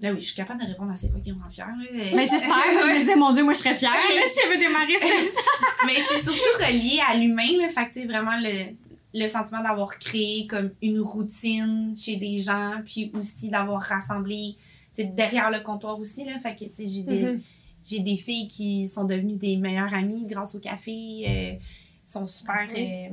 Là, 0.02 0.12
oui, 0.12 0.20
je 0.20 0.26
suis 0.28 0.36
capable 0.36 0.62
de 0.62 0.68
répondre 0.68 0.92
à 0.92 0.98
c'est 0.98 1.10
quoi 1.10 1.22
qui 1.22 1.32
me 1.32 1.42
rend 1.42 1.50
fière. 1.50 1.70
Mais 1.94 2.26
j'espère, 2.26 2.64
je 2.84 2.90
me 2.94 3.00
disais, 3.00 3.16
mon 3.16 3.32
Dieu, 3.32 3.44
moi 3.44 3.54
je 3.54 3.60
serais 3.60 3.76
fière 3.76 3.92
là, 3.92 4.22
si 4.28 4.40
j'avais 4.44 4.58
démarré 4.58 4.94
c'était 5.00 5.30
ça. 5.30 5.40
Mais 5.86 5.94
c'est 5.96 6.22
surtout 6.22 6.42
relié 6.60 7.00
à 7.08 7.16
l'humain. 7.18 7.68
Fait 7.70 7.90
que, 7.90 8.06
vraiment 8.06 8.38
le, 8.38 8.74
le 9.14 9.28
sentiment 9.28 9.64
d'avoir 9.64 9.98
créé 9.98 10.48
comme 10.48 10.72
une 10.82 11.00
routine 11.00 11.94
chez 11.96 12.18
des 12.18 12.40
gens, 12.40 12.82
puis 12.86 13.10
aussi 13.18 13.50
d'avoir 13.50 13.82
rassemblé, 13.82 14.56
derrière 14.98 15.50
le 15.50 15.62
comptoir 15.62 15.98
aussi, 15.98 16.26
là. 16.26 16.38
Fait 16.40 16.56
que, 16.56 16.66
tu 16.66 16.72
sais, 16.76 16.86
j'ai 16.88 17.04
des, 17.04 17.38
j'ai 17.84 18.00
des 18.02 18.18
filles 18.18 18.48
qui 18.50 18.88
sont 18.88 19.06
devenues 19.06 19.38
des 19.38 19.56
meilleures 19.56 19.94
amies 19.94 20.26
grâce 20.26 20.56
au 20.56 20.60
café, 20.60 21.24
euh, 21.26 21.54
sont 22.04 22.26
super, 22.26 22.68
Oui. 22.74 22.82
euh, 22.86 23.10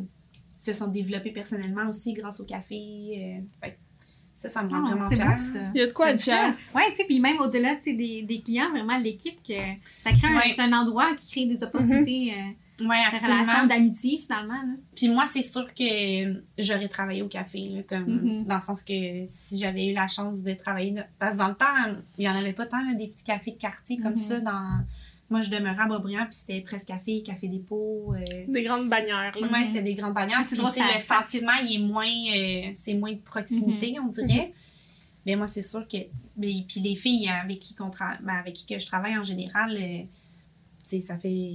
se 0.59 0.73
sont 0.73 0.89
développées 0.89 1.31
personnellement 1.33 1.89
aussi 1.89 2.13
grâce 2.13 2.41
au 2.41 2.45
café. 2.45 2.75
euh, 2.77 3.41
fait 3.65 3.79
ça, 4.35 4.49
ça 4.49 4.63
me 4.63 4.71
rend 4.71 4.81
Oh, 4.83 4.87
vraiment 4.97 5.11
fière. 5.11 5.33
beau 5.33 5.39
ça. 5.39 5.61
Il 5.75 5.81
y 5.81 5.85
a 5.85 5.87
de 5.87 5.93
quoi 5.93 6.11
être 6.11 6.21
fier. 6.21 6.35
ça. 6.37 6.79
Ouais, 6.79 6.91
tu 6.91 6.97
sais, 6.97 7.05
puis 7.05 7.21
même 7.21 7.39
au-delà 7.41 7.77
tu 7.77 7.83
sais, 7.85 7.93
des, 7.95 8.23
des 8.23 8.41
clients, 8.41 8.71
vraiment 8.71 8.99
l'équipe, 8.99 9.39
que 9.47 9.55
ça 9.99 10.11
crée 10.13 10.29
un, 10.29 10.37
Ouais. 10.39 10.55
un 10.61 10.73
endroit 10.73 11.15
qui 11.15 11.31
crée 11.31 11.47
des 11.47 11.63
opportunités, 11.63 12.33
euh, 12.33 12.85
Ouais, 12.87 12.97
des 12.99 13.17
relations 13.17 13.35
absolument. 13.39 13.67
d'amitié 13.67 14.19
finalement. 14.19 14.55
Là. 14.55 14.73
Puis 14.97 15.09
moi, 15.11 15.25
c'est 15.31 15.43
sûr 15.43 15.73
que 15.75 16.43
j'aurais 16.59 16.89
travaillé 16.89 17.23
au 17.23 17.29
café, 17.29 17.69
là, 17.69 17.83
comme, 17.83 18.07
Mhm. 18.39 18.45
dans 18.47 18.57
le 18.57 18.61
sens 18.61 18.83
que 18.83 19.25
si 19.27 19.59
j'avais 19.59 19.87
eu 19.87 19.93
la 19.93 20.09
chance 20.09 20.43
de 20.43 20.53
travailler. 20.55 20.91
là- 20.93 21.07
Parce 21.19 21.35
que 21.35 21.39
dans 21.39 21.49
le 21.49 21.55
temps, 21.55 21.67
il 22.19 22.23
n'y 22.23 22.29
en 22.29 22.35
avait 22.35 22.55
pas 22.55 22.67
tant, 22.67 22.83
là, 22.85 22.95
des 22.95 23.09
petits 23.09 23.25
cafés 23.25 23.53
de 23.53 23.59
quartier 23.59 23.99
comme 23.99 24.13
Mhm. 24.13 24.17
ça. 24.19 24.41
Dans... 24.41 24.81
Moi, 25.33 25.41
je 25.41 25.51
demeurais 25.51 25.81
à 25.83 25.87
Beaubriand, 25.87 26.25
puis 26.27 26.35
c'était 26.35 26.61
Presse 26.61 26.85
Café, 26.85 27.23
Café 27.23 27.49
Dépôt. 27.49 28.15
Euh... 28.15 28.45
Des 28.47 28.63
grandes 28.63 28.89
bannières. 28.89 29.33
Là. 29.41 29.49
Ouais, 29.51 29.65
c'était 29.65 29.83
des 29.83 29.95
grandes 29.95 30.15
bannières. 30.15 30.39
C'est 30.45 30.57
le 30.83 30.99
sentiment, 31.01 31.53
il 31.69 31.75
est 31.77 31.85
moins. 31.85 32.07
euh, 32.07 32.71
c'est 32.75 32.95
moins 32.95 33.13
de 33.13 33.19
proximité, 33.19 33.97
on 33.99 34.09
dirait. 34.09 34.53
Mais 35.27 35.35
moi, 35.37 35.47
c'est 35.47 35.63
sûr 35.63 35.89
que. 35.89 35.97
mais- 36.37 36.65
Puis 36.69 36.81
les 36.81 36.95
filles 36.95 37.29
avec 37.29 37.59
qui, 37.61 37.75
tra- 37.75 38.21
ben, 38.23 38.35
avec 38.35 38.53
qui 38.55 38.67
que 38.67 38.79
je 38.79 38.87
travaille 38.87 39.17
en 39.17 39.25
général, 39.25 39.75
euh, 39.77 40.03
tu 40.03 40.07
sais, 40.85 41.01
ça 41.01 41.17
fait. 41.19 41.51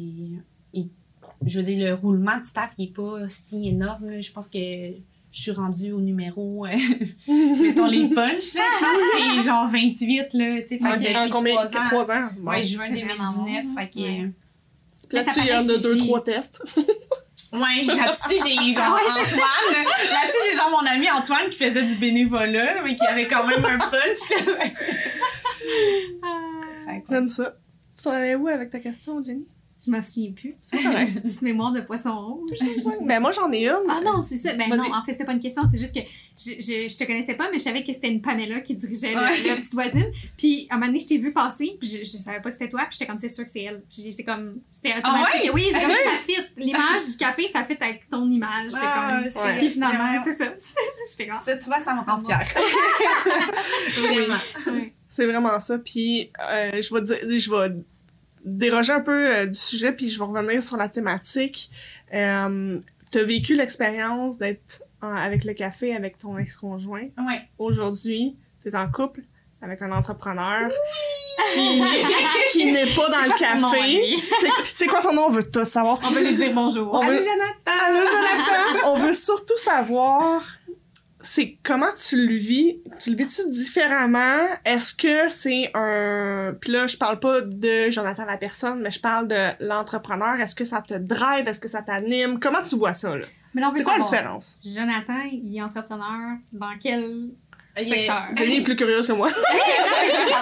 Je 1.45 1.59
veux 1.59 1.65
dire, 1.65 1.87
le 1.87 1.93
roulement 1.93 2.37
de 2.39 2.43
staff, 2.43 2.73
il 2.79 2.85
est 2.85 2.93
pas 2.95 3.29
si 3.29 3.67
énorme. 3.67 4.19
Je 4.21 4.31
pense 4.31 4.49
que 4.49 4.91
je 5.31 5.41
suis 5.41 5.51
rendue 5.51 5.91
au 5.91 5.99
numéro, 6.01 6.65
euh, 6.65 6.69
mettons 7.27 7.87
les 7.87 8.09
punchs, 8.09 8.53
là. 8.55 8.61
Je 8.79 8.85
pense 8.85 8.97
que 9.37 9.39
c'est 9.41 9.45
genre 9.47 9.67
28, 9.69 10.17
là, 10.33 10.61
tu 10.61 10.67
sais, 10.67 10.77
fait 10.77 10.77
que 10.77 11.31
combien? 11.31 11.53
trois 11.55 11.67
ans. 11.67 11.83
Trois 11.89 12.11
ans? 12.11 12.29
Bon. 12.39 12.51
Ouais, 12.51 12.63
juin 12.63 12.87
vraiment 12.89 13.31
2019, 13.31 13.65
bon. 13.65 13.73
fait 13.81 13.89
que... 13.89 13.99
Ouais. 13.99 14.31
Puis 15.09 15.17
Là-dessus, 15.17 15.39
il 15.41 15.47
y 15.47 15.53
en 15.53 15.59
a 15.59 15.77
deux, 15.77 15.97
trois 15.99 16.23
tests. 16.23 16.61
Ouais, 17.53 17.85
là-dessus, 17.85 18.35
j'ai 18.45 18.73
genre 18.73 18.99
Antoine. 18.99 19.73
Là-dessus, 19.73 20.49
j'ai 20.49 20.55
genre 20.57 20.69
mon 20.81 20.85
ami 20.85 21.09
Antoine 21.09 21.49
qui 21.49 21.57
faisait 21.57 21.83
du 21.83 21.95
bénévolat, 21.95 22.81
mais 22.83 22.95
qui 22.97 23.05
avait 23.05 23.27
quand 23.27 23.47
même 23.47 23.63
un 23.63 23.77
punch, 23.77 23.91
là. 24.47 24.65
Fait 26.85 27.01
que- 27.01 27.05
J'aime 27.13 27.27
ça. 27.27 27.55
Tu 27.95 28.03
t'en 28.03 28.11
allais 28.11 28.35
où 28.35 28.47
avec 28.49 28.69
ta 28.69 28.79
question, 28.79 29.23
Jenny? 29.23 29.47
Je 29.85 29.91
m'en 29.91 30.01
souviens 30.01 30.31
plus. 30.31 30.53
C'est 30.63 30.81
correct. 30.81 31.19
Petite 31.23 31.41
mémoire 31.43 31.71
de 31.71 31.81
poisson 31.81 32.09
rouge. 32.19 32.49
Mais 33.03 33.19
moi, 33.19 33.31
j'en 33.31 33.51
ai 33.51 33.67
une. 33.67 33.75
Ah 33.89 34.01
non, 34.03 34.21
c'est 34.21 34.35
ça. 34.35 34.53
Ben 34.55 34.69
non, 34.75 34.83
en 34.91 35.03
fait, 35.03 35.11
c'était 35.11 35.23
pas 35.25 35.33
une 35.33 35.39
question. 35.39 35.61
C'est 35.71 35.77
juste 35.77 35.93
que 35.93 36.01
je, 36.35 36.51
je, 36.59 36.87
je 36.87 36.97
te 36.97 37.03
connaissais 37.03 37.35
pas, 37.35 37.49
mais 37.51 37.59
je 37.59 37.63
savais 37.63 37.83
que 37.83 37.93
c'était 37.93 38.09
une 38.09 38.21
Pamela 38.21 38.61
qui 38.61 38.75
dirigeait 38.75 39.13
le- 39.13 39.19
Ouais. 39.19 39.47
la 39.47 39.55
petite 39.57 39.73
voisine. 39.73 40.07
Puis, 40.35 40.65
à 40.69 40.73
un 40.73 40.77
moment 40.77 40.87
donné, 40.87 40.99
je 40.99 41.07
t'ai 41.07 41.17
vu 41.19 41.31
passer, 41.31 41.77
puis 41.79 41.87
je, 41.89 41.97
je 41.99 42.05
savais 42.17 42.41
pas 42.41 42.49
que 42.49 42.55
c'était 42.55 42.69
toi, 42.69 42.81
puis 42.89 42.93
j'étais 42.93 43.05
comme, 43.05 43.19
c'est 43.19 43.29
sûr 43.29 43.43
que 43.43 43.51
c'est 43.51 43.61
elle. 43.63 43.83
C'est 43.87 44.23
comme, 44.23 44.61
c'était 44.71 44.97
automatique. 44.97 45.41
Ah 45.41 45.43
ouais? 45.45 45.49
Oui, 45.53 45.63
c'est 45.71 45.79
comme 45.79 45.91
Ah 45.91 46.03
ça 46.11 46.17
fit. 46.27 46.41
L'image 46.57 47.05
du 47.11 47.17
café, 47.17 47.47
ça 47.47 47.63
fit 47.63 47.77
avec 47.79 48.09
ton 48.09 48.29
image. 48.31 48.69
C'est 48.71 48.77
Ah, 48.81 49.07
comme... 49.11 49.29
c'est 49.29 49.37
Ouais. 49.37 49.43
vrai. 49.45 49.57
Puis 49.59 49.69
finalement, 49.69 50.23
c'est 50.23 50.43
ça. 50.43 50.53
J'étais 51.11 51.27
comme... 51.29 51.39
Ça, 51.45 51.55
tu 51.55 51.65
vois, 51.65 51.79
ça 51.79 51.93
me 51.93 52.01
rend 52.01 52.19
fière. 52.23 52.47
Vraiment. 53.99 54.39
Ouais. 54.67 54.93
C'est 55.09 55.25
vraiment 55.25 55.59
ça. 55.59 55.77
Puis, 55.79 56.31
euh, 56.51 56.81
je 56.81 56.93
vais 56.93 57.01
dire, 57.01 57.17
je 57.39 57.49
vais 57.51 57.83
déroger 58.47 58.93
un 58.93 59.01
peu 59.01 59.27
euh, 59.35 59.45
du 59.45 59.53
sujet, 59.57 59.91
puis 59.91 60.09
je 60.09 60.17
vais 60.19 60.25
revenir 60.25 60.63
sur 60.63 60.77
la 60.77 60.89
thématique. 60.89 61.69
Euh, 62.13 62.79
tu 63.11 63.17
as 63.19 63.23
vécu 63.23 63.55
l'expérience 63.55 64.37
d'être 64.37 64.83
avec 65.01 65.43
le 65.43 65.53
café 65.53 65.95
avec 65.95 66.17
ton 66.17 66.37
ex-conjoint. 66.37 67.07
Ouais. 67.17 67.41
Aujourd'hui, 67.59 68.35
tu 68.61 68.69
es 68.69 68.75
en 68.75 68.89
couple 68.91 69.21
avec 69.61 69.81
un 69.81 69.91
entrepreneur 69.91 70.69
qui, 71.53 71.81
qui 72.51 72.71
n'est 72.71 72.85
pas 72.93 73.09
dans 73.09 73.17
C'est 73.17 73.25
le 73.25 73.29
quoi 73.29 73.47
son 73.55 73.61
nom, 73.61 73.71
café. 73.71 74.15
C'est- 74.75 74.85
quoi 74.87 75.01
son 75.01 75.13
nom? 75.13 75.25
On 75.27 75.29
veut 75.29 75.43
tout 75.49 75.65
savoir. 75.65 75.99
On 76.03 76.09
veut 76.11 76.23
lui 76.23 76.35
dire 76.35 76.53
bonjour. 76.53 76.93
On 76.93 76.99
veut- 77.05 77.15
Jonathan! 77.15 77.85
Allô, 77.85 77.99
Jonathan! 78.05 78.89
On 78.93 78.99
veut 78.99 79.13
surtout 79.13 79.57
savoir, 79.57 80.43
c'est 81.27 81.57
comment 81.61 81.91
tu 81.93 82.25
le 82.25 82.35
vis. 82.35 82.79
Tu 82.99 83.11
le 83.11 83.17
vis-tu 83.17 83.51
différemment? 83.51 84.39
Est-ce 84.63 84.93
que 84.93 85.29
c'est 85.29 85.69
un... 85.73 86.55
Puis 86.59 86.71
là, 86.71 86.87
je 86.87 86.95
parle 86.95 87.19
pas 87.19 87.41
de 87.41 87.91
Jonathan 87.91 88.25
la 88.25 88.37
personne, 88.37 88.81
mais 88.81 88.91
je 88.91 89.01
parle 89.01 89.27
de 89.27 89.49
l'entrepreneur. 89.59 90.39
Est-ce 90.39 90.55
que 90.55 90.63
ça 90.63 90.81
te 90.81 90.93
drive? 90.93 91.47
Est-ce 91.47 91.59
que 91.59 91.67
ça 91.67 91.81
t'anime? 91.81 92.39
Comment 92.39 92.63
tu 92.63 92.77
vois 92.77 92.93
ça, 92.93 93.15
là? 93.15 93.25
C'est 93.75 93.83
quoi 93.83 93.97
la 93.97 94.03
différence? 94.03 94.57
Jonathan, 94.63 95.21
il 95.31 95.57
est 95.57 95.61
entrepreneur 95.61 96.37
dans 96.53 96.77
quel 96.79 97.31
secteur? 97.83 98.23
Jenny 98.35 98.57
est 98.57 98.61
plus 98.61 98.75
curieuse 98.75 99.07
que 99.07 99.13
moi. 99.13 99.29
non, 99.29 99.35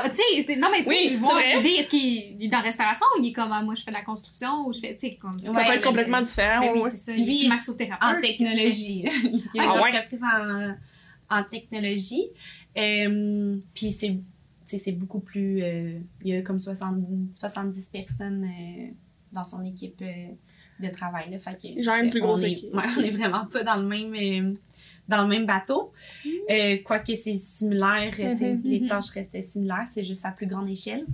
mais 0.03 0.09
tu 0.11 0.15
sais, 0.15 0.43
c'est- 0.47 0.55
non, 0.55 0.67
mais 0.71 0.83
tu 0.83 0.89
Oui, 0.89 0.95
sais, 0.95 1.09
c'est 1.09 1.15
voir 1.15 1.33
vrai. 1.33 1.57
l'idée, 1.57 1.69
est-ce 1.79 1.89
qu'il 1.89 2.43
est 2.43 2.47
dans 2.47 2.57
la 2.57 2.63
restauration 2.63 3.05
ou 3.17 3.21
il 3.23 3.29
est 3.29 3.33
comme, 3.33 3.51
ah, 3.51 3.61
moi, 3.63 3.75
je 3.75 3.83
fais 3.83 3.91
de 3.91 3.95
la 3.95 4.03
construction 4.03 4.65
ou 4.67 4.71
je 4.73 4.79
fais, 4.79 4.95
tu 4.95 5.07
sais, 5.07 5.15
comme 5.15 5.39
ça 5.41 5.51
Ouais, 5.51 5.65
peut 5.65 5.73
être 5.73 5.83
complètement 5.83 6.21
différent. 6.21 6.61
Ben 6.61 6.71
oui, 6.81 6.89
c'est 6.91 6.97
ça. 6.97 7.13
Lui, 7.13 7.23
Il 7.41 7.45
est 7.45 7.49
massothérapeute. 7.49 8.17
en 8.17 8.21
technologie. 8.21 9.05
Il 9.53 9.59
a 9.61 9.63
Ah 9.71 9.81
ouais? 9.83 9.89
entreprise 9.91 10.21
en, 10.23 11.37
en 11.39 11.43
technologie. 11.43 12.25
Euh, 12.77 13.57
Puis 13.73 13.91
c'est 13.91 14.09
tu 14.67 14.77
sais, 14.77 14.79
c'est 14.83 14.91
beaucoup 14.93 15.19
plus. 15.19 15.61
euh, 15.61 15.99
il 16.23 16.33
y 16.33 16.35
a 16.35 16.41
comme 16.41 16.59
70, 16.59 17.37
70 17.39 17.89
personnes 17.93 18.43
euh, 18.45 18.87
dans 19.31 19.43
son 19.43 19.63
équipe 19.63 20.01
euh, 20.01 20.27
de 20.79 20.89
travail. 20.89 21.29
Là, 21.29 21.37
fait 21.37 21.55
que, 21.61 22.01
une 22.03 22.09
plus 22.09 22.19
grosse 22.21 22.41
on 22.41 22.45
est- 22.45 22.51
équipe. 22.53 22.73
ouais, 22.73 22.83
on 22.97 23.01
est 23.03 23.11
vraiment 23.11 23.45
pas 23.45 23.61
dans 23.63 23.75
le 23.75 23.85
même. 23.87 24.57
Dans 25.07 25.23
le 25.23 25.27
même 25.27 25.45
bateau. 25.45 25.91
Euh, 26.49 26.77
Quoique 26.83 27.15
c'est 27.15 27.35
similaire, 27.35 28.13
Mhm, 28.17 28.61
les 28.63 28.79
mhm. 28.81 28.87
tâches 28.87 29.09
restaient 29.11 29.41
similaires, 29.41 29.87
c'est 29.87 30.03
juste 30.03 30.25
à 30.25 30.31
plus 30.31 30.47
grande 30.47 30.69
échelle. 30.69 31.05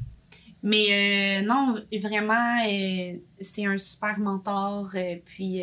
Mais 0.63 1.41
euh, 1.41 1.45
non, 1.45 1.75
vraiment, 2.01 2.63
euh, 2.67 3.13
c'est 3.39 3.65
un 3.65 3.77
super 3.77 4.19
mentor. 4.19 4.91
puis 5.25 5.61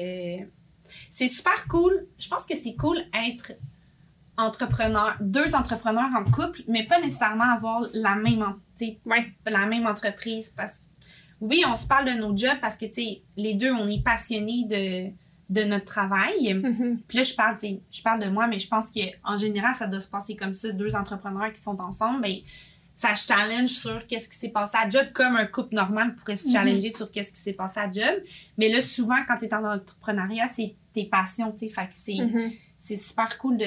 c'est 1.11 1.29
super 1.29 1.67
cool. 1.69 2.07
Je 2.19 2.29
pense 2.29 2.47
que 2.47 2.57
c'est 2.57 2.75
cool 2.75 2.99
être 3.27 3.53
entrepreneur, 4.37 5.17
deux 5.21 5.55
entrepreneurs 5.55 6.11
en 6.17 6.25
couple, 6.25 6.63
mais 6.69 6.85
pas 6.87 7.01
nécessairement 7.01 7.53
avoir 7.53 7.83
la 7.93 8.15
même, 8.15 8.45
Ouais. 9.05 9.27
la 9.47 9.67
même 9.67 9.87
entreprise. 9.87 10.51
Parce 10.57 10.83
oui, 11.41 11.63
on 11.67 11.77
se 11.77 11.87
parle 11.87 12.07
de 12.07 12.19
nos 12.19 12.37
jobs 12.37 12.59
parce 12.61 12.77
que 12.77 12.87
tu 12.87 12.95
sais, 12.95 13.23
les 13.37 13.55
deux, 13.55 13.71
on 13.73 13.89
est 13.89 14.03
passionnés 14.03 14.65
de, 14.65 15.13
de 15.49 15.65
notre 15.65 15.87
travail. 15.87 16.55
Mhm. 16.55 17.01
Puis 17.09 17.17
là, 17.19 17.23
je 17.25 17.35
parle, 17.35 17.57
je 17.59 18.25
de 18.27 18.31
moi, 18.31 18.47
mais 18.49 18.59
je 18.59 18.69
pense 18.69 18.91
qu'en 18.91 19.37
général, 19.37 19.75
ça 19.75 19.87
doit 19.87 20.01
se 20.01 20.09
passer 20.09 20.37
comme 20.37 20.53
ça. 20.55 20.71
Deux 20.73 20.95
entrepreneurs 20.95 21.53
qui 21.53 21.61
sont 21.63 21.81
ensemble, 21.81 22.21
ben, 22.23 22.37
ça 22.93 23.15
se 23.17 23.29
challenge 23.33 23.71
sur 23.71 24.07
qu'est-ce 24.07 24.29
qui 24.29 24.37
s'est 24.37 24.49
passé 24.51 24.77
à 24.77 24.89
job, 24.89 25.07
comme 25.15 25.37
un 25.37 25.47
couple 25.47 25.75
normal 25.75 26.15
pourrait 26.17 26.37
se 26.37 26.49
Mhm. 26.49 26.53
challenger 26.53 26.91
sur 26.91 27.11
qu'est-ce 27.11 27.33
qui 27.33 27.41
s'est 27.41 27.53
passé 27.55 27.81
à 27.81 27.91
job. 27.91 28.23
Mais 28.59 28.69
là, 28.69 28.81
souvent, 28.81 29.17
quand 29.27 29.39
tu 29.39 29.47
es 29.47 29.55
en 29.55 29.65
entrepreneuriat, 29.65 30.49
c'est 30.49 30.75
tes 30.93 31.05
passions, 31.07 31.53
tu 31.53 31.59
sais. 31.61 31.69
Fait 31.69 31.87
que 31.87 31.93
c'est, 31.95 32.17
Mhm. 32.17 32.51
c'est 32.79 32.97
super 32.97 33.39
cool 33.39 33.57
de, 33.57 33.65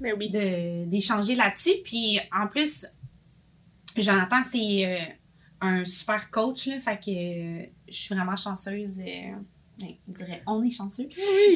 Ben 0.00 0.14
oui. 0.18 0.28
de- 0.30 0.84
d'échanger 0.90 1.36
là-dessus. 1.36 1.70
Puis 1.84 2.18
en 2.36 2.48
plus, 2.48 2.86
Jonathan, 3.96 4.42
c'est 4.42 4.86
euh, 4.86 5.04
un 5.60 5.84
super 5.84 6.30
coach, 6.30 6.66
là. 6.66 6.80
Fait 6.80 6.98
que 6.98 7.10
euh, 7.10 7.66
je 7.88 7.94
suis 7.94 8.14
vraiment 8.14 8.36
chanceuse. 8.36 9.00
euh, 9.00 9.32
je 10.08 10.12
dirais, 10.14 10.42
on 10.46 10.62
est 10.62 10.70
chanceux. 10.70 11.08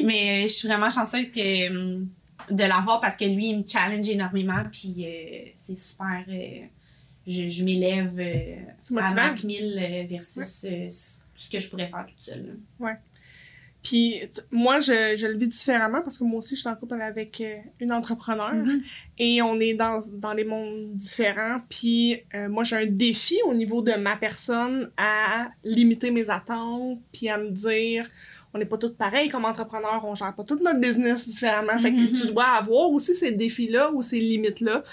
Mais 0.05 0.43
euh, 0.43 0.47
je 0.47 0.53
suis 0.53 0.67
vraiment 0.67 0.89
chanceuse 0.89 1.31
que, 1.31 1.69
hum, 1.69 2.07
de 2.51 2.63
l'avoir 2.63 2.99
parce 2.99 3.15
que 3.17 3.25
lui, 3.25 3.49
il 3.49 3.59
me 3.59 3.63
challenge 3.67 4.07
énormément. 4.09 4.63
Puis 4.71 4.95
euh, 5.05 5.49
c'est 5.55 5.75
super. 5.75 6.23
euh, 6.29 6.61
je 7.25 7.47
je 7.49 7.65
m'élève 7.65 8.19
à 8.19 8.93
motivant. 8.93 9.15
Mac 9.15 9.43
1000 9.43 9.77
euh, 9.77 10.03
versus 10.09 10.65
ce 11.35 11.49
que 11.49 11.59
je 11.59 11.69
pourrais 11.69 11.87
faire 11.87 12.05
toute 12.07 12.21
seule. 12.21 12.45
là. 12.47 12.53
Puis 13.83 14.19
moi, 14.51 14.79
je, 14.79 15.15
je 15.15 15.27
le 15.27 15.37
vis 15.37 15.47
différemment 15.47 16.01
parce 16.01 16.17
que 16.17 16.23
moi 16.25 16.39
aussi, 16.39 16.55
je 16.55 16.61
suis 16.61 16.69
en 16.69 16.75
couple 16.75 17.01
avec 17.01 17.39
euh, 17.41 17.55
une 17.79 17.91
entrepreneur 17.91 18.53
Mhm. 18.53 18.81
et 19.17 19.41
on 19.41 19.59
est 19.59 19.73
dans, 19.75 20.01
dans 20.13 20.33
des 20.35 20.43
mondes 20.43 20.89
différents. 20.95 21.59
Puis 21.69 22.21
euh, 22.35 22.49
moi, 22.49 22.63
j'ai 22.63 22.75
un 22.75 22.85
défi 22.85 23.37
au 23.45 23.53
niveau 23.53 23.81
de 23.81 23.93
ma 23.93 24.17
personne 24.17 24.91
à 24.97 25.47
limiter 25.63 26.11
mes 26.11 26.29
attentes 26.29 26.99
puis 27.13 27.29
à 27.29 27.37
me 27.37 27.49
dire 27.51 28.09
on 28.53 28.59
n'est 28.59 28.65
pas 28.65 28.77
tous 28.77 28.93
pareils 28.93 29.29
comme 29.29 29.45
entrepreneurs, 29.45 30.03
on 30.03 30.15
gère 30.15 30.33
pas 30.33 30.43
tout 30.43 30.57
notre 30.63 30.79
business 30.79 31.27
différemment. 31.27 31.77
Fait 31.79 31.91
que 31.91 31.99
Mhm. 31.99 32.11
tu 32.11 32.27
dois 32.27 32.45
avoir 32.57 32.89
aussi 32.91 33.13
ces 33.13 33.31
défis-là 33.31 33.91
ou 33.91 34.01
ces 34.01 34.19
limites-là. 34.19 34.83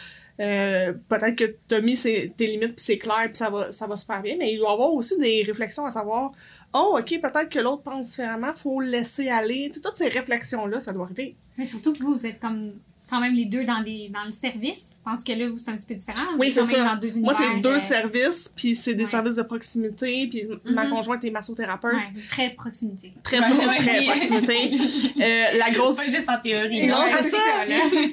Euh, 0.40 0.92
peut-être 1.08 1.36
que 1.36 1.44
tu 1.68 1.74
as 1.76 1.80
mis 1.80 1.96
tes 1.96 2.32
limites 2.46 2.74
puis 2.74 2.84
c'est 2.84 2.98
clair 2.98 3.22
puis 3.26 3.36
ça 3.36 3.50
va, 3.50 3.70
ça 3.72 3.86
va 3.86 3.96
super 3.96 4.20
bien, 4.20 4.34
mais 4.36 4.52
il 4.52 4.58
doit 4.58 4.70
y 4.70 4.72
avoir 4.72 4.92
aussi 4.92 5.16
des 5.18 5.44
réflexions 5.44 5.86
à 5.86 5.92
savoir 5.92 6.32
oh, 6.74 6.98
ok, 6.98 7.20
peut-être 7.20 7.48
que 7.48 7.58
l'autre 7.58 7.82
pense 7.82 8.10
différemment, 8.10 8.52
faut 8.52 8.80
le 8.80 8.88
laisser 8.88 9.28
aller. 9.28 9.70
Toutes 9.82 9.96
ces 9.96 10.08
réflexions-là, 10.08 10.80
ça 10.80 10.92
doit 10.92 11.04
arriver. 11.04 11.36
Mais 11.56 11.64
surtout 11.64 11.92
que 11.92 12.02
vous 12.02 12.26
êtes 12.26 12.40
comme 12.40 12.72
quand 13.14 13.20
même 13.20 13.34
les 13.34 13.44
deux 13.44 13.64
dans, 13.64 13.78
les, 13.80 14.08
dans 14.12 14.24
le 14.24 14.32
service, 14.32 14.88
tandis 15.04 15.24
que 15.24 15.32
là, 15.38 15.48
vous, 15.48 15.58
c'est 15.58 15.70
un 15.70 15.76
petit 15.76 15.86
peu 15.86 15.94
différent. 15.94 16.18
Oui, 16.38 16.50
c'est 16.50 16.64
ça. 16.64 16.84
Dans 16.84 16.96
deux 16.96 17.10
Moi, 17.20 17.32
c'est 17.32 17.60
deux 17.60 17.74
euh, 17.74 17.78
services, 17.78 18.52
puis 18.56 18.74
c'est 18.74 18.94
des 18.94 19.04
ouais. 19.04 19.08
services 19.10 19.36
de 19.36 19.42
proximité, 19.42 20.26
puis 20.28 20.44
ma 20.64 20.84
Mhm. 20.84 20.90
conjointe 20.90 21.24
est 21.24 21.30
massothérapeute. 21.30 21.92
ouais, 21.94 22.02
très 22.28 22.50
proximité. 22.50 23.12
Très, 23.22 23.38
Ouais, 23.38 23.76
très 23.76 24.02
proximité. 24.04 24.70
Euh, 25.24 25.58
la 25.58 25.70
grosse... 25.70 25.96
Pas 25.96 26.04
juste 26.04 26.28
en 26.28 26.38
théorie. 26.40 26.86
Non, 26.88 27.04
c'est 27.08 27.30
ça. 27.30 27.38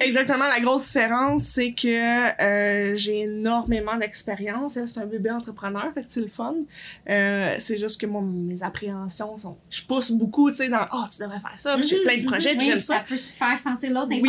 Exactement. 0.00 0.46
La 0.46 0.60
grosse 0.60 0.86
différence, 0.86 1.42
c'est 1.44 1.72
que 1.72 1.88
euh, 2.42 2.96
j'ai 2.96 3.20
énormément 3.22 3.96
d'expérience. 3.96 4.78
C'est 4.86 5.00
un 5.00 5.06
bébé 5.06 5.30
entrepreneur, 5.30 5.90
fait 5.94 6.02
que 6.02 6.06
c'est 6.10 6.20
le 6.20 6.28
fun. 6.28 6.54
C'est 7.06 7.78
juste 7.78 8.00
que 8.00 8.06
moi, 8.06 8.22
mes 8.22 8.62
appréhensions 8.62 9.36
sont... 9.38 9.56
Je 9.70 9.82
pousse 9.82 10.10
beaucoup, 10.12 10.50
tu 10.50 10.58
sais, 10.58 10.68
dans 10.68 10.86
«Ah, 10.90 11.08
tu 11.10 11.22
devrais 11.22 11.40
faire 11.40 11.54
ça», 11.58 11.76
puis 11.78 11.88
j'ai 11.88 11.96
Mhm, 11.96 12.02
plein 12.04 12.18
de 12.18 12.24
projets, 12.24 12.56
puis 12.56 12.66
j'aime 12.66 12.80
ça. 12.80 12.96
ça 12.98 13.04
peut 13.08 13.16
se 13.16 13.32
faire 13.32 13.58
sentir 13.58 13.90
l'autre 13.92 14.08
Oui. 14.10 14.20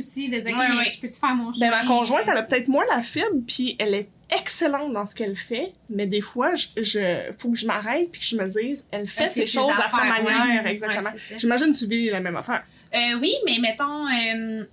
Aussi, 0.00 0.28
de 0.28 0.40
dire, 0.40 0.56
Ouais, 0.56 0.68
mais 0.70 0.76
ouais. 0.76 0.84
je 0.84 1.00
peux-tu 1.00 1.18
faire 1.20 1.34
mon 1.34 1.50
Ben, 1.50 1.54
chemin? 1.54 1.70
ma 1.82 1.84
conjointe, 1.86 2.24
elle 2.26 2.36
a 2.36 2.42
peut-être 2.42 2.68
moins 2.68 2.84
la 2.94 3.02
fibre, 3.02 3.26
puis 3.46 3.76
elle 3.78 3.94
est 3.94 4.08
excellente 4.36 4.92
dans 4.92 5.06
ce 5.06 5.14
qu'elle 5.14 5.36
fait, 5.36 5.72
mais 5.88 6.06
des 6.06 6.20
fois, 6.20 6.54
je, 6.54 6.82
je 6.82 7.32
faut 7.38 7.50
que 7.50 7.58
je 7.58 7.66
m'arrête 7.66 8.10
puis 8.12 8.20
que 8.20 8.26
je 8.26 8.36
me 8.36 8.46
dise, 8.48 8.86
elle 8.92 9.08
fait 9.08 9.26
C'est 9.26 9.42
ses 9.42 9.46
ses 9.46 9.58
choses 9.58 9.70
à 9.82 9.88
sa 9.88 10.04
manière, 10.04 10.64
ouais. 10.64 10.72
exactement. 10.72 11.02
Ouais, 11.10 11.16
c'est 11.18 11.32
ça. 11.34 11.38
J'imagine 11.38 11.72
que 11.72 11.78
tu 11.78 11.86
vis 11.86 12.10
la 12.10 12.20
même 12.20 12.36
affaire. 12.36 12.62
Euh, 12.94 13.18
oui, 13.20 13.32
mais 13.44 13.58
mettons, 13.60 14.06
euh, 14.06 14.64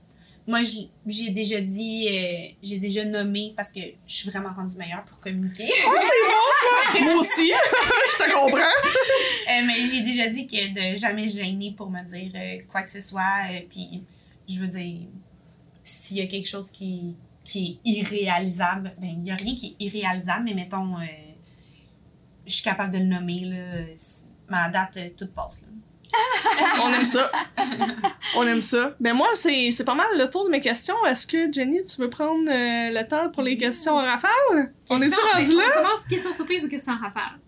moi, 0.47 0.59
j'ai 1.07 1.29
déjà 1.31 1.59
dit, 1.59 2.07
euh, 2.09 2.55
j'ai 2.63 2.77
déjà 2.79 3.03
nommé 3.03 3.53
parce 3.57 3.71
que 3.71 3.79
je 4.07 4.13
suis 4.13 4.29
vraiment 4.29 4.49
rendue 4.55 4.77
meilleure 4.77 5.03
pour 5.05 5.19
communiquer. 5.19 5.67
Moi 7.01 7.15
aussi, 7.19 7.51
je 8.17 8.23
te 8.23 8.31
comprends. 8.33 8.57
Euh, 8.59 9.61
mais 9.65 9.73
j'ai 9.91 10.01
déjà 10.01 10.27
dit 10.29 10.47
que 10.47 10.91
de 10.93 10.97
jamais 10.97 11.27
gêner 11.27 11.73
pour 11.75 11.89
me 11.89 12.01
dire 12.03 12.31
euh, 12.35 12.59
quoi 12.71 12.81
que 12.83 12.89
ce 12.89 13.01
soit. 13.01 13.21
euh, 13.51 13.59
Puis, 13.69 14.03
je 14.47 14.59
veux 14.59 14.67
dire, 14.67 15.07
s'il 15.83 16.17
y 16.17 16.21
a 16.21 16.27
quelque 16.27 16.47
chose 16.47 16.71
qui, 16.71 17.17
qui 17.43 17.79
est 17.85 17.89
irréalisable, 17.89 18.93
ben, 18.99 19.07
il 19.09 19.19
n'y 19.19 19.31
a 19.31 19.35
rien 19.35 19.55
qui 19.55 19.75
est 19.79 19.85
irréalisable, 19.85 20.45
mais 20.45 20.53
mettons, 20.53 20.95
euh, 20.95 21.05
je 22.45 22.53
suis 22.53 22.63
capable 22.63 22.93
de 22.93 22.99
le 22.99 23.05
nommer, 23.05 23.41
là. 23.45 23.85
Mais 24.49 24.57
à 24.57 24.69
date, 24.69 24.97
euh, 24.97 25.09
tout 25.17 25.27
passe. 25.33 25.63
Là. 25.63 25.67
On 26.83 26.93
aime 26.93 27.03
ça. 27.05 27.29
On 28.37 28.47
aime 28.47 28.61
ça. 28.61 28.95
Ben 28.99 29.13
moi, 29.13 29.27
c'est 29.35 29.71
c'est 29.71 29.83
pas 29.83 29.93
mal 29.93 30.07
le 30.17 30.29
tour 30.29 30.45
de 30.45 30.49
mes 30.49 30.61
questions. 30.61 30.95
Est-ce 31.05 31.27
que, 31.27 31.51
Jenny, 31.51 31.83
tu 31.83 31.99
veux 32.01 32.09
prendre 32.09 32.49
euh, 32.49 32.89
le 32.97 33.07
temps 33.07 33.29
pour 33.29 33.43
les 33.43 33.57
questions 33.57 33.93
en 33.97 34.03
rafale? 34.05 34.31
On 34.89 35.01
est-tu 35.01 35.09
Question- 35.11 35.27
rendu 35.33 35.47
ben, 35.47 35.57
là? 35.57 35.63
On 35.69 35.83
commence 35.83 36.03
question 36.09 36.31
surprise 36.31 36.63
ou 36.65 36.69
question 36.69 36.93
rafale? 36.93 37.39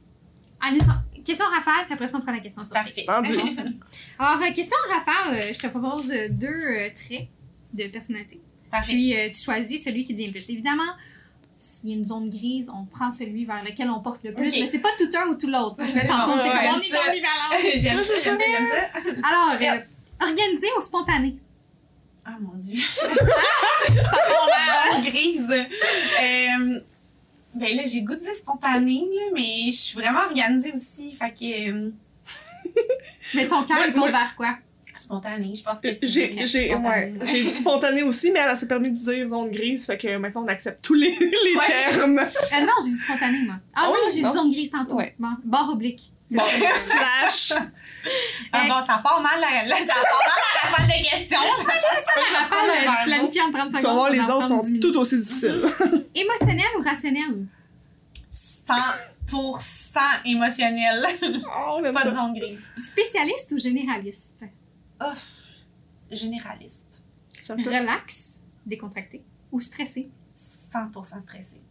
Allez, 0.60 0.80
question 1.24 1.46
rafale, 1.46 1.86
puis 1.86 1.94
après 1.94 2.08
ça, 2.08 2.18
on 2.18 2.22
prend 2.22 2.32
la 2.32 2.40
question 2.40 2.64
surprise. 2.64 3.06
Parfait. 3.06 3.38
Alors, 4.20 4.42
euh, 4.42 4.54
question 4.54 4.78
rafale, 4.90 5.36
euh, 5.36 5.54
je 5.54 5.60
te 5.60 5.68
propose 5.68 6.12
euh, 6.12 6.30
deux 6.30 6.92
traits 6.96 7.28
de 7.74 7.88
personnalité. 7.88 8.42
Parfait. 8.72 8.94
Puis, 8.94 9.16
tu 9.34 9.42
choisis 9.42 9.84
celui 9.84 10.06
qui 10.06 10.14
devient 10.14 10.32
plus. 10.32 10.50
Évidemment, 10.50 10.94
s'il 11.60 11.90
y 11.90 11.94
a 11.94 11.98
une 11.98 12.06
zone 12.06 12.30
grise, 12.30 12.72
on 12.74 12.86
prend 12.86 13.12
celui 13.12 13.44
vers 13.44 13.62
lequel 13.64 13.90
on 13.90 14.00
porte 14.00 14.24
le 14.24 14.34
plus. 14.34 14.48
Ok. 14.48 14.56
Mais 14.62 14.68
c'est 14.68 14.80
pas 14.80 14.88
tout 14.98 15.10
un 15.18 15.28
ou 15.28 15.36
tout 15.36 15.50
l'autre. 15.50 15.76
C'est 15.84 16.08
tantôt, 16.08 16.32
bon, 16.32 16.38
ouais, 16.38 16.56
j'aime 16.62 16.74
on 16.74 16.78
est 16.78 16.88
ça. 16.88 17.00
j'aime 17.76 17.96
ça, 17.96 18.14
j'aime 18.24 18.38
ça. 18.38 18.46
Alors, 19.28 19.58
euh, 19.62 19.82
organisé 20.26 20.68
ou 20.78 20.82
spontané? 20.82 21.36
Ah 22.24 22.38
mon 22.40 22.54
dieu. 22.56 22.78
ça 22.82 23.10
en 24.94 25.02
grise. 25.02 25.52
Euh, 25.52 26.80
ben 27.60 27.76
là, 27.78 27.84
j'ai 27.86 28.02
goût 28.02 28.16
de 28.16 28.20
dire 28.22 28.34
spontané, 28.34 29.02
là, 29.06 29.22
mais 29.34 29.66
je 29.72 29.76
suis 29.78 29.96
vraiment 30.00 30.22
organisée 30.22 30.72
aussi. 30.74 31.14
Fait 31.14 31.32
que. 31.32 31.70
euh, 31.72 31.92
Mais 33.36 33.48
ton 33.48 33.64
cœur, 33.64 33.78
il 33.88 34.00
ouais. 34.00 34.12
vers 34.12 34.36
quoi? 34.36 34.56
spontané, 34.96 35.56
je 35.56 35.64
pense 35.64 35.80
que 35.80 35.88
tu 35.98 36.08
J'ai 36.10 36.46
j'ai- 36.46 36.68
spontané. 36.72 36.88
ouais, 36.90 37.14
j'ai 37.24 37.44
dit 37.46 37.52
spontané 37.54 38.04
aussi, 38.04 38.32
mais 38.32 38.40
elle 38.40 38.58
s'est 38.58 38.68
permis 38.68 38.90
de 38.92 38.96
dire 38.98 39.30
zone 39.30 39.50
grise, 39.50 39.86
fait 39.86 39.98
que 39.98 40.18
maintenant 40.18 40.44
on 40.44 40.48
accepte 40.50 40.84
tous 40.84 40.94
les, 40.94 41.12
les 41.20 41.56
Ouais. 41.56 41.66
termes. 41.68 42.20
Euh, 42.20 42.62
non, 42.66 42.74
j'ai 42.84 42.90
dit 42.92 42.98
spontané, 42.98 43.44
moi. 43.44 43.56
Ah 43.74 43.84
Ah 43.84 43.86
non, 43.86 43.94
oui? 43.94 44.12
j'ai 44.14 44.24
dit 44.28 44.34
zone 44.36 44.52
grise 44.52 44.72
tantôt. 44.72 44.96
Ouais. 44.96 45.16
Bon, 45.18 45.30
barre 45.46 45.70
oblique. 45.70 46.02
C'est 46.28 46.36
Bon, 46.36 46.44
slash. 46.76 47.54
Ah 48.52 48.68
bon, 48.68 48.82
ça 48.86 49.00
part 49.04 49.22
mal 49.22 49.40
la, 49.40 49.64
la- 49.68 49.76
ça 49.76 49.94
part 49.94 50.22
mal 50.26 50.40
la 50.56 50.70
rafale 50.70 50.88
de 50.88 51.10
questions. 51.10 51.40
La 52.32 52.40
rafale, 52.48 53.06
planifiée 53.06 53.42
en 53.42 53.52
30 53.52 53.72
secondes. 53.72 53.80
Tu 53.80 53.86
vas 53.88 53.94
voir, 53.94 54.06
on 54.10 54.14
les 54.14 54.20
autres 54.30 54.48
sont 54.48 54.58
10 54.64 54.66
minutes. 54.72 54.82
tout 54.84 54.98
aussi 54.98 55.18
difficiles. 55.20 55.66
Émotionnel 56.16 56.66
ou 56.78 56.82
rationnel? 56.84 57.46
100% 58.32 60.00
émotionnel. 60.26 61.06
Oh, 61.24 61.78
on 61.80 61.84
aime 61.86 61.94
Pas 61.94 62.04
de 62.06 62.10
ça. 62.10 62.16
zone 62.16 62.34
grise. 62.34 62.60
Spécialiste 62.76 63.52
ou 63.54 63.60
généraliste? 63.60 64.46
Ouf. 65.02 65.26
Généraliste. 66.12 67.04
Ça. 67.44 67.56
Relax, 67.56 68.44
décontracté 68.66 69.24
ou 69.52 69.60
stressé? 69.62 70.10
100% 70.38 71.22
stressé. 71.22 71.62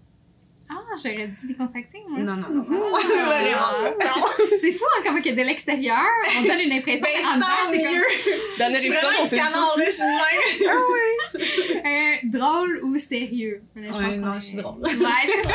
Ah, 0.71 0.75
j'aurais 1.03 1.29
dit 1.29 1.47
décontracté, 1.47 2.03
moi. 2.09 2.19
Non, 2.21 2.37
non, 2.37 2.49
non. 2.51 2.65
non. 2.69 2.93
Ah. 2.95 2.99
Vraiment 3.07 3.99
pas. 3.99 4.29
C'est 4.61 4.73
fou, 4.73 4.85
hein, 4.97 5.03
comment 5.05 5.21
que 5.23 5.31
de 5.31 5.43
l'extérieur, 5.43 5.99
on 6.39 6.43
donne 6.43 6.61
une 6.61 6.73
impression 6.73 7.03
Ben, 7.03 7.27
en 7.27 7.39
tant 7.39 7.47
c'est 7.71 7.79
comme, 7.79 7.95
mieux. 7.95 8.03
Dernier 8.59 8.75
Je 8.75 8.81
suis 8.81 8.89
épisode, 8.89 9.05
vraiment 9.11 9.23
on 9.23 9.27
s'est 9.27 9.37
dit 9.37 9.93
suis 9.93 10.05
de 10.05 11.39
même. 11.39 11.87
euh, 11.87 12.17
drôle 12.25 12.81
ou 12.85 12.99
sérieux? 12.99 13.63
Là, 13.77 13.89
je 13.93 13.99
Ouais, 13.99 14.05
pense 14.07 14.17
non, 14.17 14.33
qu'on 14.33 14.39
je 14.41 14.45
suis 14.45 14.59
est- 14.59 14.63
drôle. 14.63 14.83
Ouais, 14.83 14.91
c'est 15.25 15.43
ça. 15.45 15.55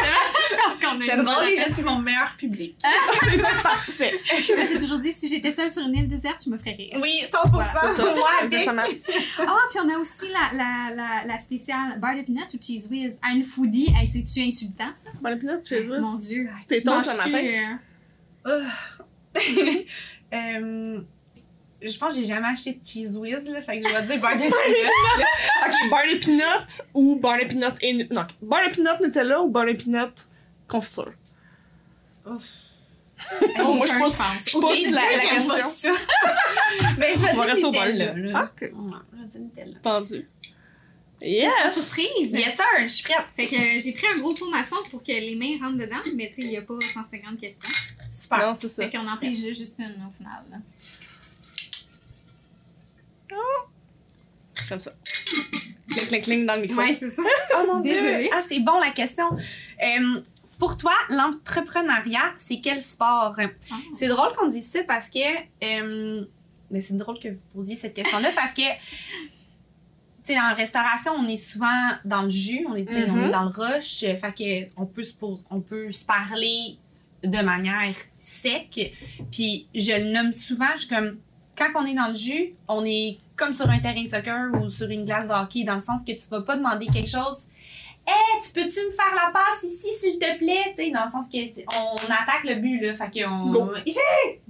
Je 0.49 0.55
pense 0.55 0.75
qu'on 0.79 0.99
a 0.99 1.03
J'aime 1.03 1.23
drôle 1.23 1.45
et 1.49 1.55
je 1.57 1.73
suis 1.73 1.83
mon 1.83 1.99
meilleur 1.99 2.35
public. 2.37 2.75
Parfait. 3.63 4.13
Moi, 4.55 4.65
j'ai 4.65 4.79
toujours 4.79 4.99
dit, 4.99 5.11
si 5.11 5.29
j'étais 5.29 5.51
seule 5.51 5.71
sur 5.71 5.83
une 5.83 5.95
île 5.95 6.07
déserte, 6.07 6.41
je 6.45 6.49
me 6.49 6.57
ferais 6.57 6.71
rire. 6.73 6.97
Oui, 7.01 7.23
100%. 7.31 7.63
C'est 7.81 7.89
ça. 8.01 8.13
Ouais, 8.13 8.19
Exactement. 8.45 8.81
Ah, 9.39 9.57
puis 9.69 9.79
on 9.83 9.89
a 9.93 9.97
aussi 9.97 10.27
la, 10.31 10.57
la, 10.57 10.95
la, 10.95 11.25
la 11.27 11.39
spéciale 11.39 11.99
Bar 11.99 12.15
de 12.15 12.21
Peanut 12.21 12.47
ou 12.53 12.57
Cheese 12.61 12.87
Whiz. 12.89 13.19
À 13.27 13.33
une 13.33 13.43
foodie, 13.43 13.93
hey, 13.99 14.07
c'est-tu 14.07 14.41
insultant, 14.41 14.91
ça? 15.03 15.09
Bon, 15.21 15.29
le 15.29 15.37
peanut 15.39 15.65
chez 15.67 15.83
eux. 15.83 15.99
Mon 16.01 16.15
Dieu. 16.17 16.49
C'était 16.57 16.79
le 16.79 16.91
manges-tu, 16.91 17.31
matin? 17.31 17.79
euh, 18.47 18.63
Euh, 20.33 20.99
je 21.81 21.97
pense 21.99 22.15
que 22.15 22.19
j'ai 22.21 22.25
jamais 22.25 22.47
acheté 22.47 22.73
de 22.73 22.83
Cheese 22.83 23.15
Whiz, 23.17 23.47
là, 23.49 23.61
fait 23.61 23.79
que 23.79 23.87
je 23.87 23.93
vais 23.93 24.01
dire 24.03 24.19
Bar 24.19 24.35
de 24.35 24.39
Peanut. 24.39 24.53
Ok, 25.65 25.89
bar 25.91 26.01
de 26.11 26.17
peanut 26.17 26.67
ou 26.95 27.15
bar 27.17 27.37
de 27.37 27.43
peanut 27.47 27.73
et. 27.81 28.07
Non, 28.11 28.25
bar 28.41 28.61
de 28.67 28.73
peanut 28.73 28.99
Nutella 29.01 29.41
ou 29.43 29.49
bar 29.51 29.65
de 29.67 29.73
peanut 29.73 30.27
confiture? 30.67 31.11
Ouf. 32.25 32.45
Oh, 33.63 33.73
moi, 33.75 33.85
je 33.85 33.97
pense- 33.97 34.17
je 34.17 34.57
pense 34.59 34.77
c'est 34.77 34.91
la- 34.91 35.01
la 35.01 35.35
question. 35.57 35.93
Mais 36.97 37.13
je 37.15 37.21
On 37.31 37.37
va 37.37 37.45
vais 37.45 37.53
dire 37.53 37.71
Nutella. 37.71 38.13
là. 38.15 38.31
Ah, 38.35 38.43
ok. 38.53 38.61
Ouais, 38.61 38.69
je 39.13 39.17
vais 39.21 39.27
dire 39.27 39.41
Nutella. 39.41 39.77
Entendu. 39.77 40.27
Yes! 41.25 41.73
surprise? 41.73 42.31
Yes, 42.33 42.55
sir, 42.55 42.65
je 42.81 42.87
suis 42.87 43.03
prête. 43.03 43.25
Fait 43.35 43.47
que 43.47 43.55
euh, 43.55 43.79
j'ai 43.83 43.93
pris 43.93 44.05
un 44.13 44.19
gros 44.19 44.33
pot 44.33 44.49
maçon 44.49 44.75
pour 44.91 45.01
que 45.01 45.11
les 45.11 45.35
mains 45.35 45.57
rentrent 45.65 45.77
dedans, 45.77 46.01
mais 46.15 46.27
tu 46.29 46.35
sais, 46.35 46.41
il 46.41 46.49
n'y 46.49 46.57
a 46.57 46.61
pas 46.61 46.73
150 46.81 47.39
questions. 47.39 47.69
Super. 48.11 48.39
Non, 48.39 48.55
c'est 48.55 48.67
ça. 48.67 48.83
Fait 48.83 48.97
qu'on 48.97 49.07
en 49.07 49.15
pige 49.17 49.39
juste 49.55 49.79
une 49.79 50.05
au 50.07 50.11
final. 50.11 50.43
là. 50.51 50.57
Comme 54.69 54.79
ça. 54.79 54.93
Cling, 55.89 56.07
cling, 56.07 56.21
cling 56.21 56.45
dans 56.45 56.55
le 56.55 56.61
micro. 56.61 56.77
Ouais, 56.77 56.93
c'est 56.93 57.09
ça. 57.09 57.21
Oh 57.57 57.63
mon 57.67 57.79
dieu. 57.79 57.93
Désolée. 57.93 58.29
Ah, 58.33 58.41
c'est 58.47 58.59
bon 58.59 58.79
la 58.79 58.91
question. 58.91 59.25
Euh, 59.31 60.21
pour 60.59 60.77
toi, 60.77 60.93
l'entrepreneuriat, 61.09 62.33
c'est 62.37 62.59
quel 62.61 62.81
sport? 62.81 63.35
Ah. 63.39 63.75
C'est 63.95 64.07
drôle 64.07 64.33
qu'on 64.35 64.47
dise 64.47 64.69
ça 64.69 64.83
parce 64.83 65.09
que. 65.09 65.19
euh, 65.63 66.25
mais 66.71 66.81
c'est 66.81 66.97
drôle 66.97 67.19
que 67.19 67.29
vous 67.29 67.41
posiez 67.53 67.75
cette 67.75 67.93
question-là 67.93 68.29
parce 68.35 68.53
que. 68.53 68.61
Tu 70.25 70.33
sais, 70.33 70.39
en 70.39 70.55
restauration, 70.55 71.11
on 71.13 71.27
est 71.27 71.35
souvent 71.35 71.89
dans 72.05 72.21
le 72.23 72.29
jus, 72.29 72.65
on 72.69 72.75
est, 72.75 72.87
on 73.09 73.27
est 73.27 73.31
dans 73.31 73.43
le 73.43 73.49
rush, 73.49 73.99
fait 73.99 74.33
que 74.37 74.81
on 74.81 74.85
peut 74.85 75.03
se 75.03 75.13
pose, 75.13 75.45
on 75.49 75.59
peut 75.59 75.91
se 75.91 76.05
parler 76.05 76.77
de 77.23 77.41
manière 77.41 77.95
sec. 78.17 78.93
Puis 79.31 79.67
je 79.75 79.91
le 80.03 80.11
nomme 80.11 80.31
souvent, 80.31 80.67
je 80.75 80.79
suis 80.79 80.89
comme 80.89 81.17
quand 81.57 81.69
on 81.75 81.85
est 81.85 81.93
dans 81.93 82.07
le 82.07 82.15
jus, 82.15 82.55
on 82.67 82.83
est 82.85 83.19
comme 83.35 83.53
sur 83.53 83.69
un 83.69 83.79
terrain 83.79 84.03
de 84.03 84.09
soccer 84.09 84.51
ou 84.61 84.69
sur 84.69 84.89
une 84.89 85.05
glace 85.05 85.27
de 85.27 85.33
hockey, 85.33 85.63
dans 85.63 85.75
le 85.75 85.81
sens 85.81 86.03
que 86.03 86.11
tu 86.11 86.27
vas 86.29 86.41
pas 86.41 86.55
demander 86.55 86.85
quelque 86.87 87.09
chose. 87.09 87.47
Hey, 88.05 88.41
tu 88.43 88.51
peux-tu 88.51 88.85
me 88.85 88.91
faire 88.91 89.13
la 89.15 89.31
passe 89.31 89.63
ici, 89.63 89.87
s'il 89.99 90.19
te 90.19 90.37
plaît? 90.37 90.73
Tu 90.75 90.83
sais, 90.85 90.91
dans 90.91 91.05
le 91.05 91.09
sens 91.11 91.27
que 91.29 91.37
on 91.37 91.95
attaque 91.95 92.43
le 92.43 92.55
but, 92.55 92.79
là. 92.81 92.93
Fait 92.95 93.23
qu'on. 93.23 93.73
Ici! 93.85 93.99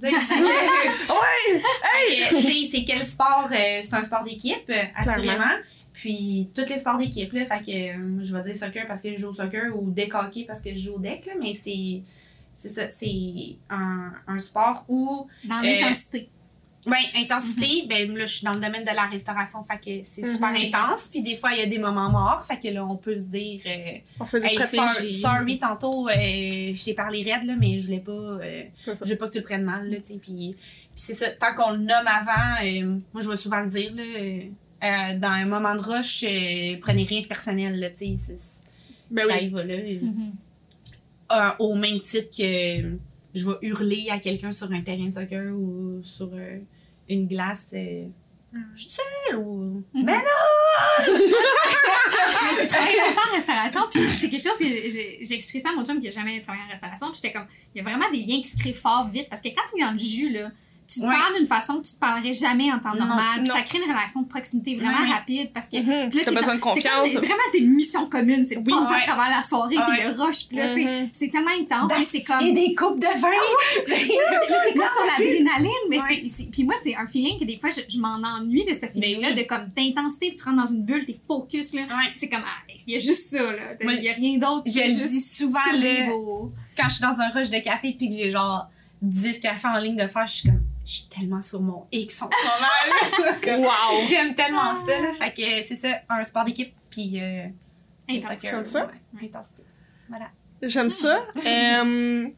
Tu 2.30 2.42
sais, 2.42 2.68
c'est 2.70 2.84
quel 2.84 3.04
sport? 3.04 3.48
euh, 3.52 3.78
c'est 3.82 3.94
un 3.94 4.02
sport 4.02 4.24
d'équipe, 4.24 4.68
euh, 4.70 4.82
assurément. 4.96 5.44
Puis, 5.92 6.50
tous 6.54 6.66
les 6.68 6.78
sports 6.78 6.98
d'équipe, 6.98 7.32
là. 7.32 7.44
Fait 7.46 7.62
que, 7.64 7.70
euh, 7.96 8.24
je 8.24 8.36
vais 8.36 8.42
dire 8.42 8.56
soccer 8.56 8.86
parce 8.88 9.00
que 9.02 9.12
je 9.12 9.16
joue 9.18 9.28
au 9.28 9.32
soccer 9.32 9.70
ou 9.76 9.90
deck 9.90 10.14
hockey 10.14 10.44
parce 10.46 10.60
que 10.60 10.70
je 10.70 10.78
joue 10.78 10.94
au 10.96 10.98
deck, 10.98 11.26
là. 11.26 11.32
Mais 11.40 11.54
c'est. 11.54 12.02
C'est 12.56 12.68
ça, 12.68 12.88
c'est 12.88 13.56
un, 13.68 14.12
un 14.28 14.38
sport 14.38 14.84
où 14.88 15.26
Dans 15.44 15.58
Euh, 15.58 15.62
l'intensité. 15.62 16.28
Ouais, 16.86 16.98
intensité, 17.16 17.86
ben 17.88 18.14
là, 18.14 18.26
je 18.26 18.34
suis 18.34 18.44
dans 18.44 18.52
le 18.52 18.60
domaine 18.60 18.84
de 18.84 18.94
la 18.94 19.06
restauration, 19.06 19.64
fait 19.64 19.78
que 19.78 20.04
c'est 20.06 20.22
super 20.22 20.50
Mhm. 20.50 20.66
intense. 20.66 21.08
Puis 21.08 21.22
des 21.22 21.36
fois, 21.36 21.52
il 21.54 21.60
y 21.60 21.62
a 21.62 21.66
des 21.66 21.78
moments 21.78 22.10
morts, 22.10 22.44
fait 22.46 22.58
que 22.60 22.68
là, 22.68 22.84
on 22.84 22.96
peut 22.96 23.16
se 23.16 23.24
dire, 23.28 23.60
euh, 23.66 23.98
On 24.20 24.24
se 24.26 24.32
fait 24.36 24.40
des 24.40 24.46
hey, 24.48 24.56
sor- 24.56 24.66
stratégies. 24.88 25.20
sorry, 25.20 25.58
tantôt, 25.58 26.08
euh, 26.08 26.12
je 26.14 26.84
t'ai 26.84 26.92
parlé 26.92 27.22
raide, 27.22 27.44
là, 27.46 27.54
mais 27.58 27.78
je 27.78 27.86
voulais 27.86 28.00
pas, 28.00 28.12
euh, 28.12 28.62
je 28.86 29.10
veux 29.10 29.16
pas 29.16 29.28
que 29.28 29.32
tu 29.32 29.38
le 29.38 29.44
prennes 29.44 29.62
mal, 29.64 29.88
là, 29.90 29.96
tu 29.96 30.12
sais. 30.12 30.18
Puis, 30.18 30.54
puis 30.56 30.56
c'est 30.94 31.14
ça, 31.14 31.30
tant 31.30 31.54
qu'on 31.54 31.70
le 31.72 31.78
nomme 31.78 32.06
avant, 32.06 32.62
euh, 32.64 32.98
moi, 33.14 33.22
je 33.22 33.30
vais 33.30 33.36
souvent 33.36 33.60
le 33.60 33.68
dire, 33.70 33.92
là, 33.94 35.14
dans 35.14 35.28
un 35.28 35.46
moment 35.46 35.74
de 35.74 35.80
rush, 35.80 36.20
prenez 36.82 37.04
rien 37.04 37.22
de 37.22 37.26
personnel, 37.26 37.80
là, 37.80 37.88
tu 37.88 38.14
sais, 38.14 38.34
Ben 39.10 39.26
ça 39.26 39.34
oui. 39.38 39.44
y 39.46 39.48
va, 39.48 39.64
là. 39.64 39.76
Mhm. 39.78 40.32
Au 41.58 41.74
même 41.74 42.00
titre 42.00 42.28
que 42.36 42.98
je 43.34 43.46
vais 43.50 43.56
hurler 43.62 44.08
à 44.10 44.18
quelqu'un 44.18 44.52
sur 44.52 44.70
un 44.70 44.82
terrain 44.82 45.06
de 45.06 45.10
soccer 45.12 45.52
ou 45.52 46.00
sur 46.04 46.30
euh, 46.34 46.58
une 47.08 47.26
glace. 47.26 47.72
euh, 47.74 48.06
je 48.74 48.80
suis 48.82 48.90
seule 48.90 49.36
ou. 49.38 49.84
Mhm. 49.94 50.04
Mais 50.04 50.12
non! 50.12 51.18
J'ai 52.60 52.68
travaillé 52.68 52.96
longtemps 53.00 53.28
en 53.30 53.34
restauration, 53.34 53.80
puis 53.90 54.00
c'est 54.12 54.30
quelque 54.30 54.42
chose 54.42 54.58
que 54.58 54.64
j'ai 54.64 55.18
j'ai 55.20 55.34
expliqué 55.34 55.60
ça 55.60 55.70
à 55.70 55.72
mon 55.72 55.84
chum 55.84 56.00
qui 56.00 56.08
a 56.08 56.10
jamais 56.10 56.40
travaillé 56.40 56.64
en 56.64 56.70
restauration, 56.70 57.08
puis 57.08 57.20
j'étais 57.22 57.32
comme, 57.32 57.46
il 57.74 57.78
y 57.78 57.80
a 57.80 57.84
vraiment 57.84 58.10
des 58.10 58.18
liens 58.18 58.40
qui 58.40 58.48
se 58.48 58.56
créent 58.56 58.72
fort 58.74 59.08
vite, 59.08 59.28
parce 59.28 59.42
que 59.42 59.48
quand 59.48 59.62
tu 59.72 59.80
es 59.80 59.84
dans 59.84 59.92
le 59.92 59.98
jus, 59.98 60.30
là, 60.30 60.50
tu 60.86 61.00
te 61.00 61.06
Ouais. 61.06 61.14
parles 61.14 61.36
d'une 61.38 61.46
façon 61.46 61.80
que 61.80 61.86
tu 61.86 61.94
te 61.94 61.98
parlerais 61.98 62.32
jamais 62.34 62.70
en 62.72 62.78
temps 62.78 62.92
Non, 62.94 63.06
normal, 63.06 63.40
non. 63.40 63.54
ça 63.54 63.62
crée 63.62 63.78
une 63.78 63.90
relation 63.90 64.22
de 64.22 64.28
proximité 64.28 64.76
vraiment 64.76 64.98
Ouais, 64.98 65.08
ouais. 65.08 65.12
rapide, 65.14 65.50
parce 65.52 65.70
que 65.70 65.76
Mhm. 65.78 66.10
Puis 66.10 66.18
là, 66.18 66.24
T'as 66.24 66.32
besoin 66.32 66.54
de 66.54 66.60
t'es 66.60 66.62
confiance. 66.62 67.08
vraiment, 67.12 67.34
t'es 67.52 67.58
une 67.58 67.72
mission 67.74 68.06
commune. 68.06 68.46
C'est 68.46 68.56
Oui. 68.58 68.64
passer 68.72 68.90
Ouais. 68.92 69.00
à 69.02 69.06
travers 69.06 69.36
la 69.36 69.42
soirée, 69.42 69.74
puis 69.76 69.98
Ouais. 70.04 70.12
le 70.14 70.20
rush, 70.22 70.46
puis 70.48 70.56
là, 70.58 70.74
Mhm. 70.74 71.08
c'est 71.12 71.28
tellement 71.30 71.50
intense. 71.58 71.92
c'est 72.04 72.22
comme. 72.22 72.52
Des 72.52 72.74
coupes 72.74 73.00
de 73.00 73.06
vin! 73.06 73.28
T'es 73.86 74.06
comme 74.74 74.82
sur 74.82 75.06
l'adrénaline, 75.18 75.70
mais 75.88 76.00
Ouais. 76.00 76.04
c'est- 76.08 76.28
c'est. 76.28 76.44
Puis 76.44 76.64
moi, 76.64 76.74
c'est 76.82 76.94
un 76.96 77.06
feeling 77.06 77.38
que 77.40 77.44
des 77.44 77.58
fois, 77.58 77.70
je, 77.70 77.80
je 77.88 77.98
m'en 77.98 78.16
ennuie 78.22 78.64
de 78.64 78.74
ce 78.74 78.86
feeling-là, 78.86 79.30
Ben 79.30 79.36
oui. 79.36 79.42
de 79.42 79.48
comme 79.48 79.64
d'intensité, 79.76 80.28
puis 80.28 80.36
tu 80.36 80.44
rentres 80.44 80.58
dans 80.66 80.66
une 80.72 80.82
bulle, 80.84 81.04
t'es 81.06 81.18
focus, 81.26 81.72
là. 81.72 81.82
Ouais. 81.82 82.10
C'est 82.14 82.28
comme, 82.28 82.42
ah, 82.44 82.72
il 82.86 82.92
y 82.92 82.96
a 82.96 82.98
juste 82.98 83.30
ça, 83.30 83.38
là. 83.42 83.62
Moi, 83.82 83.94
Il 83.94 84.04
y 84.04 84.08
a 84.08 84.12
rien 84.12 84.38
d'autre. 84.38 84.62
je 84.66 85.08
dis 85.08 85.20
souvent, 85.20 85.58
là. 85.72 86.06
Quand 86.76 86.88
je 86.88 86.94
suis 86.94 87.02
dans 87.02 87.20
un 87.20 87.28
rush 87.30 87.50
de 87.50 87.58
café 87.60 87.94
puis 87.96 88.08
que 88.10 88.14
j'ai 88.16 88.30
genre 88.30 88.66
10 89.02 89.40
cafés 89.40 89.68
en 89.68 89.78
ligne 89.78 89.96
de 89.96 90.06
faire, 90.06 90.26
je 90.26 90.32
suis 90.32 90.48
comme. 90.48 90.60
Je 90.84 90.92
suis 90.92 91.04
tellement 91.08 91.40
sur 91.40 91.62
mon 91.62 91.86
X 91.92 92.22
en 92.22 92.28
ce 92.30 92.46
moment. 92.46 93.66
Wow! 93.68 94.04
J'aime 94.04 94.34
tellement 94.34 94.74
ça, 94.74 95.00
là. 95.00 95.12
Fait 95.12 95.32
que 95.32 95.62
c'est 95.62 95.76
ça, 95.76 95.88
un 96.08 96.22
sport 96.24 96.44
d'équipe, 96.44 96.74
puis. 96.90 97.20
Euh, 97.20 97.46
Comme 98.06 98.64
ça? 98.64 98.86
ouais, 98.86 99.24
intensité. 99.26 99.62
Voilà. 100.08 100.26
J'aime 100.62 100.90
ça. 100.90 101.20
Euh, 101.46 102.28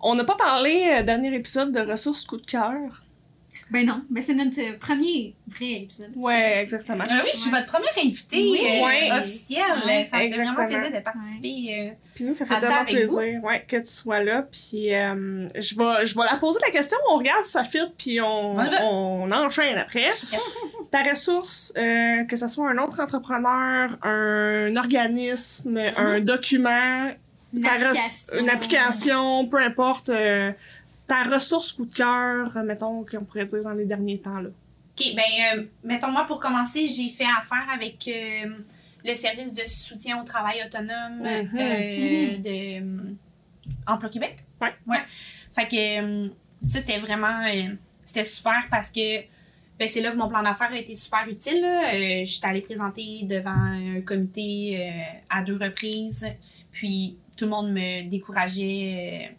On 0.00 0.14
n'a 0.14 0.24
pas 0.24 0.36
parlé, 0.36 0.96
euh, 0.98 1.02
dernier 1.02 1.34
épisode, 1.34 1.72
de 1.72 1.80
ressources 1.80 2.24
coup 2.26 2.36
de 2.36 2.44
cœur. 2.46 3.04
Ben 3.72 3.86
non, 3.86 4.02
mais 4.10 4.20
c'est 4.20 4.34
notre 4.34 4.60
euh, 4.60 4.76
premier 4.78 5.34
vrai 5.48 5.82
épisode. 5.82 6.12
Ouais, 6.14 6.60
exactement. 6.62 7.04
Ah 7.08 7.20
oui, 7.24 7.30
je 7.32 7.38
suis 7.38 7.50
Ouais. 7.50 7.58
votre 7.60 7.72
première 7.72 7.98
invitée 7.98 8.36
Oui. 8.52 8.60
euh, 8.62 8.84
Ouais. 8.84 9.18
officielle. 9.22 9.62
Ouais, 9.86 10.06
ça 10.10 10.18
me 10.18 10.22
fait 10.22 10.28
vraiment 10.30 10.54
plaisir 10.66 10.90
de 10.92 10.98
participer. 11.02 11.76
euh, 11.80 11.90
Puis 12.14 12.24
nous, 12.24 12.34
ça 12.34 12.44
fait 12.44 12.60
tellement 12.60 12.84
plaisir 12.84 13.42
ouais, 13.42 13.64
que 13.66 13.76
tu 13.78 13.86
sois 13.90 14.22
là. 14.22 14.42
Puis 14.42 14.94
euh, 14.94 15.48
je, 15.58 15.74
vais, 15.76 16.06
je 16.06 16.14
vais 16.14 16.24
la 16.30 16.36
poser 16.36 16.60
la 16.64 16.70
question, 16.70 16.98
on 17.10 17.16
regarde 17.16 17.44
si 17.46 17.52
ça 17.52 17.64
fit, 17.64 17.78
puis 17.96 18.20
on, 18.20 18.56
On 18.82 19.32
enchaîne 19.32 19.78
après. 19.78 20.10
Ta 20.90 21.02
ressource, 21.02 21.72
euh, 21.78 22.24
que 22.24 22.36
ce 22.36 22.48
soit 22.50 22.68
un 22.70 22.76
autre 22.76 23.00
entrepreneur, 23.00 23.96
un 24.02 24.76
organisme, 24.76 25.78
un 25.96 26.20
document, 26.20 27.10
Une 27.54 27.66
application. 27.66 28.38
une 28.38 28.50
application, 28.50 29.46
peu 29.48 29.56
importe, 29.58 30.10
euh, 30.10 30.52
ta 31.12 31.24
ressource 31.34 31.72
coup 31.72 31.84
de 31.84 31.92
cœur, 31.94 32.56
mettons, 32.64 33.04
qu'on 33.04 33.24
pourrait 33.24 33.44
dire 33.46 33.62
dans 33.62 33.72
les 33.72 33.84
derniers 33.84 34.18
temps. 34.18 34.40
Là. 34.40 34.48
OK, 34.48 35.04
ben, 35.14 35.22
euh, 35.58 35.64
mettons, 35.84 36.10
moi, 36.10 36.24
pour 36.26 36.40
commencer, 36.40 36.88
j'ai 36.88 37.10
fait 37.10 37.24
affaire 37.24 37.66
avec 37.72 38.08
euh, 38.08 38.46
le 39.04 39.12
service 39.14 39.52
de 39.52 39.62
soutien 39.66 40.20
au 40.20 40.24
travail 40.24 40.62
autonome 40.66 41.20
Mhm. 41.20 41.58
euh, 41.58 42.36
de 42.38 42.80
euh, 42.80 43.14
Emploi 43.86 44.08
Québec. 44.10 44.36
Ouais. 44.60 44.72
Ouais. 44.86 45.02
Fait 45.54 45.68
que 45.68 46.28
ça, 46.62 46.78
c'était 46.80 46.98
vraiment... 46.98 47.42
c'était 48.04 48.24
super 48.24 48.66
parce 48.70 48.90
que 48.90 49.20
ben, 49.78 49.88
c'est 49.88 50.00
là 50.00 50.12
que 50.12 50.16
mon 50.16 50.28
plan 50.28 50.42
d'affaires 50.42 50.72
a 50.72 50.78
été 50.78 50.94
super 50.94 51.26
utile. 51.28 51.62
Euh, 51.64 52.22
J'étais 52.24 52.46
allée 52.46 52.60
présenter 52.62 53.20
devant 53.24 53.50
un 53.50 54.00
comité 54.00 54.92
à 55.28 55.42
deux 55.42 55.56
reprises. 55.56 56.26
Puis 56.70 57.16
tout 57.36 57.44
le 57.46 57.50
monde 57.50 57.70
me 57.72 58.08
décourageait. 58.08 59.34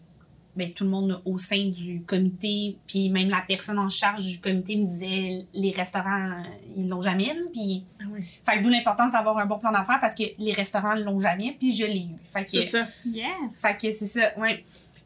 Ben, 0.56 0.72
tout 0.72 0.84
le 0.84 0.90
monde 0.90 1.20
au 1.24 1.38
sein 1.38 1.68
du 1.68 2.02
comité, 2.02 2.76
puis 2.86 3.10
même 3.10 3.28
la 3.28 3.42
personne 3.46 3.78
en 3.78 3.88
charge 3.88 4.24
du 4.26 4.40
comité 4.40 4.76
me 4.76 4.86
disait 4.86 5.46
les 5.52 5.70
restaurants, 5.72 6.30
euh, 6.30 6.42
ils 6.76 6.88
l'ont 6.88 7.02
jamais. 7.02 7.34
Puis, 7.52 7.84
oui. 8.12 8.20
fait 8.44 8.58
que 8.58 8.62
d'où 8.62 8.68
l'importance 8.68 9.12
d'avoir 9.12 9.38
un 9.38 9.46
bon 9.46 9.58
plan 9.58 9.72
d'affaires 9.72 9.98
parce 10.00 10.14
que 10.14 10.24
les 10.38 10.52
restaurants 10.52 10.94
l'ont 10.94 11.18
jamais, 11.18 11.56
puis 11.58 11.72
je 11.74 11.86
l'ai 11.86 12.00
eu. 12.02 12.16
Fait 12.32 12.44
que, 12.44 12.50
C'est 12.50 12.62
ça. 12.62 12.86
Yes. 13.04 13.60
fait 13.60 13.74
que 13.74 13.92
c'est 13.92 14.06
ça, 14.06 14.38
ouais. 14.38 14.64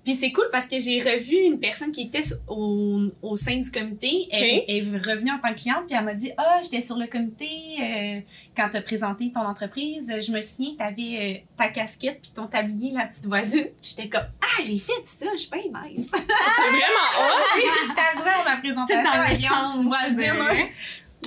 Puis 0.08 0.16
c'est 0.16 0.32
cool 0.32 0.46
parce 0.50 0.66
que 0.66 0.78
j'ai 0.78 1.00
revu 1.02 1.36
une 1.36 1.58
personne 1.60 1.92
qui 1.92 2.00
était 2.04 2.22
au, 2.46 2.98
au 3.20 3.36
sein 3.36 3.58
du 3.58 3.70
comité. 3.70 4.26
Elle, 4.30 4.58
Ok. 4.60 4.64
elle 4.66 4.76
est 4.76 4.98
revenue 5.06 5.30
en 5.30 5.38
tant 5.38 5.52
que 5.52 5.60
cliente, 5.60 5.84
puis 5.86 5.94
elle 5.98 6.04
m'a 6.06 6.14
dit 6.14 6.32
Ah, 6.38 6.60
j'étais 6.62 6.80
sur 6.80 6.96
le 6.96 7.06
comité 7.08 7.46
euh, 7.82 8.20
quand 8.56 8.70
tu 8.70 8.78
as 8.78 8.80
présenté 8.80 9.30
ton 9.30 9.40
entreprise. 9.42 10.10
Je 10.26 10.32
me 10.32 10.40
souviens, 10.40 10.72
tu 10.78 10.82
avais 10.82 11.44
ta 11.58 11.68
casquette 11.68 12.20
puis 12.22 12.32
ton 12.34 12.46
tablier, 12.46 12.92
la 12.92 13.04
petite 13.04 13.26
voisine. 13.26 13.64
Puis 13.82 13.94
j'étais 13.96 14.08
comme 14.08 14.24
Ah, 14.40 14.62
j'ai 14.64 14.78
fait 14.78 14.92
ça, 15.04 15.26
je 15.32 15.36
suis 15.40 15.50
bien 15.50 15.64
nice. 15.84 16.10
C'est 16.10 16.70
vraiment 16.70 17.08
hot. 17.20 17.86
j'étais 17.86 18.00
arrivée 18.00 18.30
à 18.30 18.44
ma 18.50 18.56
présentation 18.56 19.02
dans 19.02 19.34
Lyon, 19.34 19.48
sens, 19.50 19.84
voisine. 19.84 20.20
euh. 20.40 20.64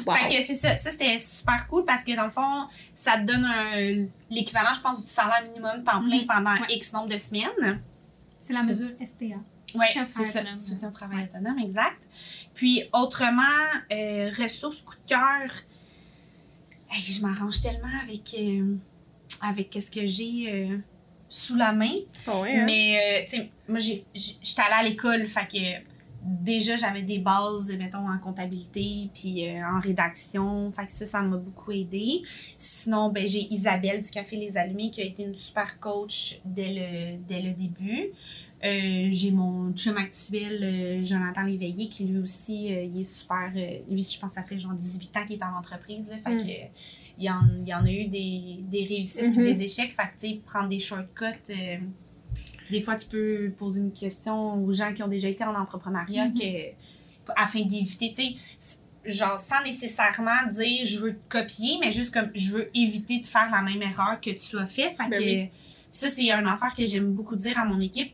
Wow. 0.08 0.14
Fait 0.16 0.28
que 0.38 0.42
c'est 0.42 0.56
ça, 0.56 0.76
ça 0.78 0.90
c'était 0.90 1.18
super 1.20 1.68
cool 1.68 1.84
parce 1.84 2.04
que 2.06 2.16
dans 2.16 2.24
le 2.24 2.32
fond, 2.32 2.64
ça 2.96 3.18
te 3.18 3.24
donne 3.26 4.08
l'équivalent, 4.30 4.74
je 4.74 4.80
pense, 4.80 5.04
du 5.04 5.12
salaire 5.12 5.44
minimum 5.50 5.84
temps 5.84 6.02
plein 6.02 6.22
Mhm. 6.22 6.26
pendant 6.28 6.54
Ouais. 6.54 6.76
X 6.76 6.94
nombre 6.94 7.10
de 7.10 7.18
semaines. 7.18 7.82
C'est 8.42 8.54
la 8.54 8.64
mesure 8.64 8.90
STA. 9.04 9.26
Oui, 9.76 9.86
Soutien 9.88 10.04
au 10.04 10.08
c'est 10.08 10.14
travail 10.14 10.32
ça. 10.32 10.40
autonome. 10.42 10.58
Soutien 10.58 10.88
au 10.90 10.92
travail 10.92 11.24
autonome, 11.32 11.60
exact. 11.60 12.08
Puis, 12.54 12.84
autrement, 12.92 13.42
euh, 13.92 14.30
ressources 14.38 14.82
coup 14.82 14.96
de 15.06 15.10
cœur. 15.10 15.52
Hey, 16.92 17.02
je 17.02 17.22
m'arrange 17.22 17.62
tellement 17.62 17.88
avec, 18.04 18.36
euh, 18.38 18.76
avec 19.42 19.78
ce 19.82 19.90
que 19.90 20.06
j'ai 20.06 20.52
euh, 20.52 20.78
sous 21.30 21.56
la 21.56 21.72
main. 21.72 21.96
Ah 22.28 22.40
ouais, 22.40 22.56
hein? 22.58 22.64
Mais, 22.66 22.98
euh, 22.98 23.24
tu 23.30 23.38
sais, 23.38 23.50
moi, 23.70 23.80
j'étais 23.80 24.62
allée 24.62 24.74
à 24.74 24.84
l'école, 24.84 25.26
fait 25.28 25.48
que 25.48 25.91
déjà, 26.24 26.76
j'avais 26.76 27.02
des 27.04 27.20
bases, 27.20 27.72
mettons, 27.78 28.10
en 28.10 28.18
comptabilité, 28.20 29.10
puis 29.14 29.48
euh, 29.48 29.62
en 29.66 29.80
rédaction. 29.80 30.72
Fait 30.72 30.86
que 30.86 30.92
ça, 30.92 31.06
ça 31.06 31.22
m'a 31.22 31.38
beaucoup 31.38 31.72
aidé. 31.72 32.22
Sinon, 32.58 33.10
ben, 33.10 33.28
j'ai 33.28 33.52
Isabelle 33.54 34.02
du 34.02 34.10
Café 34.10 34.36
Les 34.38 34.58
Allumés 34.58 34.92
qui 34.92 35.02
a 35.02 35.06
été 35.06 35.24
une 35.24 35.36
super 35.36 35.80
coach 35.80 36.40
dès 36.46 36.74
le, 36.74 37.18
dès 37.28 37.42
le 37.42 37.52
début. 37.54 38.10
Euh, 38.64 39.10
j'ai 39.12 39.32
mon 39.32 39.74
chum 39.74 39.98
actuel, 39.98 40.60
euh, 40.62 41.04
Jonathan 41.04 41.42
Léveillé, 41.42 41.90
qui 41.90 42.06
lui 42.06 42.20
aussi, 42.20 42.68
il 42.68 43.00
est 43.00 43.04
super. 43.04 43.52
lui, 43.90 44.04
je 44.04 44.20
pense 44.20 44.30
que 44.32 44.36
ça 44.36 44.44
fait 44.44 44.60
genre 44.60 44.74
18 44.74 45.18
ans 45.18 45.26
qu'il 45.26 45.38
est 45.38 45.44
en 45.44 45.58
entreprise. 45.58 46.10
Là, 46.10 46.18
fait 46.18 46.36
Mm. 46.36 46.46
que, 46.46 46.52
il, 47.18 47.26
y 47.26 47.30
en, 47.30 47.42
il 47.60 47.68
y 47.68 47.74
en 47.74 47.84
a 47.86 47.92
eu 47.92 48.06
des, 48.06 48.60
des 48.70 48.86
réussites 48.86 49.34
puis 49.34 49.44
des 49.44 49.64
échecs. 49.64 49.94
Fait 49.96 50.04
que, 50.04 50.20
tu 50.20 50.34
sais, 50.36 50.40
prendre 50.46 50.70
des 50.70 50.80
shortcuts. 50.80 51.54
Des 52.72 52.82
fois, 52.82 52.96
tu 52.96 53.08
peux 53.08 53.52
poser 53.58 53.82
une 53.82 53.94
question 53.94 54.56
aux 54.64 54.72
gens 54.72 54.94
qui 54.94 55.04
ont 55.04 55.08
déjà 55.08 55.28
été 55.30 55.44
en 55.44 55.54
entrepreneuriat 55.56 56.30
Mhm. 56.30 56.34
que, 56.34 57.32
afin 57.36 57.62
d'éviter, 57.62 58.14
tu 58.16 58.24
sais, 58.60 58.78
genre 59.06 59.40
sans 59.40 59.64
nécessairement 59.64 60.48
dire 60.52 60.86
je 60.86 61.00
veux 61.00 61.14
te 61.16 61.30
copier, 61.30 61.78
mais 61.82 61.92
juste 61.92 62.14
comme 62.14 62.30
je 62.36 62.52
veux 62.52 62.70
éviter 62.76 63.20
de 63.20 63.26
faire 63.26 63.50
la 63.52 63.62
même 63.62 63.82
erreur 63.82 64.20
que 64.22 64.30
tu 64.32 64.58
as 64.58 64.66
fait. 64.66 64.92
Fait 64.94 65.10
Ben 65.10 65.20
que 65.20 65.24
oui. 65.24 65.50
ça, 65.92 66.08
c'est 66.10 66.32
un 66.32 66.46
affaire 66.46 66.74
que 66.76 66.86
j'aime 66.86 67.12
beaucoup 67.14 67.36
dire 67.36 67.60
à 67.60 67.66
mon 67.66 67.80
équipe. 67.80 68.14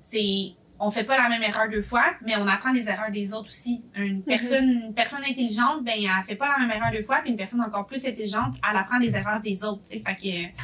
C'est 0.00 0.52
on 0.82 0.90
fait 0.90 1.04
pas 1.04 1.18
la 1.18 1.28
même 1.28 1.42
erreur 1.42 1.68
deux 1.70 1.82
fois, 1.82 2.04
mais 2.24 2.34
on 2.36 2.46
apprend 2.46 2.72
des 2.72 2.88
erreurs 2.88 3.10
des 3.10 3.34
autres 3.34 3.48
aussi. 3.48 3.84
Mhm. 3.94 4.02
Une 4.02 4.22
personne, 4.22 4.70
une 4.86 4.94
personne 4.94 5.22
intelligente, 5.28 5.84
ben 5.84 5.94
elle 5.98 6.24
fait 6.26 6.36
pas 6.36 6.48
la 6.48 6.66
même 6.66 6.74
erreur 6.74 6.90
deux 6.90 7.02
fois, 7.02 7.18
puis 7.20 7.30
une 7.30 7.36
personne 7.36 7.60
encore 7.60 7.86
plus 7.86 8.04
intelligente, 8.06 8.54
elle 8.68 8.76
apprend 8.78 8.98
des 8.98 9.14
erreurs 9.14 9.42
des 9.42 9.62
autres. 9.64 9.82
tu 9.82 9.98
sais. 9.98 10.02
Fait 10.04 10.16
que 10.16 10.62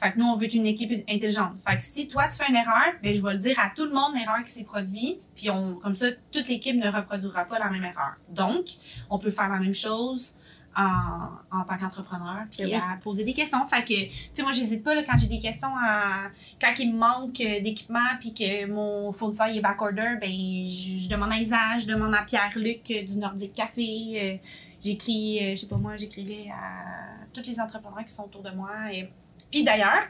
fait 0.00 0.12
que 0.12 0.18
nous, 0.18 0.26
on 0.26 0.36
veut 0.36 0.52
une 0.54 0.66
équipe 0.66 0.92
intelligente. 1.08 1.52
Fait 1.66 1.76
que 1.76 1.82
si 1.82 2.06
toi, 2.08 2.28
tu 2.28 2.36
fais 2.36 2.48
une 2.50 2.56
erreur, 2.56 2.92
ben, 3.02 3.14
je 3.14 3.22
vais 3.22 3.32
le 3.32 3.38
dire 3.38 3.58
à 3.58 3.70
tout 3.70 3.84
le 3.84 3.92
monde 3.92 4.14
l'erreur 4.14 4.42
qui 4.44 4.50
s'est 4.50 4.64
produite. 4.64 5.18
Puis 5.34 5.48
on, 5.50 5.76
comme 5.76 5.96
ça, 5.96 6.06
toute 6.30 6.48
l'équipe 6.48 6.76
ne 6.76 6.88
reproduira 6.90 7.44
pas 7.46 7.58
la 7.58 7.70
même 7.70 7.84
erreur. 7.84 8.16
Donc, 8.28 8.66
on 9.08 9.18
peut 9.18 9.30
faire 9.30 9.48
la 9.48 9.58
même 9.58 9.74
chose 9.74 10.36
en, 10.76 11.30
en 11.50 11.64
tant 11.64 11.78
qu'entrepreneur, 11.78 12.44
puis 12.50 12.64
Ben 12.64 12.68
oui. 12.68 12.74
à 12.74 12.98
poser 13.02 13.24
des 13.24 13.32
questions. 13.32 13.66
Fait 13.66 13.82
que, 13.82 13.94
tu 13.94 14.10
sais, 14.34 14.42
moi, 14.42 14.52
j'hésite 14.52 14.84
pas 14.84 14.94
là, 14.94 15.02
quand 15.02 15.16
j'ai 15.18 15.26
des 15.28 15.38
questions 15.38 15.74
à. 15.74 16.28
Quand 16.60 16.74
il 16.78 16.92
me 16.92 16.98
manque 16.98 17.40
euh, 17.40 17.60
d'équipement, 17.62 17.98
puis 18.20 18.34
que 18.34 18.66
mon 18.66 19.10
fournisseur 19.12 19.48
il 19.48 19.56
est 19.56 19.60
backorder, 19.62 20.16
ben, 20.20 20.28
je, 20.30 20.98
je 20.98 21.08
demande 21.08 21.32
à 21.32 21.36
Isa, 21.38 21.78
je 21.78 21.86
demande 21.86 22.14
à 22.14 22.22
Pierre-Luc 22.22 22.90
euh, 22.90 23.02
du 23.04 23.16
Nordic 23.16 23.54
Café. 23.54 24.38
euh, 24.42 24.48
j'écris, 24.84 25.38
euh, 25.40 25.50
je 25.52 25.62
sais 25.62 25.66
pas 25.66 25.76
moi, 25.78 25.96
j'écrirai 25.96 26.50
à 26.50 27.24
tous 27.32 27.46
les 27.46 27.58
entrepreneurs 27.58 28.04
qui 28.04 28.12
sont 28.12 28.24
autour 28.24 28.42
de 28.42 28.50
moi. 28.50 28.70
Et, 28.92 29.08
puis 29.50 29.64
d'ailleurs, 29.64 30.04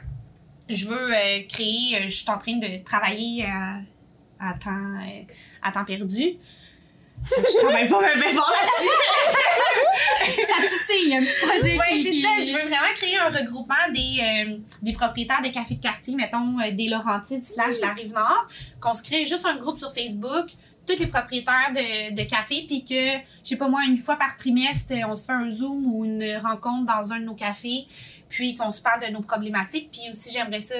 je 0.69 0.87
veux 0.87 1.13
euh, 1.15 1.39
créer, 1.47 1.95
euh, 1.95 2.03
je 2.03 2.09
suis 2.09 2.29
en 2.29 2.37
train 2.37 2.57
de 2.57 2.83
travailler 2.83 3.45
à, 3.45 3.79
à 4.39 4.53
temps, 4.55 4.69
euh, 4.71 5.23
à 5.63 5.71
temps 5.71 5.85
perdu. 5.85 6.33
je 7.25 7.59
travaille 7.61 7.87
pas 7.87 7.99
bien 7.99 8.29
fort 8.29 8.51
là-dessus. 8.61 8.95
Ça 10.45 10.61
titille, 10.61 11.15
un 11.15 11.21
petit 11.21 11.45
projet 11.45 11.77
Oui, 11.79 12.03
c'est 12.03 12.21
ça. 12.21 12.29
Je 12.39 12.53
veux 12.53 12.69
vraiment 12.69 12.93
créer 12.95 13.17
un 13.17 13.29
regroupement 13.29 13.75
des, 13.93 14.19
euh, 14.21 14.57
des 14.81 14.93
propriétaires 14.93 15.41
de 15.41 15.49
cafés 15.49 15.75
de 15.75 15.81
quartier, 15.81 16.15
mettons 16.15 16.59
euh, 16.59 16.71
des 16.71 16.89
Laurentides 16.89 17.43
slash 17.45 17.75
la 17.81 17.93
Rive-Nord, 17.93 18.47
qu'on 18.79 18.93
se 18.93 19.01
crée 19.03 19.25
juste 19.25 19.45
un 19.45 19.55
groupe 19.55 19.79
sur 19.79 19.93
Facebook, 19.93 20.51
tous 20.87 20.97
les 20.99 21.07
propriétaires 21.07 21.71
de, 21.73 22.15
de 22.15 22.23
cafés, 22.23 22.63
puis 22.67 22.83
que, 22.85 22.95
je 23.43 23.49
sais 23.49 23.57
pas 23.57 23.67
moi, 23.67 23.81
une 23.87 23.97
fois 23.97 24.15
par 24.15 24.37
trimestre, 24.37 24.93
on 25.07 25.15
se 25.15 25.25
fait 25.25 25.33
un 25.33 25.49
Zoom 25.49 25.85
ou 25.85 26.05
une 26.05 26.37
rencontre 26.37 26.85
dans 26.85 27.11
un 27.13 27.19
de 27.19 27.25
nos 27.25 27.35
cafés, 27.35 27.85
puis 28.29 28.55
qu'on 28.55 28.71
se 28.71 28.81
parle 28.81 29.05
de 29.05 29.11
nos 29.11 29.21
problématiques. 29.21 29.89
Puis 29.91 30.09
aussi, 30.09 30.31
j'aimerais 30.31 30.59
ça 30.61 30.75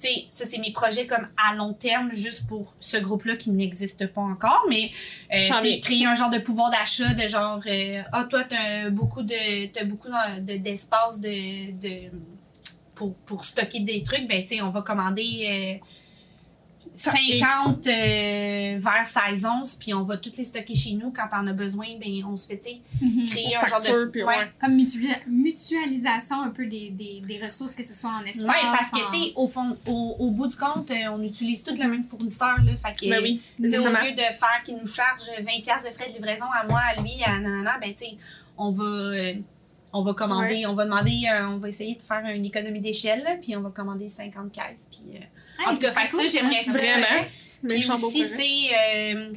tu 0.00 0.06
sais, 0.06 0.26
ça, 0.30 0.44
c'est 0.48 0.58
mes 0.58 0.70
projets 0.70 1.08
comme 1.08 1.26
à 1.36 1.56
long 1.56 1.72
terme, 1.72 2.10
juste 2.12 2.46
pour 2.46 2.76
ce 2.78 2.98
groupe-là 2.98 3.34
qui 3.34 3.50
n'existe 3.50 4.06
pas 4.06 4.20
encore, 4.20 4.64
mais 4.68 4.92
euh, 5.34 5.48
créer 5.80 6.06
un 6.06 6.14
genre 6.14 6.30
de 6.30 6.38
pouvoir 6.38 6.70
d'achat, 6.70 7.12
de 7.14 7.26
genre, 7.26 7.60
euh, 7.66 8.02
ah, 8.12 8.22
toi, 8.30 8.44
t'as 8.44 8.90
beaucoup 8.90 9.24
de, 9.24 9.66
t'as 9.72 9.82
beaucoup 9.82 10.06
de- 10.06 10.40
de- 10.42 10.56
d'espace 10.58 11.20
de, 11.20 11.72
de, 11.72 12.10
pour, 12.94 13.12
pour 13.26 13.44
stocker 13.44 13.80
des 13.80 14.04
trucs, 14.04 14.28
ben, 14.28 14.42
tu 14.42 14.50
sais, 14.58 14.62
on 14.62 14.70
va 14.70 14.82
commander 14.82 15.80
euh, 15.82 15.86
50 16.98 17.86
euh, 17.86 18.78
vers 18.78 19.06
16 19.06 19.44
onces, 19.46 19.76
puis 19.76 19.94
on 19.94 20.02
va 20.02 20.16
toutes 20.16 20.36
les 20.36 20.44
stocker 20.44 20.74
chez 20.74 20.92
nous. 20.92 21.10
Quand 21.12 21.28
on 21.32 21.46
a 21.46 21.52
besoin, 21.52 21.86
ben, 22.00 22.24
on 22.26 22.36
se 22.36 22.46
fait, 22.48 22.60
Mhm. 23.00 23.26
créer 23.26 23.46
On 23.60 23.64
un 23.64 23.68
genre 23.68 23.80
de. 23.80 24.10
puis 24.10 24.22
ouais. 24.22 24.28
ouais. 24.38 24.52
Comme 24.60 24.74
mutua- 24.76 25.22
mutualisation 25.26 26.40
un 26.42 26.50
peu 26.50 26.66
des, 26.66 26.90
des, 26.90 27.20
des 27.26 27.42
ressources, 27.42 27.74
que 27.74 27.82
ce 27.82 27.94
soit 27.94 28.10
en 28.10 28.24
espace. 28.24 28.44
Oui, 28.46 28.68
parce 28.76 28.90
que, 28.90 29.06
en- 29.06 29.10
tu 29.10 29.24
sais, 29.26 29.32
au, 29.36 29.46
fond, 29.48 29.76
au, 29.86 30.16
au 30.18 30.30
bout 30.30 30.46
du 30.48 30.56
compte, 30.56 30.90
euh, 30.90 31.08
on 31.12 31.22
utilise 31.22 31.62
tous 31.62 31.74
le 31.76 31.88
même 31.88 32.02
fournisseur, 32.04 32.56
là. 32.64 32.72
Fait 32.76 32.92
que, 32.92 33.08
Ben 33.10 33.22
oui, 33.22 33.40
au 33.60 33.62
lieu 33.62 33.70
de 33.70 34.20
faire 34.34 34.62
qu'il 34.64 34.76
nous 34.76 34.86
charge 34.86 35.22
20$ 35.40 35.62
piastres 35.62 35.88
de 35.90 35.94
frais 35.94 36.08
de 36.08 36.14
livraison 36.14 36.46
à 36.46 36.66
moi, 36.68 36.80
à 36.96 37.00
lui, 37.00 37.12
à 37.24 37.38
nanana, 37.38 37.78
ben, 37.80 37.92
tu 37.92 38.04
sais, 38.06 38.16
on 38.56 38.70
va. 38.70 38.84
euh, 38.84 39.34
on 39.94 40.02
va 40.02 40.12
commander, 40.12 40.66
on 40.66 40.74
va 40.74 40.84
demander, 40.84 41.22
euh, 41.32 41.48
on 41.48 41.56
va 41.56 41.68
essayer 41.70 41.94
de 41.94 42.02
faire 42.02 42.22
une 42.26 42.44
économie 42.44 42.80
d'échelle, 42.80 43.38
puis 43.40 43.56
on 43.56 43.62
va 43.62 43.70
commander 43.70 44.10
50 44.10 44.52
caisses. 44.52 44.86
Puis, 44.90 45.16
euh, 45.16 45.20
en 45.66 45.74
tout 45.74 45.80
cas, 45.80 45.92
fait 45.92 46.10
cool, 46.10 46.22
ça, 46.22 46.28
j'aimerais 46.28 46.62
ça. 46.62 46.72
Vraiment. 46.72 47.26
Puis 47.66 47.76
Méchant 47.76 47.98
beau 47.98 48.08
aussi, 48.08 48.28
tu 48.28 48.36
sais, 48.36 48.44
euh, 48.72 49.32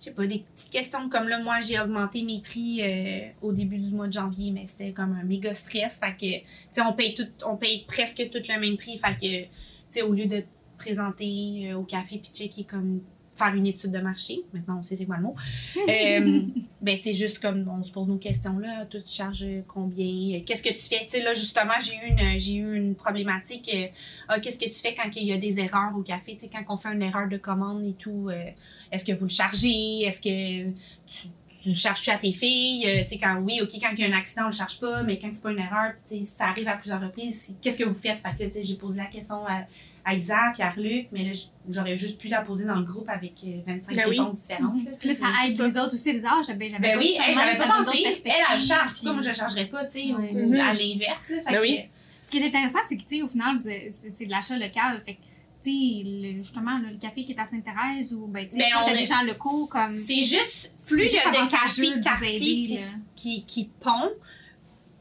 je 0.00 0.04
sais 0.04 0.10
pas, 0.12 0.26
des 0.26 0.44
petites 0.54 0.70
questions 0.70 1.08
comme 1.08 1.28
là, 1.28 1.38
moi, 1.38 1.60
j'ai 1.60 1.78
augmenté 1.78 2.22
mes 2.22 2.40
prix 2.40 2.80
euh, 2.82 3.28
au 3.42 3.52
début 3.52 3.78
du 3.78 3.90
mois 3.90 4.08
de 4.08 4.12
janvier, 4.12 4.50
mais 4.50 4.66
c'était 4.66 4.92
comme 4.92 5.12
un 5.12 5.24
méga 5.24 5.54
stress. 5.54 6.00
Fait 6.00 6.12
que, 6.12 6.40
tu 6.40 6.44
sais, 6.72 6.80
on 6.80 6.92
paye 6.92 7.14
tout, 7.14 7.28
on 7.44 7.56
paye 7.56 7.84
presque 7.86 8.28
tout 8.30 8.40
le 8.48 8.60
même 8.60 8.76
prix. 8.76 8.98
Fait 8.98 9.14
que, 9.14 9.42
tu 9.42 9.48
sais, 9.90 10.02
au 10.02 10.12
lieu 10.12 10.26
de 10.26 10.42
présenter 10.78 11.70
euh, 11.70 11.74
au 11.76 11.84
café 11.84 12.18
puis 12.18 12.32
checker 12.32 12.64
comme 12.64 13.00
faire 13.44 13.54
une 13.54 13.66
étude 13.66 13.90
de 13.92 13.98
marché. 13.98 14.42
Maintenant, 14.52 14.78
on 14.78 14.82
sait 14.82 14.96
c'est 14.96 15.06
quoi 15.06 15.16
le 15.16 15.22
mot. 15.22 15.34
Euh, 15.88 16.42
ben, 16.82 16.96
tu 16.96 17.04
sais, 17.04 17.14
juste 17.14 17.40
comme 17.40 17.68
on 17.68 17.82
se 17.82 17.90
pose 17.90 18.06
nos 18.08 18.16
questions 18.16 18.58
là, 18.58 18.84
toi, 18.86 19.00
tu 19.00 19.12
charges 19.14 19.46
combien? 19.66 20.38
Euh, 20.38 20.40
Qu'est-ce 20.46 20.62
que 20.62 20.68
tu 20.70 20.78
fais? 20.88 21.04
Tu 21.04 21.18
sais, 21.18 21.22
là, 21.22 21.32
justement, 21.34 21.74
j'ai 21.80 21.94
eu 21.96 22.10
une, 22.10 22.38
j'ai 22.38 22.54
eu 22.54 22.76
une 22.76 22.94
problématique. 22.94 23.70
euh, 23.74 23.86
ah, 24.28 24.38
qu'est-ce 24.40 24.58
que 24.58 24.66
tu 24.66 24.78
fais 24.78 24.94
quand 24.94 25.08
il 25.16 25.24
y 25.24 25.32
a 25.32 25.38
des 25.38 25.58
erreurs 25.58 25.92
au 25.96 26.02
café? 26.02 26.34
Tu 26.34 26.40
sais, 26.40 26.50
quand 26.52 26.62
on 26.72 26.76
fait 26.76 26.92
une 26.92 27.02
erreur 27.02 27.28
de 27.28 27.36
commande 27.36 27.84
et 27.84 27.92
tout, 27.94 28.28
euh, 28.28 28.44
est-ce 28.92 29.04
que 29.04 29.12
vous 29.12 29.24
le 29.24 29.30
chargez? 29.30 30.02
Est-ce 30.02 30.20
que 30.20 30.70
tu, 31.06 31.28
tu 31.62 31.68
le 31.70 31.74
charges-tu 31.74 32.10
à 32.10 32.18
tes 32.18 32.32
filles? 32.32 32.84
Euh, 32.86 33.02
tu 33.02 33.10
sais, 33.10 33.18
quand 33.18 33.36
oui, 33.40 33.60
OK, 33.62 33.68
quand 33.80 33.90
il 33.96 34.00
y 34.00 34.04
a 34.04 34.08
un 34.14 34.18
accident, 34.18 34.44
on 34.44 34.48
le 34.48 34.52
charge 34.54 34.78
pas, 34.80 35.02
mais 35.02 35.18
quand 35.18 35.28
c'est 35.32 35.42
pas 35.42 35.50
une 35.52 35.58
erreur, 35.58 35.92
tu 36.08 36.18
sais, 36.18 36.24
ça 36.24 36.44
arrive 36.46 36.68
à 36.68 36.76
plusieurs 36.76 37.00
reprises. 37.00 37.56
Qu'est-ce 37.60 37.78
que 37.78 37.84
vous 37.84 37.94
faites? 37.94 38.18
Fait 38.20 38.34
que 38.36 38.42
là, 38.44 38.48
tu 38.48 38.52
sais, 38.54 38.64
j'ai 38.64 38.76
posé 38.76 39.00
la 39.00 39.06
question 39.06 39.46
à, 39.46 39.64
à 40.04 40.14
Isa 40.14 40.52
puis 40.54 40.62
à 40.62 40.72
Luc, 40.76 41.08
mais 41.12 41.24
là, 41.24 41.32
j'aurais 41.68 41.96
juste 41.96 42.20
pu 42.20 42.28
la 42.28 42.40
poser 42.42 42.64
dans 42.64 42.76
le 42.76 42.84
groupe 42.84 43.08
avec 43.08 43.32
euh, 43.46 43.60
25 43.66 43.94
Ben 43.94 44.04
oui. 44.08 44.18
réponses 44.18 44.40
différentes. 44.42 44.84
là, 44.84 44.90
Puis 44.98 45.08
là, 45.08 45.14
ça 45.14 45.26
aide 45.44 45.50
les 45.52 45.78
autres 45.80 45.92
aussi. 45.94 46.12
dire, 46.12 46.22
Ah, 46.26 46.40
j'avais 46.46 46.68
j'avais 46.68 46.80
Ben 46.82 46.94
pas 46.94 46.98
oui, 47.00 47.14
hey, 47.20 47.34
j'avais 47.34 47.58
pas 47.58 47.68
pensé. 47.84 47.98
Elle, 48.04 48.32
elle 48.54 48.60
charge. 48.60 48.94
puis- 48.94 49.04
moi, 49.04 49.20
je 49.20 49.28
le 49.28 49.34
chargerais 49.34 49.66
pas, 49.66 49.84
tu 49.84 49.92
sais, 50.08 50.14
Ouais. 50.14 50.32
Mhm. 50.32 50.54
à 50.54 50.72
l'inverse, 50.72 51.30
là. 51.30 51.36
Fait 51.42 51.50
Ben 51.50 51.56
que, 51.56 51.60
oui. 51.62 51.80
Ce 52.22 52.30
qui 52.30 52.38
est 52.38 52.46
intéressant, 52.46 52.78
c'est 52.88 52.96
que, 52.96 53.02
tu 53.02 53.16
sais, 53.16 53.22
au 53.22 53.28
final, 53.28 53.56
c'est 53.58 54.26
de 54.26 54.30
l'achat 54.30 54.56
local. 54.58 55.02
Fait 55.06 55.14
que, 55.14 55.20
le- 55.66 56.42
justement, 56.42 56.78
là, 56.78 56.90
le 56.90 56.96
café 56.98 57.24
qui 57.24 57.32
est 57.32 57.38
à 57.40 57.44
Sainte-Thérèse 57.44 58.14
ou, 58.14 58.26
ben, 58.26 58.46
tu 58.48 58.52
sais, 58.56 58.58
Ben, 58.58 58.66
quand 58.72 58.82
on 58.82 58.86
t'as 58.86 58.92
est- 58.94 58.98
des 59.00 59.04
gens 59.06 59.22
locaux 59.24 59.66
comme. 59.66 59.96
C'est 59.96 60.22
juste, 60.22 60.74
plus 60.88 61.04
il 61.04 61.12
y 61.12 61.18
a 61.18 61.44
de 61.44 61.50
cafés 61.50 61.90
de 61.94 62.24
aider, 62.26 62.80
qui, 63.14 63.42
qui, 63.42 63.44
qui 63.44 63.70
pondent, 63.80 64.16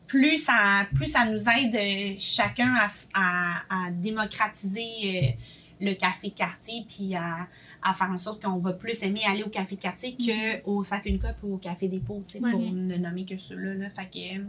plus 0.08 0.38
ça, 0.38 0.86
plus 0.96 1.06
ça 1.06 1.26
nous 1.26 1.48
aide 1.50 1.76
euh, 1.76 2.16
chacun 2.18 2.74
à, 2.76 2.88
à, 3.14 3.88
à 3.88 3.92
démocratiser 3.92 4.82
euh, 5.06 5.86
le 5.86 5.94
café 5.94 6.30
de 6.30 6.34
quartier, 6.34 6.84
puis 6.90 7.16
à, 7.16 7.48
à 7.82 7.94
faire 7.94 8.10
en 8.10 8.18
sorte 8.18 8.44
qu'on 8.44 8.58
va 8.58 8.74
plus 8.74 9.02
aimer 9.04 9.22
aller 9.28 9.44
au 9.44 9.50
café 9.50 9.76
de 9.76 9.82
quartier 9.82 10.18
qu'au 10.18 10.84
sac 10.84 11.06
une 11.06 11.20
cup 11.20 11.36
ou 11.44 11.54
au 11.56 11.58
café 11.58 11.88
dépôt, 11.88 12.22
tu 12.26 12.34
sais, 12.34 12.40
Ouais. 12.40 12.52
pour 12.52 12.60
ne 12.60 12.98
nommer 12.98 13.26
que 13.26 13.38
ceux-là. 13.38 13.76
Là. 13.76 13.90
Fait 13.92 14.10
que, 14.10 14.42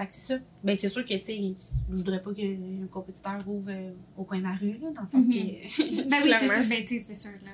fait 0.00 0.06
que 0.06 0.12
c'est 0.12 0.26
ça. 0.34 0.38
Ben, 0.64 0.74
c'est 0.76 0.88
sûr 0.88 1.04
que, 1.04 1.14
tu 1.14 1.24
sais, 1.24 1.54
je 1.90 1.94
voudrais 1.96 2.22
pas 2.22 2.32
qu'un 2.32 2.56
compétiteur 2.90 3.38
ouvre 3.46 3.70
euh, 3.70 3.90
au 4.16 4.24
coin 4.24 4.38
de 4.38 4.42
ma 4.42 4.54
rue, 4.54 4.78
là, 4.80 4.90
dans 4.94 5.02
le 5.02 5.06
sens 5.06 5.26
Mhm. 5.26 5.32
que... 5.32 6.08
Ben 6.08 6.16
oui, 6.24 6.32
c'est 6.40 6.48
sûr. 6.48 6.64
Ben, 6.68 6.84
tu 6.84 6.98
sais, 6.98 6.98
c'est 6.98 7.14
sûr. 7.14 7.32
Là. 7.44 7.50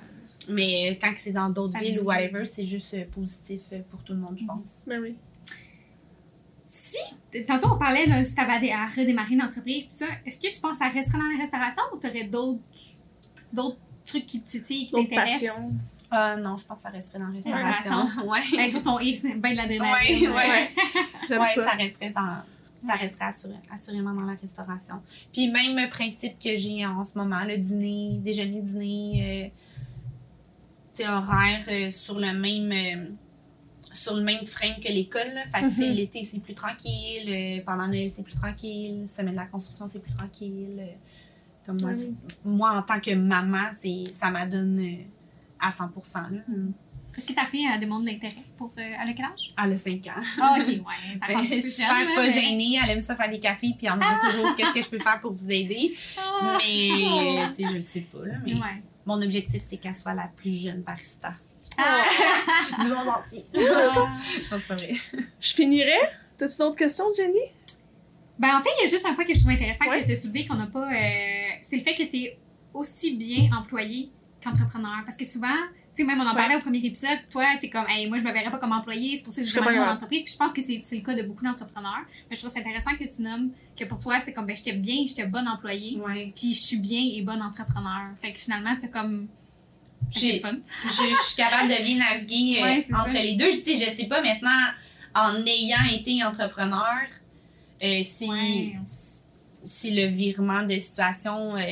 Mais 0.55 0.91
euh, 0.91 0.95
quand 1.01 1.13
que 1.13 1.21
c'est 1.21 1.33
dans 1.33 1.51
d'autres 1.51 1.79
villes 1.79 2.01
ou 2.01 2.05
whatever, 2.05 2.45
c'est 2.47 2.65
juste 2.65 2.95
euh, 2.95 3.05
positif 3.13 3.63
pour 3.91 4.03
tout 4.03 4.13
le 4.13 4.19
monde, 4.21 4.39
je 4.39 4.45
pense. 4.45 4.85
Ben 4.87 5.01
oui. 5.01 5.17
Si, 6.69 6.99
tantôt 7.47 7.69
on 7.75 7.79
parlait 7.79 8.07
là, 8.07 8.23
si 8.25 8.35
tu 8.35 8.41
avais 8.41 8.73
à 8.73 8.87
redémarrer 8.89 9.35
une 9.35 9.43
entreprise, 9.43 9.87
pis 9.87 9.99
ça, 9.99 10.07
est-ce 10.25 10.41
que 10.41 10.53
tu 10.53 10.61
penses 10.61 10.81
à 10.83 10.89
rester 10.89 11.13
dans 11.13 11.19
la 11.19 11.39
restauration 11.39 11.83
ou 11.95 11.99
tu 11.99 12.09
aurais 12.09 12.25
d'autres 12.25 12.61
d'autres 13.53 13.79
trucs 14.05 14.27
qui 14.27 14.41
te 14.41 14.51
titillent, 14.51 14.87
qui 14.87 14.93
t'intéressent? 14.93 15.75
Euh, 16.13 16.37
non, 16.37 16.57
je 16.57 16.65
pense 16.67 16.79
que 16.79 16.83
ça 16.85 16.91
resterait 16.91 17.19
dans 17.19 17.27
la 17.27 17.33
restauration. 17.33 18.07
Ouais. 18.29 18.41
Ben, 18.57 18.71
sur 18.71 18.83
ton 18.83 18.99
X, 19.01 19.23
ben 19.23 19.53
de 19.53 19.57
l'adrénaline. 19.57 20.29
Ouais, 20.29 20.29
ouais. 20.29 20.71
Ouais, 21.39 21.45
ça. 21.47 21.65
ça 21.65 21.71
resterait 21.73 22.11
dans. 22.13 22.37
Ça 22.79 22.95
resterait 22.95 23.25
assur- 23.25 23.51
assurément 23.73 24.13
dans 24.13 24.23
la 24.23 24.35
restauration. 24.41 24.97
Puis 25.33 25.49
même 25.51 25.77
le 25.77 25.89
principe 25.89 26.39
que 26.39 26.55
j'ai 26.57 26.85
en 26.87 27.05
ce 27.05 27.17
moment, 27.19 27.43
le 27.45 27.57
dîner, 27.59 28.19
déjeuner, 28.23 28.61
dîner, 28.61 29.53
euh, 31.01 31.09
horaire 31.09 31.65
euh, 31.69 31.91
sur 31.91 32.19
le 32.19 32.33
même 32.33 32.73
euh, 32.73 33.09
sur 33.93 34.15
le 34.15 34.23
même 34.23 34.45
frame 34.45 34.77
que 34.83 34.89
l'école. 34.89 35.33
Fait 35.53 35.61
que, 35.63 35.67
Mhm. 35.89 35.95
l'été, 35.95 36.23
c'est 36.23 36.41
plus 36.41 36.55
tranquille. 36.55 37.29
euh, 37.29 37.61
pendant 37.65 37.87
Noël, 37.89 38.11
c'est 38.11 38.23
plus 38.23 38.35
tranquille. 38.37 39.09
Semaine 39.09 39.33
de 39.35 39.41
la 39.41 39.47
construction, 39.47 39.89
c'est 39.89 40.03
plus 40.03 40.13
tranquille. 40.15 40.77
euh, 40.81 40.87
comme 41.65 41.81
moi, 41.81 41.91
moi, 42.45 42.71
en 42.79 42.83
tant 42.83 43.01
que 43.01 43.13
maman, 43.15 43.71
c'est 43.77 44.05
ça 44.13 44.31
m'adonne 44.31 44.79
euh, 44.79 45.03
à 45.67 45.71
100 45.71 45.85
là. 46.15 46.39
Est-ce 47.17 47.27
que 47.29 47.33
ta 47.33 47.47
fille 47.47 47.67
a 47.67 47.79
démontré 47.79 48.05
de 48.05 48.11
l'intérêt 48.13 48.43
pour. 48.59 48.73
Euh, 48.79 48.83
elle 49.03 49.09
a 49.09 49.13
quel 49.15 49.25
âge? 49.25 49.55
Elle 49.65 49.73
a 49.73 49.77
5 49.79 50.07
ans. 50.09 50.21
Ah, 50.39 50.57
ok, 50.59 50.67
ouais. 50.67 51.19
T'as 51.19 51.27
Ben, 51.29 51.39
peu 51.49 51.61
super 51.61 51.99
jeune, 51.99 52.15
pas 52.15 52.23
mais- 52.25 52.31
gênée, 52.31 52.79
elle 52.85 52.91
aime 52.91 53.01
ça 53.01 53.17
faire 53.17 53.31
des 53.31 53.41
cafés, 53.41 53.73
puis 53.79 53.87
elle 53.87 53.95
me 53.95 54.01
demande 54.01 54.21
toujours 54.31 54.55
qu'est-ce 54.57 54.75
que 54.75 54.83
je 54.83 54.89
peux 54.91 54.99
faire 54.99 55.19
pour 55.23 55.33
vous 55.33 55.51
aider. 55.51 55.95
Ah. 56.19 56.59
Mais, 56.59 57.49
tu 57.49 57.55
sais, 57.55 57.67
je 57.71 57.75
le 57.75 57.81
sais 57.81 58.01
pas, 58.01 58.19
là. 58.27 58.35
Mais 58.45 58.53
Ouais. 58.53 58.83
mon 59.07 59.21
objectif, 59.23 59.63
c'est 59.63 59.79
qu'elle 59.79 59.95
soit 59.95 60.13
la 60.13 60.29
plus 60.37 60.53
jeune 60.61 60.83
barista 60.83 61.33
Ah. 61.79 62.03
du 62.85 62.89
monde 62.91 63.09
entier. 63.09 63.47
Ah. 63.57 63.61
Non, 63.95 64.07
pas 64.51 64.75
vrai. 64.75 64.93
Je 65.41 65.55
finirais. 65.55 66.11
T'as-tu 66.37 66.59
d'autres 66.59 66.77
questions, 66.77 67.07
Jenny? 67.17 67.39
Ben, 68.39 68.59
en 68.59 68.63
fait, 68.63 68.69
il 68.79 68.83
y 68.83 68.87
a 68.87 68.91
juste 68.91 69.07
un 69.07 69.15
point 69.15 69.25
que 69.25 69.33
je 69.33 69.39
trouve 69.39 69.53
intéressant 69.53 69.87
Ouais. 69.89 70.03
que 70.03 70.07
tu 70.07 70.13
as 70.13 70.17
soulevé 70.21 70.45
qu'on 70.47 70.57
n'a 70.57 70.67
pas. 70.67 70.93
euh, 70.93 71.49
c'est 71.63 71.77
le 71.77 71.83
fait 71.83 71.95
que 71.95 72.03
tu 72.03 72.17
es 72.25 72.39
aussi 72.75 73.17
bien 73.17 73.49
employé 73.57 74.11
qu'entrepreneur. 74.51 75.03
Parce 75.05 75.17
que 75.17 75.25
souvent, 75.25 75.49
tu 75.95 76.03
sais, 76.03 76.05
même 76.05 76.21
on 76.21 76.27
en 76.27 76.35
parlait 76.35 76.57
au 76.57 76.61
premier 76.61 76.79
épisode, 76.85 77.19
toi, 77.31 77.45
tu 77.61 77.67
es 77.67 77.71
comme, 77.71 77.87
hey, 77.89 78.09
moi, 78.09 78.19
je 78.19 78.25
me 78.25 78.33
verrais 78.33 78.51
pas 78.51 78.59
comme 78.59 78.73
employé, 78.73 79.17
c'est 79.17 79.25
pour 79.25 79.33
ça 79.33 79.43
que 79.43 79.49
je 79.49 79.55
pas 79.59 79.73
mon 79.73 79.83
entreprise. 79.83 80.23
Puis 80.25 80.33
je 80.33 80.39
pense 80.39 80.53
que 80.53 80.63
c'est 80.63 80.81
c'est 80.83 80.97
le 80.97 81.03
cas 81.03 81.15
de 81.15 81.23
beaucoup 81.23 81.45
d'entrepreneurs. 81.45 82.03
Mais 82.29 82.37
je 82.37 82.41
trouve 82.41 82.51
ça 82.53 82.61
intéressant 82.61 82.91
que 82.97 83.05
tu 83.05 83.23
nommes 83.23 83.51
que 83.79 83.85
pour 83.85 83.99
toi, 83.99 84.19
c'est 84.19 84.33
comme, 84.33 84.47
ben, 84.47 84.57
j'étais 84.57 84.73
bien, 84.73 85.05
j'étais 85.07 85.27
bonne 85.27 85.49
employée, 85.49 85.99
Ouais. 86.01 86.33
puis 86.35 86.53
je 86.53 86.59
suis 86.61 86.79
bien 86.79 87.01
et 87.15 87.23
bonne 87.23 87.43
entrepreneur. 87.43 88.07
Fait 88.23 88.33
que 88.33 88.39
finalement, 88.39 88.75
tu 88.79 88.87
as 88.87 88.89
comme. 88.89 89.27
C'est 90.13 90.21
J'ai- 90.21 90.39
fun. 90.39 90.57
Je, 90.85 90.91
suis 90.91 91.37
capable 91.37 91.69
de 91.69 91.83
bien 91.83 91.99
naviguer 91.99 92.61
euh, 92.61 92.63
Ouais, 92.65 92.85
c'est 92.87 92.95
entre 92.95 93.07
ça. 93.07 93.13
les 93.13 93.35
deux. 93.37 93.51
Je, 93.51 93.57
tu 93.59 93.77
sais, 93.77 93.87
je 93.93 93.97
sais 94.01 94.07
pas 94.07 94.21
maintenant, 94.23 94.51
en 95.15 95.45
ayant 95.47 95.85
été 95.91 96.23
entrepreneur, 96.23 97.07
euh, 97.83 98.03
si, 98.05 98.29
Ouais. 98.29 98.77
si 99.65 99.91
le 99.93 100.07
virement 100.07 100.63
de 100.63 100.75
situation 100.79 101.57
euh, 101.57 101.63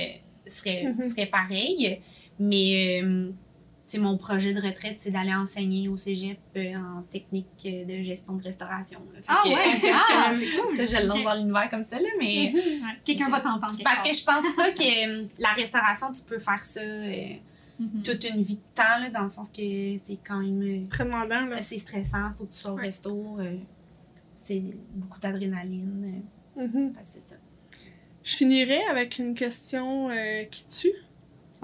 serait, 0.47 0.85
Mhm. 0.85 1.03
serait 1.03 1.27
pareil. 1.27 2.01
Mais 2.39 3.01
euh, 3.03 3.31
mon 3.99 4.17
projet 4.17 4.53
de 4.53 4.61
retraite, 4.61 4.97
c'est 4.99 5.11
d'aller 5.11 5.35
enseigner 5.35 5.89
au 5.89 5.97
cégep 5.97 6.39
euh, 6.57 6.75
en 6.75 7.03
technique 7.03 7.47
euh, 7.67 7.85
de 7.85 8.03
gestion 8.03 8.35
de 8.35 8.43
restauration. 8.43 9.01
Ah 9.29 9.41
que- 9.45 9.49
ouais, 9.51 9.91
ah, 9.95 10.33
c'est 10.35 10.61
cool. 10.61 10.77
Ça, 10.77 10.87
je 10.87 10.97
le 10.97 11.07
lance 11.07 11.23
dans 11.23 11.35
l'univers 11.35 11.69
comme 11.69 11.83
ça, 11.85 11.99
là, 12.01 12.09
mais. 12.19 12.53
Ouais. 12.55 12.81
Quelqu'un 13.05 13.29
va 13.31 13.41
t'entendre. 13.41 13.77
Parce 13.85 13.97
part. 13.97 14.03
que 14.05 14.13
je 14.13 14.25
pense 14.25 14.55
pas 14.57 14.71
que 14.73 15.23
euh, 15.23 15.27
la 15.39 15.51
restauration, 15.53 16.13
tu 16.13 16.23
peux 16.23 16.39
faire 16.39 16.63
ça 16.65 16.81
euh, 16.81 17.35
Mhm. 17.77 18.03
toute 18.05 18.23
une 18.23 18.41
vie 18.43 18.55
de 18.57 18.63
temps, 18.75 19.01
là, 19.03 19.11
dans 19.11 19.23
le 19.23 19.29
sens 19.29 19.51
que 19.51 19.97
c'est 19.97 20.19
quand 20.25 20.39
même. 20.39 20.87
Très 20.87 21.05
demandant, 21.05 21.45
là. 21.47 21.61
c'est 21.61 21.79
stressant, 21.79 22.31
faut 22.39 22.45
que 22.45 22.53
tu 22.53 22.59
sois 22.61 22.71
au 22.71 22.77
Ouais. 22.77 22.83
resto. 22.85 23.37
euh, 23.41 23.57
c'est 24.37 24.63
beaucoup 24.95 25.19
d'adrénaline. 25.21 26.23
euh, 26.57 26.67
Mhm. 26.69 26.93
c'est 27.03 27.21
ça. 27.21 27.35
Je 28.23 28.37
finirais 28.37 28.85
avec 28.91 29.19
une 29.19 29.35
question 29.35 30.09
euh, 30.11 30.45
qui 30.45 30.69
tue. 30.69 30.93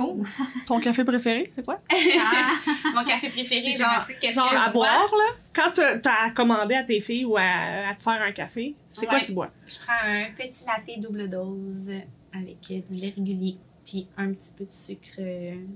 Oh! 0.00 0.22
Ton 0.66 0.80
café 0.80 1.04
préféré, 1.04 1.52
c'est 1.54 1.64
quoi? 1.64 1.80
Ah. 1.92 2.52
Mon 2.94 3.04
café 3.04 3.28
préféré, 3.28 3.76
genre, 3.76 3.88
Genre 3.90 4.50
que 4.50 4.56
à 4.56 4.68
bois? 4.68 4.86
boire, 4.86 5.10
là? 5.16 5.34
Quand 5.52 5.72
t'as- 6.00 6.30
commandé 6.30 6.74
à 6.74 6.82
tes 6.84 7.00
filles 7.00 7.24
ou 7.24 7.36
à, 7.36 7.42
à 7.90 7.94
te 7.94 8.02
faire 8.02 8.22
un 8.22 8.32
café, 8.32 8.74
c'est 8.90 9.06
quoi 9.06 9.16
Ouais. 9.16 9.22
tu 9.24 9.32
bois? 9.32 9.50
Je 9.66 9.76
prends 9.78 9.92
un 10.06 10.30
petit 10.36 10.64
latte 10.66 11.00
double 11.00 11.28
dose 11.28 11.92
avec 12.32 12.60
du 12.60 12.94
lait 13.00 13.12
régulier, 13.16 13.56
puis 13.84 14.08
un 14.16 14.32
petit 14.32 14.52
peu 14.56 14.64
de 14.64 14.70
sucre 14.70 15.20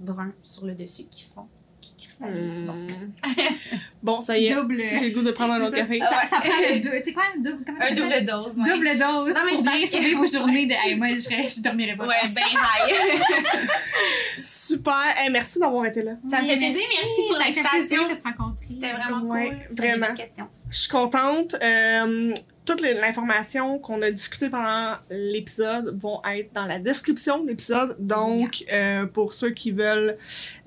brun 0.05 0.33
sur 0.43 0.66
le 0.66 0.75
dessus 0.75 1.05
qui 1.11 1.25
fond, 1.25 1.47
qui 1.85 1.97
cristallise. 2.07 2.53
Bon. 2.66 2.72
Hmm. 2.72 3.12
Bon, 4.03 4.20
ça 4.20 4.37
y 4.37 4.45
est. 4.47 4.55
Double. 4.55 4.76
J'ai 4.76 5.09
le 5.09 5.14
goût 5.14 5.22
de 5.24 5.30
prendre 5.30 5.55
un 5.55 5.62
autre 5.62 5.70
C'est 5.76 5.80
ça, 5.80 5.87
café. 5.87 5.99
Ça, 6.01 6.26
ça 6.28 6.37
prend 6.43 6.51
le 6.61 6.78
deux. 6.82 6.91
C'est 7.03 7.14
quoi? 7.14 7.22
Double, 7.39 7.64
comment 7.64 7.78
Un 7.80 7.95
ça? 7.95 8.03
double 8.03 8.24
dose, 8.26 8.59
ouais. 8.59 8.70
Double 8.70 8.99
dose 8.99 9.35
Non, 9.35 9.41
mais 9.47 9.57
pour 9.57 9.64
c'est 9.64 9.76
bien 9.78 9.87
sauver 9.87 10.14
vos 10.14 10.26
journées 10.26 10.66
de 10.66 10.72
hey, 10.74 10.95
moi 10.97 11.09
je, 11.14 11.18
serais- 11.20 11.49
je 11.49 11.62
dormirais 11.62 11.97
pas. 11.97 12.05
Ouais, 12.07 12.16
ben 12.35 12.43
high. 12.43 13.22
Super. 14.45 15.14
Hey, 15.16 15.30
merci 15.30 15.59
d'avoir 15.59 15.87
été 15.87 16.03
là. 16.03 16.12
Ça 16.28 16.43
me 16.43 16.47
fait 16.47 16.57
plaisir, 16.59 16.82
merci 16.93 17.22
pour 17.28 17.39
l'invitation. 17.39 18.09
de 18.09 18.14
te 18.14 18.22
rencontrer. 18.24 18.66
C'était 18.68 18.93
vraiment 18.93 19.22
Ouais, 19.22 19.51
cool. 19.68 19.76
Vraiment. 19.78 20.07
bonnes 20.09 20.16
questions. 20.16 20.49
Je 20.70 20.78
suis 20.78 20.91
contente. 20.91 21.55
Euh, 21.62 22.35
toute 22.65 22.81
l'information 22.81 23.79
qu'on 23.79 24.01
a 24.03 24.11
discutée 24.11 24.49
pendant 24.49 24.95
l'épisode 25.11 25.99
vont 26.01 26.21
être 26.35 26.53
dans 26.55 26.65
la 26.65 26.79
description 26.79 27.43
de 27.43 27.49
l'épisode. 27.49 27.97
Donc, 27.99 28.65
euh, 28.73 29.05
pour 29.07 29.35
ceux 29.35 29.51
qui 29.51 29.71
veulent 29.71 30.17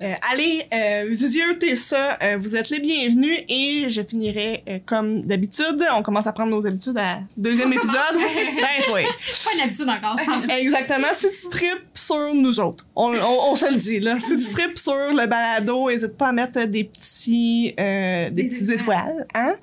euh, 0.02 0.14
aller 0.32 0.64
euh, 0.72 1.06
visioter 1.08 1.74
ça, 1.76 2.16
euh, 2.22 2.36
vous 2.38 2.54
êtes 2.56 2.70
les 2.70 2.78
bienvenus. 2.80 3.38
Et 3.48 3.86
je 3.88 4.02
finirai 4.02 4.62
euh, 4.68 4.78
comme 4.86 5.22
d'habitude. 5.22 5.84
On 5.92 6.02
commence 6.02 6.26
à 6.26 6.32
prendre 6.32 6.50
nos 6.50 6.66
habitudes 6.66 6.96
à 6.98 7.18
deuxième 7.36 7.72
épisode. 7.78 7.94
ben, 8.14 8.94
oui. 8.94 9.02
Pas 9.02 9.50
une 9.56 9.60
habitude 9.62 9.88
encore. 9.88 10.16
Exactement. 10.50 11.08
Si 11.12 11.26
tu 11.30 11.48
tripes 11.48 11.86
sur 11.94 12.32
nous 12.34 12.60
autres, 12.60 12.86
on, 12.94 13.12
on, 13.12 13.50
on 13.50 13.56
se 13.56 13.66
le 13.70 13.76
dit, 13.76 13.98
là. 14.00 14.20
Si 14.20 14.36
tu 14.36 14.52
tripes 14.52 14.78
sur 14.78 14.94
le 14.94 15.26
balado, 15.26 15.90
n'hésite 15.90 16.16
pas 16.16 16.28
à 16.28 16.32
mettre 16.32 16.64
des 16.64 16.84
petits, 16.84 17.74
euh, 17.80 18.30
des, 18.30 18.42
Des 18.42 18.48
petits 18.48 18.72
étoiles. 18.72 18.98
étoiles, 18.98 19.26
hein. 19.34 19.54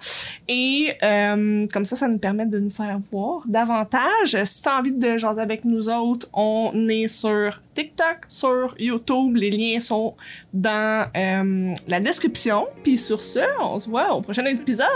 Et 0.48 0.94
euh, 1.02 1.66
comme 1.72 1.86
ça, 1.86 1.96
ça 1.96 2.08
nous 2.08 2.18
permet 2.20 2.25
de 2.34 2.60
nous 2.60 2.70
faire 2.70 3.00
voir 3.12 3.44
davantage. 3.48 4.44
Si 4.44 4.62
tu 4.62 4.70
as 4.70 4.80
envie 4.80 4.92
de 4.92 5.18
jaser 5.18 5.42
avec 5.42 5.64
nous 5.64 5.90
autres, 5.90 6.28
on 6.34 6.72
est 6.90 7.08
sur 7.08 7.62
TikTok, 7.76 8.26
sur 8.28 8.76
YouTube. 8.80 9.36
Les 9.36 9.52
liens 9.52 9.80
sont 9.80 10.16
dans 10.54 11.08
euh, 11.16 11.74
la 11.88 12.00
description. 12.00 12.68
Puis 12.84 12.98
sur 12.98 13.22
ce, 13.22 13.40
on 13.62 13.80
se 13.80 13.90
voit 13.90 14.14
au 14.14 14.22
prochain 14.22 14.46
épisode. 14.46 14.88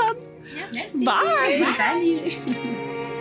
Merci. 0.74 1.06
Bye! 1.06 1.66
Salut! 1.78 3.16